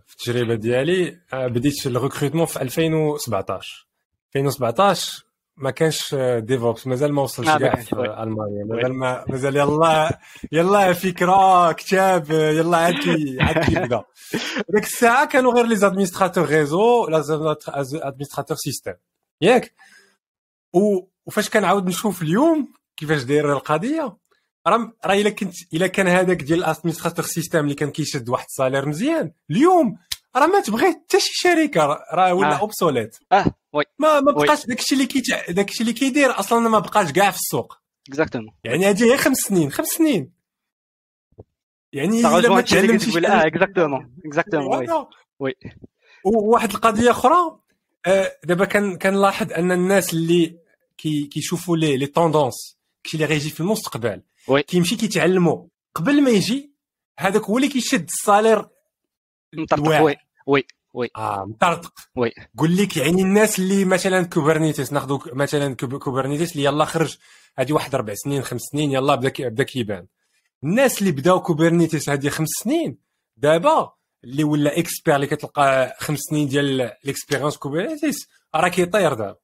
في 0.06 0.14
التجربة 0.14 0.54
ديالي. 0.54 1.20
بديت 1.32 1.86
le 1.86 1.95
recrutement 1.95 2.46
في 2.46 2.62
2017 2.62 3.88
2017 4.36 5.24
ما 5.56 5.70
كانش 5.70 6.14
DevOps 6.38 6.86
مازال 6.86 7.12
ما 7.12 7.22
وصلش 7.22 7.46
كاع 7.48 7.74
في 7.74 7.92
ألمانيا. 7.92 8.64
مازال 8.64 8.94
ما 8.94 9.24
مازال 9.28 9.56
يلا 9.56 10.18
يلا 10.52 10.92
فكرة 10.92 11.72
كتاب 11.72 12.30
يلا 12.30 12.76
عاد 12.76 12.94
عاد 13.40 13.64
كيبدا 13.64 14.02
ديك 14.74 14.84
الساعة 14.84 15.26
كانوا 15.26 15.52
غير 15.52 15.66
les 15.66 15.76
administrateurs 15.76 16.46
réseau 16.46 17.08
لا 17.08 17.56
administrateur 17.94 18.56
système 18.56 18.94
ياك؟ 19.40 19.74
وفاش 21.26 21.50
كنعاود 21.50 21.86
نشوف 21.88 22.22
اليوم 22.22 22.72
كيفاش 22.96 23.22
دايره 23.22 23.52
القضية 23.52 24.16
راه 24.68 24.92
راه 25.04 25.14
إلا 25.14 25.30
كنت 25.30 25.54
إلا 25.74 25.86
كان 25.86 26.08
هذاك 26.08 26.42
ديال 26.42 26.58
l'administrateur 26.58 27.24
système 27.24 27.58
اللي 27.58 27.74
كان 27.74 27.90
كيشد 27.90 28.28
واحد 28.28 28.44
le 28.48 28.57
salaire 28.57 28.86
مزيان. 28.86 29.32
اليوم 29.50 29.98
راه 30.36 30.46
ما 30.46 30.60
تبغي 30.60 30.86
حتى 30.86 31.20
شي 31.20 31.30
شركة 31.32 31.98
راه 32.12 32.34
ولا 32.34 32.52
آه. 32.52 32.60
obsolète 32.60 33.16
آه 33.32 33.44
oui. 33.72 33.84
ما 33.98 34.20
ما 34.20 34.32
بقاش 34.32 34.66
داكشي 34.66 34.94
اللي 34.94 35.06
كي 35.06 35.22
داكشي 35.48 35.80
اللي 35.80 35.92
كيدير 35.92 36.40
أصلا 36.40 36.68
ما 36.68 36.78
بقاش 36.78 37.12
كاع 37.12 37.30
في 37.30 37.36
السوق. 37.36 37.78
exactement 38.08 38.54
يعني 38.64 38.86
هذه 38.86 39.04
غير 39.04 39.16
خمس 39.16 39.36
سنين 39.36 39.72
خمس 39.72 39.86
سنين. 39.86 40.32
يعني 41.92 42.20
إلا 42.20 42.48
ما 42.48 42.60
تعلمتيش 42.60 43.16
آه 43.16 43.46
exactement 43.46 44.14
exactement 44.26 44.86
oui 45.40 45.54
وواحد 46.24 46.70
القضية 46.70 47.10
أخرى 47.10 47.58
آه، 48.06 48.36
دابا 48.44 48.64
كان 48.64 48.98
كنلاحظ 48.98 49.52
أن 49.52 49.72
الناس 49.72 50.14
اللي 50.14 50.58
كي 50.98 51.26
كيشوفوا 51.26 51.76
les 51.76 51.96
les 51.96 52.06
tendances 52.06 52.78
كشي 53.04 53.16
اللي 53.16 53.26
غيجي 53.26 53.50
في 53.50 53.60
المستقبل 53.60 54.22
كيمشي 54.66 54.96
كيتعلموا 54.96 55.66
قبل 55.94 56.22
ما 56.22 56.30
يجي 56.30 56.72
هذاك 57.18 57.42
هو 57.42 57.56
اللي 57.56 57.68
كيشد 57.68 58.04
le 58.08 58.20
salaire. 58.20 58.68
مطرطق 59.54 60.02
oui 60.02 60.16
oui 60.46 60.64
oui. 60.94 61.10
آه 61.16 61.44
مطرطق. 61.44 61.92
oui. 62.16 62.32
قول 62.58 62.76
لك 62.76 62.96
يعني 62.96 63.22
الناس 63.22 63.58
اللي 63.58 63.84
مثلا 63.84 64.26
Kubernetes 64.26 64.92
ناخذ 64.92 65.18
مثلا 65.32 65.74
Kubernetes 65.74 66.52
اللي 66.52 66.64
يلا 66.64 66.84
خرج 66.84 67.16
هذه 67.58 67.72
واحد 67.72 67.94
أربع 67.94 68.14
سنين 68.14 68.42
خمس 68.42 68.60
سنين 68.60 68.92
يلا 68.92 69.14
بدا 69.14 69.48
بدا 69.48 69.64
كيبان. 69.64 70.06
الناس 70.64 71.00
اللي 71.00 71.12
بداو 71.12 71.42
Kubernetes 71.42 72.08
هذه 72.08 72.28
خمس 72.28 72.48
سنين 72.48 72.98
دابا 73.36 73.92
اللي 74.24 74.44
ولا 74.44 74.78
expert 74.78 75.16
اللي 75.16 75.26
كتلقى 75.26 75.96
خمس 76.00 76.18
سنين 76.18 76.48
ديال 76.48 76.80
l'expérience 76.80 77.56
Kubernetes 77.56 78.28
راه 78.54 78.68
كيطير 78.68 79.14
دابا. 79.14 79.36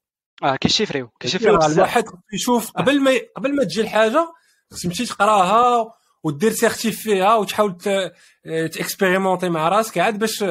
آه 0.42 0.56
كيشيفريو 0.56 1.08
كيشيفريو 1.20 1.58
الواحد 1.66 2.04
يشوف 2.32 2.70
قبل 2.70 3.00
ما 3.00 3.10
قبل 3.36 3.56
ما 3.56 3.64
تجي 3.64 3.80
الحاجة 3.80 4.32
خصك 4.72 4.82
تمشي 4.82 5.06
تقراها 5.06 5.94
ودير 6.24 6.52
certif 6.52 7.00
فيها 7.00 7.34
وتحاول 7.34 7.76
ت 8.44 8.52
expérimenter 8.52 9.48
مع 9.48 9.68
راسك 9.68 9.98
عاد 9.98 10.18
باش 10.18 10.44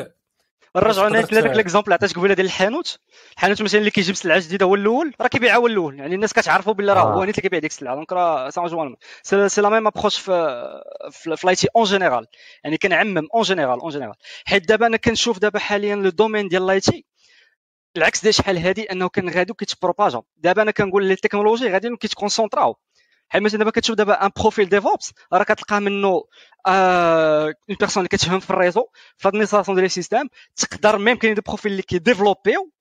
نرجعوا 0.75 1.09
لهذاك 1.09 1.33
l'exemple 1.57 1.93
عطيتك 1.93 2.17
قبيلة 2.17 2.33
ديال 2.33 2.45
الحانوت. 2.45 2.99
الحانوت 3.33 3.61
مثلا 3.61 3.79
اللي 3.79 3.91
كيجيب 3.91 4.15
سلعة 4.15 4.39
جديدة 4.39 4.65
هو 4.65 4.75
الأول 4.75 5.13
راه 5.21 5.27
كيبيعها 5.27 5.55
هو 5.55 5.67
الأول. 5.67 5.99
يعني 5.99 6.15
الناس 6.15 6.33
كتعرفوا 6.33 6.73
بلي 6.73 6.93
راه 6.93 7.01
هو 7.01 7.19
آه. 7.19 7.21
اللي 7.21 7.33
كيبيع 7.33 7.59
ديك 7.59 7.71
السلعة. 7.71 7.95
donc 7.95 8.13
راه 8.13 8.49
ça 8.49 8.65
rejoint 8.65 8.95
c'est 9.23 9.61
la 9.61 9.69
même 9.69 9.87
approche 9.87 10.17
في 10.17 10.31
في 11.11 11.37
l'IT 11.43 11.67
en 11.75 11.83
général 11.83 12.27
يعني 12.63 12.77
كنعمم 12.77 13.27
en 13.35 13.43
général 13.43 13.79
en 13.79 13.91
général 13.91 14.15
حيت 14.45 14.67
دابا 14.67 14.87
أنا 14.87 14.97
كنشوف 14.97 15.39
دابا 15.39 15.59
حاليا 15.59 15.95
le 15.95 16.09
domaine 16.09 16.47
ديال 16.47 16.67
l'IT 16.67 17.05
العكس 17.97 18.21
ديال 18.21 18.33
شحال 18.33 18.57
هادي 18.57 18.83
أنه 18.83 19.09
كان 19.09 19.29
غادي 19.29 19.53
كيت 19.53 19.74
propageا 19.74 20.21
دابا 20.37 20.61
أنا 20.61 20.71
كنقول 20.71 21.05
les 21.05 21.13
technologies 21.13 21.69
غادي 21.69 21.95
كيت 21.95 22.14
concentrاو. 22.14 22.75
بحال 23.33 23.43
مثلا 23.43 23.59
دابا 23.59 23.71
كتشوف 23.71 23.95
دابا 23.95 24.25
un 24.25 24.29
profil 24.37 24.69
DevOps 24.69 25.13
راه 25.33 25.43
كتلقى 25.43 25.81
منه 25.81 26.23
une 26.67 27.53
personne 27.79 28.01
اللي 28.01 28.07
كتفهم 28.09 28.39
في 28.39 28.49
le 28.49 28.59
réseau 28.59 28.87
في 29.17 29.27
l'administration 29.27 29.75
ديال 29.75 29.85
les 29.85 29.97
systèmes 29.97 30.29
تقدر 30.55 30.97
même 30.97 31.17
كاين 31.17 31.33
des 31.33 31.41
profils 31.41 31.71
اللي 31.71 31.81
كيديفلوبيو 31.83 32.71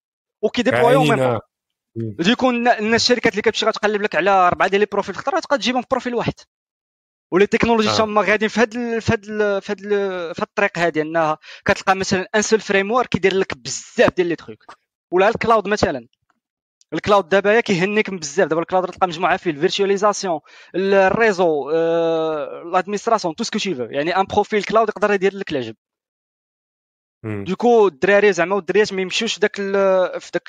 وكيديبلويو 0.43 1.03
ميم 1.03 1.39
du 1.97 2.15
coup 2.15 2.51
الناس 2.51 3.03
الشركات 3.03 3.33
اللي 3.33 3.43
كتمشي 3.43 3.67
غتقلب 3.67 4.03
لك 4.03 4.15
على 4.15 4.31
أربعة 4.31 4.69
ديال 4.69 4.81
les 4.81 4.87
profils 4.93 5.15
في 5.15 5.21
خطرة 5.21 5.41
تبقى 5.41 5.59
تجيبهم 5.59 5.83
في 5.83 5.89
profil 5.91 6.15
واحد. 6.15 6.35
و 7.33 7.36
les 7.36 7.47
technologies 7.47 7.89
آه. 7.89 7.97
تما 7.97 8.23
غاديين 8.23 8.49
في 8.49 8.61
هاد 8.61 8.99
في 8.99 9.13
هاد 9.13 9.25
في 9.61 9.73
هاد 9.73 9.79
في 10.35 10.43
الطريق 10.43 10.79
هادي 10.79 11.03
إنها 11.03 11.39
كتلقى 11.65 11.97
مثلا 11.97 12.29
un 12.35 12.43
seul 12.43 12.61
framework 12.61 13.09
كيدير 13.09 13.35
لك 13.35 13.57
بزاف 13.57 14.15
ديال 14.17 14.27
les 14.27 14.37
trucs 14.37 14.65
ولا 15.11 15.29
ال 15.29 15.36
cloud 15.36 15.69
مثلا. 15.69 16.07
ال 16.95 17.01
cloud 17.01 17.29
دابا 17.29 17.61
كيهنيك 17.61 18.11
بزاف. 18.11 18.49
دابا 18.49 18.61
ال 18.61 18.65
cloud 18.65 18.87
تلقى 18.87 19.07
مجموعة 19.07 19.37
فيه. 19.37 19.51
la 19.51 19.62
virtualisation 19.62 20.41
le 20.75 20.99
réseau 20.99 21.71
l'administration 22.73 23.35
tout 23.35 23.45
ce 23.45 23.49
qu'il 23.49 23.59
te 23.59 23.75
faut 23.75 23.83
يعني 23.83 24.17
un 24.17 24.25
profil 24.25 24.65
cloud 24.65 24.89
يقدر 24.89 25.13
يدير 25.13 25.35
لك 25.35 25.53
العجب. 25.53 25.77
du 27.25 27.45
coup 27.45 27.87
الدراري 27.89 28.33
زعما 28.33 28.55
والدريات 28.55 28.93
ما 28.93 29.03
يمشيوش 29.03 29.39
داك 29.39 29.57
في 29.57 30.31
داك 30.35 30.49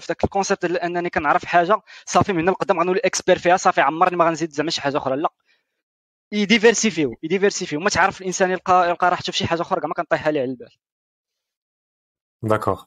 في 0.00 0.06
داك 0.08 0.24
le 0.24 0.33
concept 0.33 0.64
أنني 0.64 1.10
كنعرف 1.10 1.44
حاجة. 1.44 1.80
صافي 2.04 2.32
من 2.32 2.40
هنا 2.40 2.50
لقدام 2.50 2.80
غنولي 2.80 3.00
expert 3.04 3.38
فيها. 3.38 3.56
صافي 3.56 3.80
عمرني 3.80 4.16
ما 4.16 4.24
غنزيد 4.24 4.50
زعما 4.50 4.70
شي 4.70 4.80
حاجة 4.80 4.96
أخرى. 4.96 5.16
لا. 5.16 5.28
يديفيرسيفيو 6.32 7.16
يديفيرسيفيو. 7.22 7.80
ما 7.80 7.90
تعرف 7.90 8.20
الإنسان 8.20 8.50
يلقى 8.50 8.88
يلقى 8.88 9.10
راحته 9.10 9.32
في 9.32 9.38
شي 9.38 9.46
حاجة 9.46 9.62
أخرى 9.62 9.88
ما 9.88 9.94
كنطيح 9.94 10.26
عليه 10.26 10.40
على 10.40 10.50
البال. 10.50 10.76
d'accord 12.42 12.84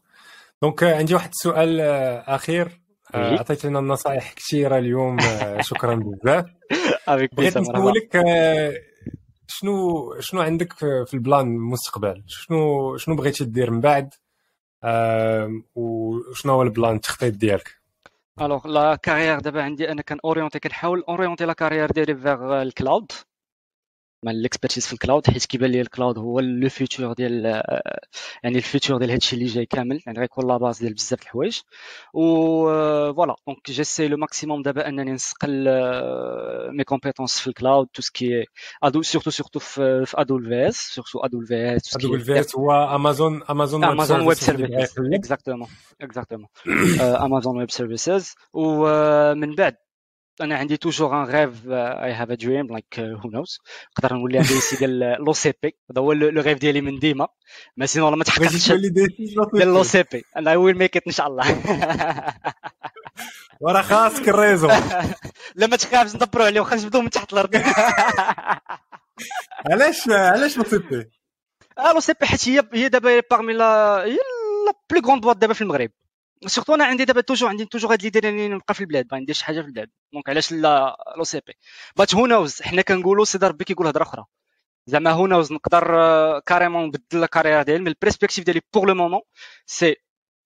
donc 0.62 0.84
عندي 0.84 1.14
واحد 1.14 1.30
السؤال 1.30 1.82
أخير. 2.28 2.79
آه، 3.16 3.40
عطيتنا 3.40 3.80
النصائح 3.80 4.34
كثيرة 4.34 4.78
اليوم 4.78 5.20
آه، 5.20 5.62
شكرا 5.70 5.96
بزاف. 5.96 6.46
بغيت 7.08 7.58
نسولك 7.58 8.16
آه، 8.16 8.74
شنو 9.48 10.16
شنو 10.20 10.42
عندك 10.42 10.74
في 11.06 11.14
le 11.14 11.25
plan 11.25 11.48
المستقبل؟ 11.48 12.24
شنو 12.28 12.98
شنو 12.98 13.16
بغيتي 13.16 13.46
دير 13.46 13.72
من 13.72 13.82
بعد؟ 13.82 14.14
وشنو 15.76 16.54
هو 16.54 16.62
le 16.62 16.73
plan 16.73 16.96
التخطيط 16.96 17.34
ديالك؟ 17.34 17.80
alors 18.42 18.68
la 18.68 18.96
carrière 18.96 19.40
دابا 19.40 19.64
عندي 19.64 19.92
أنا 19.92 20.02
كان 20.02 20.18
orienter 20.26 20.60
كنحاول 20.60 21.04
orienter 21.10 21.46
la 21.46 21.54
carrière 21.54 21.92
ديالي 21.92 22.16
vers 22.16 22.62
le 22.62 22.76
cloud 22.76 23.12
مع 24.24 24.32
l'expertise 24.32 24.88
في 24.88 24.94
ال 24.94 24.99
cloud 24.99 25.28
حيت 25.30 25.46
كيبان 25.46 25.72
لي 25.72 25.82
ال 25.82 25.88
cloud 25.88 26.18
هو 26.18 26.40
le 26.40 26.70
futur 26.70 27.14
ديال 27.14 27.46
يعني 28.44 28.58
le 28.58 28.69
futur 28.69 28.98
ديال 28.98 29.12
هادشي 29.12 29.36
اللي 29.36 29.46
جاي 29.46 29.66
كامل 29.66 30.02
يعني 30.06 30.20
غيكون 30.20 30.48
la 30.48 30.58
base 30.58 30.80
ديال 30.80 30.94
بزاف 30.94 31.22
الحوايج. 31.22 31.60
et 32.14 32.66
voilà 33.14 33.36
donc 33.48 33.72
j'essaie 33.72 34.08
le 34.08 34.18
maximum 34.18 34.62
دابا 34.62 34.88
أنني 34.88 35.12
نسقل 35.12 35.70
mes 36.72 36.84
compétences 36.84 37.40
في 37.40 37.48
ال 37.48 37.55
cloud 37.55 37.88
tout 37.94 38.02
ce 38.02 38.19
qui 38.19 38.46
est 38.84 39.02
AW 39.02 39.08
surtout 39.08 39.30
surtout 39.32 39.60
في 39.60 40.14
AWS 40.16 40.46
surtout 40.46 41.48
AWS 41.48 41.96
AWS 41.96 42.56
هو 42.56 42.72
Amazon 42.96 43.44
Amazon 43.50 43.84
Amazon 43.84 44.22
Web 44.22 44.34
Services 44.34 45.00
exactement 45.14 45.68
exactement 46.02 46.48
Amazon 47.00 47.58
Web 47.58 47.72
Services 47.72 48.36
ومن 48.54 49.56
بعد. 49.56 49.76
أنا 50.42 50.58
عندي 50.58 50.78
toujours 50.78 51.16
un 51.24 51.24
rêve 51.24 51.68
I 51.68 52.14
have 52.14 52.32
a 52.32 52.34
dream 52.34 52.68
like 52.68 53.00
who 53.00 53.30
knows 53.30 53.60
نقدر 53.98 54.16
نولي 54.18 54.38
un 54.38 54.60
DSI 54.60 54.76
ديال 54.76 55.00
l'OCP 55.00 55.78
هذا 55.92 56.02
هو 56.02 56.14
le 56.14 56.42
rêve 56.42 56.58
ديالي 56.60 56.82
من 56.82 57.00
ديما. 57.00 57.28
mais 57.78 57.86
sinon 57.86 58.12
ما 58.12 58.24
تحققش 58.30 58.72
ديال 58.72 59.68
l'OCP 59.68 60.24
أنا 60.38 60.56
will 60.56 60.78
make 60.78 60.98
إن 61.08 61.12
شاء 61.12 61.28
الله. 61.28 61.46
ورا 63.62 63.82
خاصك 63.82 64.30
ال 64.30 64.35
réseau. 64.35 64.68
لا 65.56 65.68
ما 65.68 65.76
تخافش 65.76 66.16
ندبروا 66.16 66.46
عليه 66.46 66.60
واخا 66.60 66.76
نجبدوه 66.76 67.02
من 67.02 67.10
تحت 67.10 67.34
الأرض. 67.34 67.56
علاش 69.72 70.10
علاش 70.10 70.58
لو 70.58 70.64
سي 70.64 70.78
بي 70.78 71.10
لو 71.94 72.00
سي 72.00 72.14
بي 72.22 72.26
حيت 72.26 72.50
هي 72.50 72.64
هي 72.74 72.90
دابا 72.90 73.20
parmi 73.32 73.54
les 73.54 74.04
هي 74.04 74.18
la 74.66 74.74
plus 74.92 75.02
grande 75.08 75.22
boîte 75.22 75.38
دابا 75.38 75.54
في 75.54 75.62
المغرب. 75.62 75.92
surtout 76.48 76.76
أنا 76.76 76.86
عندي 76.86 77.06
دابا 77.06 77.22
toujours 77.22 77.50
عندي 77.50 77.66
toujours 77.66 77.92
هاد 77.94 78.04
l'idée 78.04 78.30
انني 78.30 78.48
نبقى 78.48 78.74
في 78.74 78.82
البلاد 78.82 79.08
باغي 79.08 79.22
ندير 79.22 79.36
شي 79.36 79.46
حاجة 79.46 79.62
في 79.62 79.68
البلاد. 79.68 79.90
donc 80.14 80.30
علاش 80.30 80.52
لا 80.52 80.98
l'OCP 81.18 81.54
but 81.98 82.16
who 82.16 82.26
knows 82.28 82.62
حنا 82.62 82.82
كنقولوا 82.82 83.26
سيدي 83.26 83.48
ربي 83.48 83.64
كيقول 83.66 83.88
هضره 83.88 84.04
أخرى. 84.04 84.26
زعما 84.88 85.12
who 85.12 85.28
knows 85.28 85.54
نقدر 85.54 85.84
carrément 86.40 86.86
نبدل 86.86 87.24
ال 87.24 87.28
carrière 87.28 87.62
ديالي 87.64 87.82
من 87.82 87.88
ال 87.88 87.93
perspective 87.93 88.46
ديالي 88.46 88.62
pour 88.74 88.86
le 88.86 88.96
moment 88.96 89.22
c'est 89.66 89.96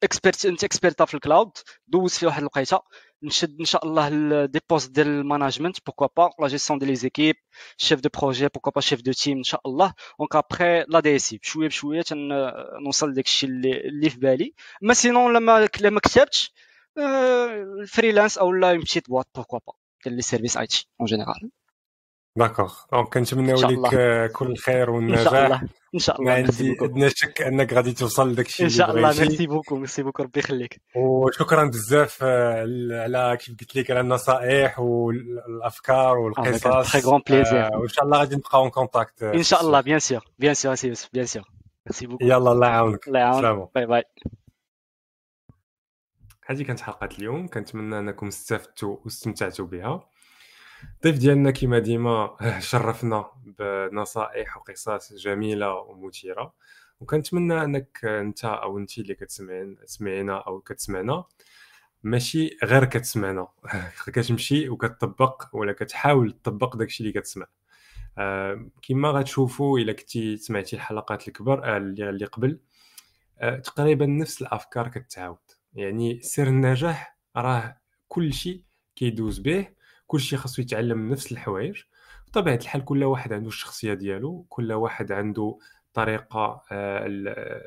expert 0.04 0.46
un 0.46 0.64
expert 0.64 1.06
في 1.06 1.14
ال 1.14 1.20
cloud 1.20 1.52
دوز 1.88 2.14
في 2.14 2.26
واحد 2.26 2.40
الوقيته 2.40 2.80
نشد 3.24 3.60
إن 3.60 3.66
شاء 3.66 3.86
الله 3.86 4.46
des 4.46 4.60
postes 4.70 4.92
ديال 4.92 5.08
ال 5.08 5.14
management 5.14 5.78
pourquoi 5.86 6.08
pas 6.18 6.30
la 6.40 6.48
gestion 6.48 6.80
de 6.80 6.86
les 6.86 6.96
équipes 6.96 7.36
chef 7.78 8.00
de 8.00 8.10
projet 8.22 8.48
pourquoi 8.48 8.72
pas 8.72 8.82
chef 8.82 9.02
de 9.02 9.12
team 9.12 9.38
إن 9.38 9.44
شاء 9.44 9.62
الله. 9.66 9.94
donc 10.20 10.36
après 10.36 10.84
l'idée 10.88 11.20
c'est 11.20 11.38
بشويه 11.38 11.68
بشويه 11.68 12.02
تنوصل 12.02 13.10
لداك 13.10 13.26
الشيء 13.26 13.50
اللي, 13.50 13.78
اللي 13.88 14.10
في 14.10 14.18
بالي 14.20 14.54
mais 14.82 14.94
sinon 14.94 15.34
لما 15.34 15.68
لما 15.82 16.00
كتبتش 16.00 16.54
ال 17.82 17.87
freelance 17.87 18.38
أو 18.38 18.52
لا 18.52 18.74
مشيت 18.74 19.10
boîte 19.10 19.28
pourquoi 19.36 19.60
pas 19.68 19.74
ديال 20.06 20.16
les 20.16 20.22
services 20.22 20.58
IT 20.58 20.88
en 21.02 21.06
général 21.08 21.52
d'accord 22.36 22.74
donc 22.92 23.14
كنتمناو 23.14 23.58
لك 23.58 24.32
كل 24.32 24.52
الخير 24.52 24.90
والنجاح 24.90 25.20
ان 25.20 25.26
شاء 25.26 25.46
الله. 25.46 25.62
إن 25.96 26.00
شاء 26.00 26.16
الله. 26.16 26.32
ما 26.32 26.36
عندي 26.36 26.78
ادنى 26.82 27.10
شك 27.10 27.42
أنك 27.42 27.74
غادي 27.74 27.94
توصل 27.94 28.32
لداك 28.32 28.46
الشيء 28.46 28.66
ان 28.66 28.70
شاء 28.70 28.92
الله. 28.92 29.08
merci 29.08 29.48
beaucoup 29.48 29.76
merci 29.76 30.04
beaucoup 30.04 30.24
ربي 30.24 30.40
يخليك. 30.40 30.82
وشكرا 30.96 31.66
بزاف 31.66 32.24
على 32.24 33.38
كيف 33.40 33.56
قلت 33.60 33.76
لك 33.76 33.92
على 33.92 34.00
النصائح 34.00 34.80
والأفكار 34.80 36.18
والقصص. 36.18 36.92
très 36.92 37.02
grand 37.02 37.22
plaisir 37.30 37.78
وإن 37.78 37.88
شاء 37.88 38.06
الله 38.06 38.18
غادي 38.18 38.36
نبقاو 38.36 38.62
en 38.62 38.70
contact 38.70 39.24
إن 39.24 39.44
شاء 39.44 39.62
الله. 39.62 39.82
bien 39.82 40.00
sûr 40.00 40.26
bien 40.40 40.54
sûr 40.54 40.76
سي 40.76 40.88
يوسف 40.88 41.10
bien 41.14 41.26
sûr 41.26 41.44
merci 41.86 42.08
beaucoup 42.08 42.26
يلا 42.26 42.52
الله 42.52 42.68
يعاونك. 42.68 43.08
الله 43.08 43.20
يعاونك. 43.20 43.70
bye 43.76 43.86
bye 43.86 44.04
هذه 46.46 46.64
كانت 46.64 46.80
حلقة 46.80 47.10
اليوم. 47.18 47.48
كنتمنى 47.48 48.00
أنكم 48.00 48.28
استفدتوا 48.28 48.98
واستمتعتوا 49.04 49.66
بها. 49.66 50.13
الضيف 50.96 51.18
ديالنا 51.18 51.52
كما 51.52 51.80
ديما 51.80 52.38
شرفنا 52.60 53.26
بنصائح 53.60 54.58
وقصص 54.58 55.14
جميلة 55.14 55.74
ومثيرة. 55.74 56.54
وكنتمنى 57.00 57.64
أنك 57.64 58.06
أنت 58.06 58.46
أو 58.46 58.78
أنت 58.78 58.98
اللي 58.98 59.16
كتسمعين 59.16 59.76
تسمعينا 59.76 60.38
أو 60.38 60.62
كتسمعنا 60.62 61.24
ماشي 62.04 62.58
غير 62.64 62.86
كتسمعنا. 62.86 63.48
كتمشي 64.14 64.70
وكتطبق 64.70 65.56
ولا 65.56 65.74
كتحاول 65.74 66.32
تطبق 66.32 66.76
داكشي 66.76 67.04
اللي 67.04 67.14
كتسمع. 67.14 67.46
آه 68.18 68.70
كما 68.82 69.10
غتشوفوا 69.10 69.80
إلا 69.80 69.94
كنتي 69.94 70.38
سمعتي 70.38 70.76
الحلقات 70.76 71.28
الكبر 71.28 71.66
آه 71.66 71.78
اللي 71.78 72.26
قبل 72.26 72.60
آه 73.40 73.60
تقريبا 73.60 74.06
نفس 74.06 74.42
الأفكار 74.42 74.88
كتعاود. 74.88 75.38
يعني 75.74 76.22
سر 76.22 76.48
النجاح 76.48 77.18
راه 77.36 77.78
كل 78.08 78.34
شيء 78.34 78.62
كيدوز 78.96 79.40
به. 79.40 79.83
كل 80.14 80.20
شيء 80.20 80.40
خاصو 80.40 80.62
يتعلم 80.62 81.10
نفس 81.10 81.32
الحوايج. 81.32 81.82
بطبيعة 82.28 82.56
الحال 82.56 82.86
كل 82.86 83.04
واحد 83.04 83.34
عنده 83.34 83.48
الشخصية 83.48 83.94
ديالو 83.94 84.46
كل 84.50 84.74
واحد 84.74 85.12
عنده 85.12 85.58
طريقة 85.94 86.64
آه، 86.72 87.06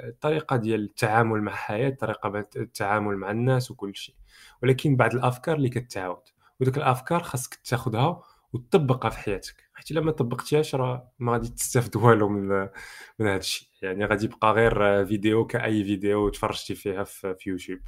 الطريقة 0.09 0.57
ديال 0.57 0.81
التعامل 0.81 1.43
مع 1.43 1.53
الحياة 1.53 1.91
طريقة 1.91 2.45
التعامل 2.57 3.17
مع 3.17 3.31
الناس 3.31 3.71
وكل 3.71 3.97
شيء 3.97 4.15
ولكن 4.63 4.97
بعض 4.97 5.15
الأفكار 5.15 5.57
اللي 5.57 5.69
كتعاود. 5.69 6.23
ودوك 6.61 6.77
الأفكار 6.77 7.23
خاصك 7.23 7.55
تاخذها 7.55 8.23
وتطبقها 8.53 9.11
في 9.11 9.19
حياتك. 9.19 9.57
حيت 9.75 9.91
إلا 9.91 10.01
ما 10.01 10.13
طبقتيهاش 10.13 10.75
راه 10.75 11.13
ما 11.19 11.33
غادي 11.33 11.49
تستافد 11.49 11.97
والو 12.03 12.29
من 12.29 12.49
من 13.19 13.27
هذا 13.27 13.37
الشيء 13.37 13.69
يعني 13.83 14.05
غادي 14.05 14.25
يبقى 14.25 14.53
غير 14.53 15.07
فيديو 15.07 15.47
كأي 15.47 15.85
فيديو 15.85 16.29
تفرجتي 16.29 16.75
فيها 16.75 17.05
في, 17.05 17.35
في 17.35 17.51
يوتيوب. 17.51 17.81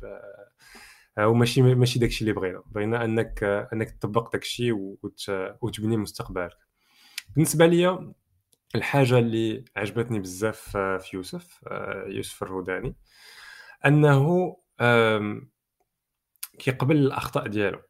آه، 1.18 1.28
وماشي 1.28 1.62
ماشي 1.62 1.98
داكشي 1.98 2.20
اللي 2.20 2.32
بغينا. 2.32 2.62
بغينا 2.66 3.04
انك 3.04 3.44
أنك 3.44 3.90
تطبق 3.90 4.32
داكشي 4.32 4.72
وتبني 5.60 5.96
مستقبلك. 5.96 6.56
بالنسبة 7.34 7.66
ليا 7.66 8.12
الحاجة 8.74 9.18
اللي 9.18 9.64
عجبتني 9.76 10.20
بزاف 10.20 10.76
في 10.76 11.10
يوسف 11.14 11.60
آه، 11.66 12.04
يوسف 12.08 12.42
الروداني 12.42 12.96
أنه 13.86 14.56
كيقبل 16.58 16.96
الأخطاء 16.96 17.46
ديالو. 17.48 17.80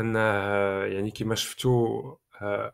أنه 0.00 0.20
يعني 0.84 1.10
كما 1.10 1.34
شفتو 1.34 2.00
آه، 2.42 2.72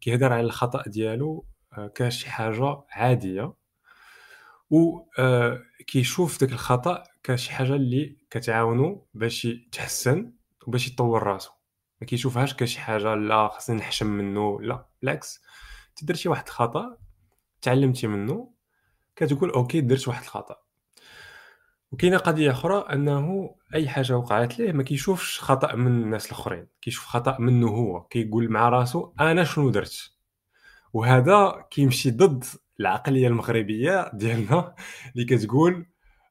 كيهضر 0.00 0.32
على 0.32 0.42
الخطأ 0.42 0.82
ديالو 0.88 1.46
آه، 1.72 1.92
كشي 1.94 2.30
حاجة 2.30 2.82
عادية. 2.90 3.54
و 4.70 5.00
كيشوف 5.86 6.40
داك 6.40 6.52
الخطأ 6.52 7.02
كشي 7.26 7.52
حاجة 7.52 7.74
اللي 7.74 8.16
كتعاونو 8.30 9.06
باش 9.14 9.44
يتحسن 9.44 10.32
وباش 10.66 10.88
يطور 10.88 11.22
راسو. 11.22 11.50
ما 12.00 12.06
كيشوفهاش 12.06 12.54
كشي 12.54 12.80
حاجة 12.80 13.14
لا 13.14 13.48
خصني 13.48 13.76
نحشم 13.76 14.06
منه 14.06 14.60
لا 14.60 14.86
بالعكس. 15.02 15.42
تدير 15.96 16.16
شي 16.16 16.28
واحد 16.28 16.46
الخطأ 16.46 16.98
تعلمتي 17.62 18.06
منه 18.06 18.50
كتقول 19.16 19.50
okay 19.50 19.80
درت 19.80 20.08
واحد 20.08 20.22
الخطأ. 20.22 20.56
وكاينة 21.92 22.16
قضية 22.16 22.50
أخرى 22.50 22.86
أنه 22.92 23.54
أي 23.74 23.88
حاجة 23.88 24.16
وقعت 24.16 24.58
ليه 24.58 24.72
ما 24.72 24.82
كيشوفش 24.82 25.40
خطأ 25.40 25.74
من 25.74 26.02
الناس 26.02 26.26
الآخرين. 26.26 26.66
كيشوف 26.80 27.04
خطأ 27.04 27.36
منه 27.40 27.68
هو. 27.68 28.02
كيقول 28.02 28.50
مع 28.50 28.68
راسو 28.68 29.12
أنا 29.20 29.44
شنو 29.44 29.70
درت؟ 29.70 30.12
وهذا 30.92 31.66
كيمشي 31.70 32.10
ضد 32.10 32.44
العقلية 32.80 33.28
المغربية 33.28 34.10
ديالنا 34.14 34.74
اللي 35.12 35.24
كتقول 35.24 35.86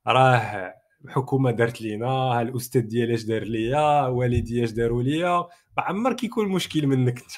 راه 0.07 0.84
الحكومة 1.05 1.51
دارت 1.51 1.81
لينا 1.81 2.41
الأستاذ 2.41 2.81
ديالي 2.81 3.13
اش 3.13 3.23
دار 3.23 3.43
ليا 3.43 4.07
والدي 4.07 4.63
اش 4.63 4.71
داروا 4.71 5.03
ليا 5.03 5.37
ما 5.77 5.83
عمر 5.83 6.13
كيكون 6.13 6.45
المشكل 6.45 6.87
منك 6.87 7.19
أنت. 7.21 7.31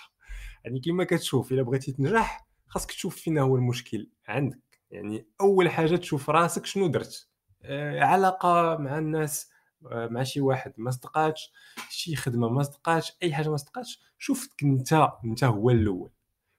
يعني 0.63 0.79
كما 0.79 1.03
كتشوف 1.03 1.51
إلا 1.51 1.61
بغيتي 1.61 1.91
تنجح 1.91 2.47
خاصك 2.67 2.91
تشوف 2.91 3.15
فينا 3.15 3.41
هو 3.41 3.55
المشكل 3.55 4.09
عندك. 4.27 4.79
يعني 4.91 5.27
أول 5.41 5.69
حاجة 5.69 5.95
تشوف 5.95 6.29
راسك 6.29 6.65
شنو 6.65 6.87
درت. 6.87 7.29
آه 7.63 8.01
علاقة 8.01 8.77
مع 8.77 8.97
الناس 8.97 9.49
آه 9.91 10.07
مع 10.07 10.23
شي 10.23 10.41
واحد 10.41 10.73
ما 10.77 10.91
صدقاتش 10.91 11.51
شي 11.89 12.15
خدمة 12.15 12.49
ما 12.49 12.63
صدقاتش 12.63 13.13
أي 13.23 13.33
حاجة 13.33 13.49
ما 13.49 13.57
صدقاتش 13.57 13.99
شوفك 14.17 14.63
أنت 14.63 15.09
أنت 15.25 15.43
هو 15.43 15.69
الأول. 15.69 16.11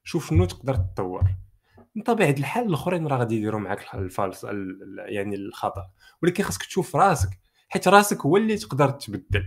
شوف 0.03 0.29
شنو 0.29 0.45
تقدر 0.45 0.75
تطور. 0.75 1.23
من 1.99 2.03
طبيعة 2.03 2.35
الحال 2.39 2.65
الأخرين 2.67 3.07
راه 3.07 3.17
غادي 3.17 3.35
يديروا 3.35 3.59
معاك 3.59 3.95
الفالس 3.95 4.43
يعني 5.05 5.35
الخطأ. 5.35 5.89
ولكن 6.23 6.43
خاصك 6.43 6.63
تشوف 6.63 6.95
راسك 6.95 7.29
حيت 7.69 7.87
راسك 7.87 8.21
هو 8.21 8.37
اللي 8.37 8.57
تقدر 8.57 8.89
تبدل. 8.89 9.43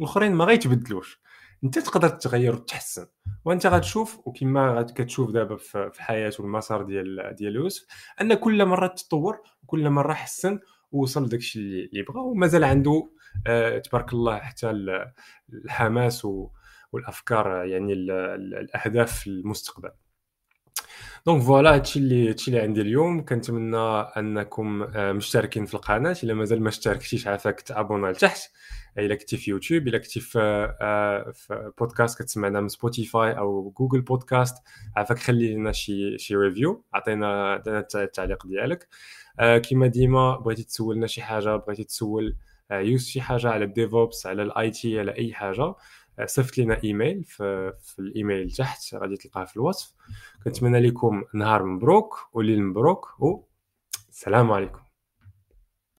الأخرين 0.00 0.32
ما 0.32 0.44
غيتبدلوش. 0.44 1.20
أنت 1.64 1.78
تقدر 1.78 2.08
تغير 2.08 2.54
وتحسن 2.54 3.06
وأنت 3.44 3.66
غتشوف 3.66 4.20
وكما 4.26 4.82
كتشوف 4.82 5.30
دابا 5.30 5.56
في 5.56 5.90
الحياة 5.96 6.32
والمسار 6.38 6.82
ديال 6.82 7.34
ديال 7.38 7.56
يوسف 7.56 7.86
أن 8.20 8.34
كل 8.34 8.64
مرة 8.66 8.86
تطور 8.86 9.40
وكل 9.62 9.90
مرة 9.90 10.12
حسن 10.12 10.60
ووصل 10.92 11.28
داكشي 11.28 11.58
اللي 11.58 12.02
بغا 12.02 12.20
ومازال 12.20 12.64
عنده 12.64 13.10
آه 13.46 13.78
تبارك 13.78 14.12
الله 14.12 14.38
حتى 14.38 14.70
الحماس 15.52 16.26
والأفكار 16.92 17.64
يعني 17.64 17.92
الأهداف 17.92 19.18
في 19.20 19.26
المستقبل. 19.26 19.90
donc 21.26 21.42
voilà 21.42 21.74
هادشي 21.74 21.98
اللي 21.98 22.28
هادشي 22.28 22.50
اللي 22.50 22.62
عندي 22.62 22.80
اليوم. 22.80 23.24
كنتمنى 23.24 23.76
أنكم 24.16 24.82
آه، 24.82 25.12
مشتركين 25.12 25.66
في 25.66 25.74
القناة. 25.74 26.16
إلا 26.24 26.34
مازال 26.34 26.62
ما 26.62 26.68
اشتركتيش 26.68 27.26
عافاك 27.26 27.60
تابونا 27.60 28.06
لتحت. 28.06 28.50
إلا 28.98 29.14
كنتي 29.14 29.36
في 29.36 29.50
يوتيوب 29.50 29.88
إلا 29.88 29.98
كنتي 29.98 30.20
في, 30.20 30.38
آه، 30.80 31.30
في 31.34 31.72
بودكاست 31.78 32.22
كتسمعنا 32.22 32.60
من 32.60 32.68
Spotify 32.68 33.38
أو 33.38 33.74
Google 33.78 34.00
Podcast 34.00 34.56
عافاك 34.96 35.18
خلي 35.18 35.54
لنا 35.54 35.72
شي 35.72 36.18
شي 36.18 36.36
review 36.36 36.84
عطينا 36.94 37.62
التعليق 37.94 38.46
ديالك. 38.46 38.88
آه، 39.40 39.58
كما 39.58 39.86
ديما 39.86 40.36
بغيتي 40.36 40.62
تسولنا 40.62 41.06
شي 41.06 41.22
حاجة 41.22 41.56
بغيتي 41.56 41.84
تسول 41.84 42.36
يوسف 42.72 43.08
شي 43.10 43.20
حاجة 43.20 43.48
على 43.48 43.64
ال 43.64 43.73
DevOps 43.73 44.26
على 44.26 44.42
ال 44.42 44.70
IT 44.70 45.00
على 45.00 45.18
أي 45.18 45.34
حاجة. 45.34 45.74
صيفط 46.24 46.58
لنا 46.58 46.82
إيميل 46.84 47.24
في, 47.24 47.72
في 47.82 47.98
الإيميل 47.98 48.50
تحت 48.50 48.94
غادي 48.94 49.16
تلقاه 49.16 49.44
في 49.44 49.56
الوصف. 49.56 49.94
كنتمنى 50.44 50.80
لكم 50.80 51.24
نهار 51.34 51.64
مبروك 51.64 52.28
وليل 52.32 52.62
مبروك 52.62 53.08
والسلام 53.18 54.52
عليكم. 54.52 54.80